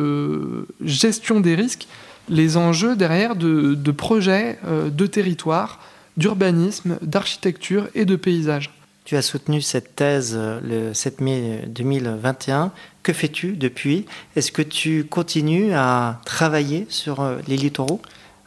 gestion 0.85 1.41
des 1.41 1.55
risques, 1.55 1.87
les 2.29 2.57
enjeux 2.57 2.97
derrière 2.97 3.37
de, 3.37 3.75
de 3.75 3.91
projets 3.91 4.59
de 4.65 5.07
territoire, 5.07 5.81
d'urbanisme, 6.17 6.99
d'architecture 7.03 7.89
et 7.95 8.05
de 8.05 8.17
paysage. 8.17 8.71
Tu 9.05 9.17
as 9.17 9.23
soutenu 9.23 9.61
cette 9.61 9.97
thèse 9.97 10.35
euh, 10.37 10.61
le 10.63 10.95
7 10.95 11.21
mai 11.21 11.65
2021. 11.67 12.71
Que 13.03 13.13
fais-tu 13.13 13.53
depuis? 13.57 14.07
Est-ce 14.37 14.53
que 14.53 14.63
tu 14.63 15.05
continues 15.05 15.73
à 15.75 16.21
travailler 16.25 16.87
sur 16.89 17.21
euh, 17.21 17.39
les 17.49 17.57
littoraux? 17.57 18.01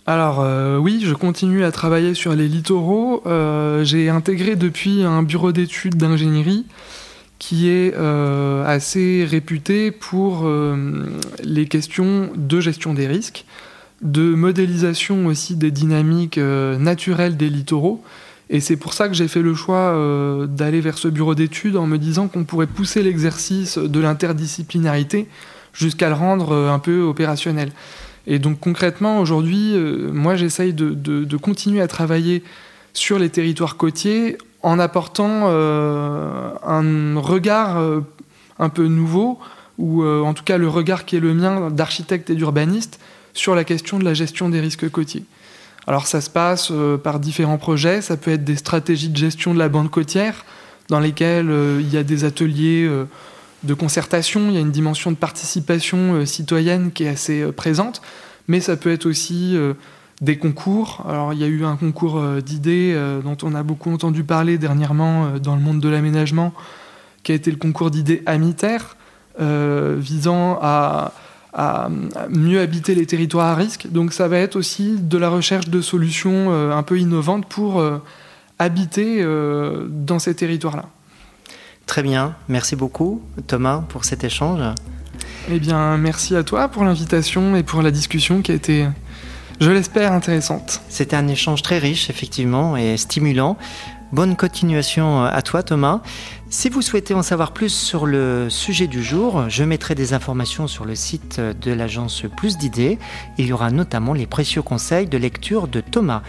Alors 0.07 0.39
euh, 0.39 0.77
oui, 0.77 1.01
je 1.03 1.13
continue 1.13 1.65
à 1.65 1.71
travailler 1.71 2.13
sur 2.13 2.33
les 2.35 2.47
littoraux. 2.47 3.23
J'ai 3.83 4.09
intégré 4.09 4.55
depuis 4.55 5.03
un 5.03 5.23
bureau 5.23 5.51
d'études 5.51 5.95
d'ingénierie 5.95 6.65
qui 7.37 7.69
est 7.69 7.93
assez 7.95 9.25
réputé 9.29 9.91
pour 9.91 10.49
les 11.43 11.67
questions 11.67 12.29
de 12.35 12.59
gestion 12.59 12.93
des 12.93 13.07
risques, 13.07 13.45
de 14.01 14.33
modélisation 14.33 15.25
aussi 15.25 15.55
des 15.55 15.71
dynamiques 15.71 16.37
naturelles 16.37 17.35
des 17.35 17.49
littoraux. 17.49 18.03
Et 18.49 18.59
c'est 18.59 18.75
pour 18.75 18.93
ça 18.93 19.07
que 19.07 19.13
j'ai 19.13 19.27
fait 19.27 19.41
le 19.41 19.55
choix 19.55 19.93
euh, 19.93 20.45
d'aller 20.45 20.79
vers 20.79 20.97
ce 20.97 21.07
bureau 21.07 21.33
d'études 21.33 21.77
en 21.77 21.87
me 21.87 21.97
disant 21.97 22.27
qu'on 22.27 22.43
pourrait 22.43 22.67
pousser 22.67 23.01
l'exercice 23.01 23.77
de 23.77 23.99
l'interdisciplinarité 23.99 25.27
jusqu'à 25.73 26.09
le 26.09 26.15
rendre 26.15 26.51
euh, 26.51 26.71
un 26.71 26.79
peu 26.79 27.01
opérationnel. 27.01 27.71
Et 28.27 28.37
donc 28.37 28.59
concrètement, 28.59 29.19
aujourd'hui, 29.19 29.71
euh, 29.73 30.11
moi 30.11 30.35
j'essaye 30.35 30.73
de, 30.73 31.37
continuer 31.37 31.81
à 31.81 31.87
travailler 31.87 32.43
sur 32.93 33.17
les 33.17 33.29
territoires 33.29 33.77
côtiers 33.77 34.37
en 34.65 34.79
apportant 34.79 35.47
un 35.47 37.19
regard 37.19 37.77
un 38.59 38.69
peu 38.69 38.87
nouveau, 38.87 39.39
ou 39.77 40.03
en 40.03 40.33
tout 40.33 40.43
cas 40.43 40.57
le 40.57 40.67
regard 40.67 41.05
qui 41.05 41.15
est 41.15 41.19
le 41.19 41.33
mien 41.33 41.69
d'architecte 41.69 42.29
et 42.29 42.35
d'urbaniste, 42.35 42.99
sur 43.35 43.53
la 43.53 43.63
question 43.63 43.99
de 43.99 44.05
la 44.05 44.15
gestion 44.15 44.49
des 44.49 44.59
risques 44.59 44.89
côtiers. 44.89 45.25
Alors 45.87 46.07
ça 46.07 46.21
se 46.21 46.29
passe 46.29 46.69
euh, 46.71 46.97
par 46.97 47.19
différents 47.19 47.59
projets, 47.59 48.01
ça 48.01 48.17
peut 48.17 48.31
être 48.31 48.43
des 48.43 48.55
stratégies 48.55 49.09
de 49.09 49.17
gestion 49.17 49.53
de 49.53 49.59
la 49.59 49.69
bande 49.69 49.91
côtière, 49.91 50.45
dans 50.89 50.99
lesquelles 50.99 51.51
euh, 51.51 51.79
il 51.79 51.93
y 51.93 51.97
a 51.97 52.03
des 52.03 52.23
ateliers 52.23 52.85
euh, 52.87 53.05
de 53.63 53.73
concertation, 53.75 54.47
il 54.49 54.55
y 54.55 54.57
a 54.57 54.61
une 54.61 54.71
dimension 54.71 55.11
de 55.11 55.15
participation 55.15 56.25
citoyenne 56.25 56.91
qui 56.91 57.03
est 57.03 57.09
assez 57.09 57.51
présente, 57.51 58.01
mais 58.47 58.59
ça 58.61 58.77
peut 58.77 58.91
être 58.91 59.07
aussi 59.07 59.57
des 60.21 60.37
concours. 60.37 61.05
Alors 61.07 61.33
il 61.33 61.39
y 61.39 61.43
a 61.43 61.47
eu 61.47 61.65
un 61.65 61.75
concours 61.75 62.21
d'idées 62.41 62.97
dont 63.23 63.37
on 63.43 63.53
a 63.53 63.63
beaucoup 63.63 63.91
entendu 63.91 64.23
parler 64.23 64.57
dernièrement 64.57 65.37
dans 65.39 65.55
le 65.55 65.61
monde 65.61 65.79
de 65.79 65.89
l'aménagement, 65.89 66.53
qui 67.23 67.31
a 67.31 67.35
été 67.35 67.51
le 67.51 67.57
concours 67.57 67.91
d'idées 67.91 68.23
Amitaire, 68.25 68.95
visant 69.37 70.57
à 70.61 71.11
à 71.55 71.87
mieux 72.29 72.59
habiter 72.59 72.95
les 72.95 73.05
territoires 73.05 73.47
à 73.47 73.55
risque. 73.55 73.87
Donc 73.89 74.11
ça 74.11 74.27
va 74.27 74.37
être 74.37 74.57
aussi 74.57 74.97
de 74.99 75.17
la 75.17 75.29
recherche 75.29 75.69
de 75.69 75.81
solutions 75.81 76.51
euh, 76.51 76.71
un 76.73 76.83
peu 76.83 76.99
innovantes 76.99 77.45
pour 77.47 77.79
euh, 77.79 77.99
habiter 78.59 79.19
euh, 79.21 79.87
dans 79.89 80.19
ces 80.19 80.35
territoires-là. 80.35 80.89
Très 81.85 82.03
bien, 82.03 82.35
merci 82.49 82.75
beaucoup 82.75 83.21
Thomas 83.47 83.85
pour 83.87 84.03
cet 84.03 84.25
échange. 84.25 84.59
Eh 85.49 85.59
bien, 85.59 85.97
merci 85.97 86.35
à 86.35 86.43
toi 86.43 86.67
pour 86.67 86.83
l'invitation 86.83 87.55
et 87.55 87.63
pour 87.63 87.81
la 87.81 87.91
discussion 87.91 88.41
qui 88.41 88.51
a 88.51 88.55
été, 88.55 88.87
je 89.59 89.71
l'espère, 89.71 90.11
intéressante. 90.11 90.81
C'était 90.89 91.15
un 91.15 91.27
échange 91.27 91.61
très 91.61 91.79
riche, 91.79 92.09
effectivement, 92.09 92.77
et 92.77 92.97
stimulant. 92.97 93.57
Bonne 94.11 94.35
continuation 94.35 95.23
à 95.23 95.41
toi 95.41 95.63
Thomas. 95.63 96.01
Si 96.49 96.69
vous 96.69 96.81
souhaitez 96.81 97.13
en 97.13 97.23
savoir 97.23 97.51
plus 97.51 97.73
sur 97.73 98.05
le 98.05 98.49
sujet 98.49 98.87
du 98.87 99.03
jour, 99.03 99.49
je 99.49 99.63
mettrai 99.63 99.95
des 99.95 100.13
informations 100.13 100.67
sur 100.67 100.85
le 100.85 100.95
site 100.95 101.39
de 101.39 101.71
l'agence 101.71 102.23
Plus 102.37 102.57
d'idées. 102.57 102.99
Il 103.37 103.47
y 103.47 103.53
aura 103.53 103.71
notamment 103.71 104.13
les 104.13 104.27
précieux 104.27 104.61
conseils 104.61 105.07
de 105.07 105.17
lecture 105.17 105.67
de 105.67 105.81
Thomas. 105.81 106.21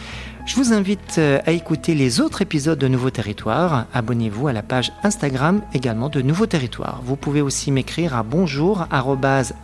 Je 0.46 0.54
vous 0.54 0.72
invite 0.72 1.18
à 1.18 1.50
écouter 1.50 1.96
les 1.96 2.20
autres 2.20 2.40
épisodes 2.40 2.78
de 2.78 2.86
Nouveaux 2.86 3.10
Territoires. 3.10 3.86
Abonnez-vous 3.92 4.46
à 4.46 4.52
la 4.52 4.62
page 4.62 4.92
Instagram 5.02 5.60
également 5.74 6.08
de 6.08 6.22
Nouveaux 6.22 6.46
Territoires. 6.46 7.02
Vous 7.04 7.16
pouvez 7.16 7.40
aussi 7.40 7.72
m'écrire 7.72 8.14
à 8.14 8.22
bonjour 8.22 8.86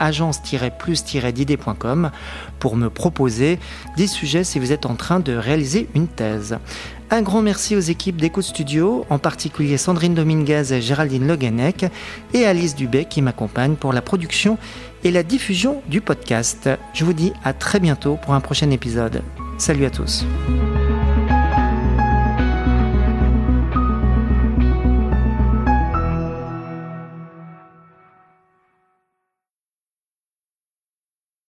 agence-plus-d'idées.com 0.01 2.11
pour 2.59 2.74
me 2.74 2.91
proposer 2.91 3.61
des 3.97 4.09
sujets 4.09 4.43
si 4.43 4.59
vous 4.59 4.72
êtes 4.72 4.85
en 4.85 4.97
train 4.97 5.20
de 5.20 5.35
réaliser 5.35 5.89
une 5.95 6.09
thèse. 6.09 6.59
Un 7.11 7.22
grand 7.22 7.43
merci 7.43 7.76
aux 7.76 7.80
équipes 7.80 8.20
d'Écoute 8.20 8.43
Studio, 8.43 9.07
en 9.09 9.20
particulier 9.20 9.76
Sandrine 9.76 10.14
Dominguez 10.14 10.72
et 10.72 10.80
Géraldine 10.80 11.28
Loganec, 11.28 11.87
et 12.35 12.45
Alice 12.45 12.74
Dubé 12.74 13.05
qui 13.05 13.22
m'accompagne 13.22 13.76
pour 13.76 13.93
la 13.93 14.03
production 14.03 14.59
et 15.05 15.12
la 15.12 15.22
diffusion 15.22 15.80
du 15.87 16.01
podcast. 16.01 16.68
Je 16.93 17.05
vous 17.05 17.12
dis 17.12 17.33
à 17.45 17.53
très 17.53 17.78
bientôt 17.78 18.16
pour 18.16 18.35
un 18.35 18.41
prochain 18.41 18.70
épisode. 18.70 19.22
Salut 19.62 19.84
à 19.84 19.90
tous. 19.90 20.26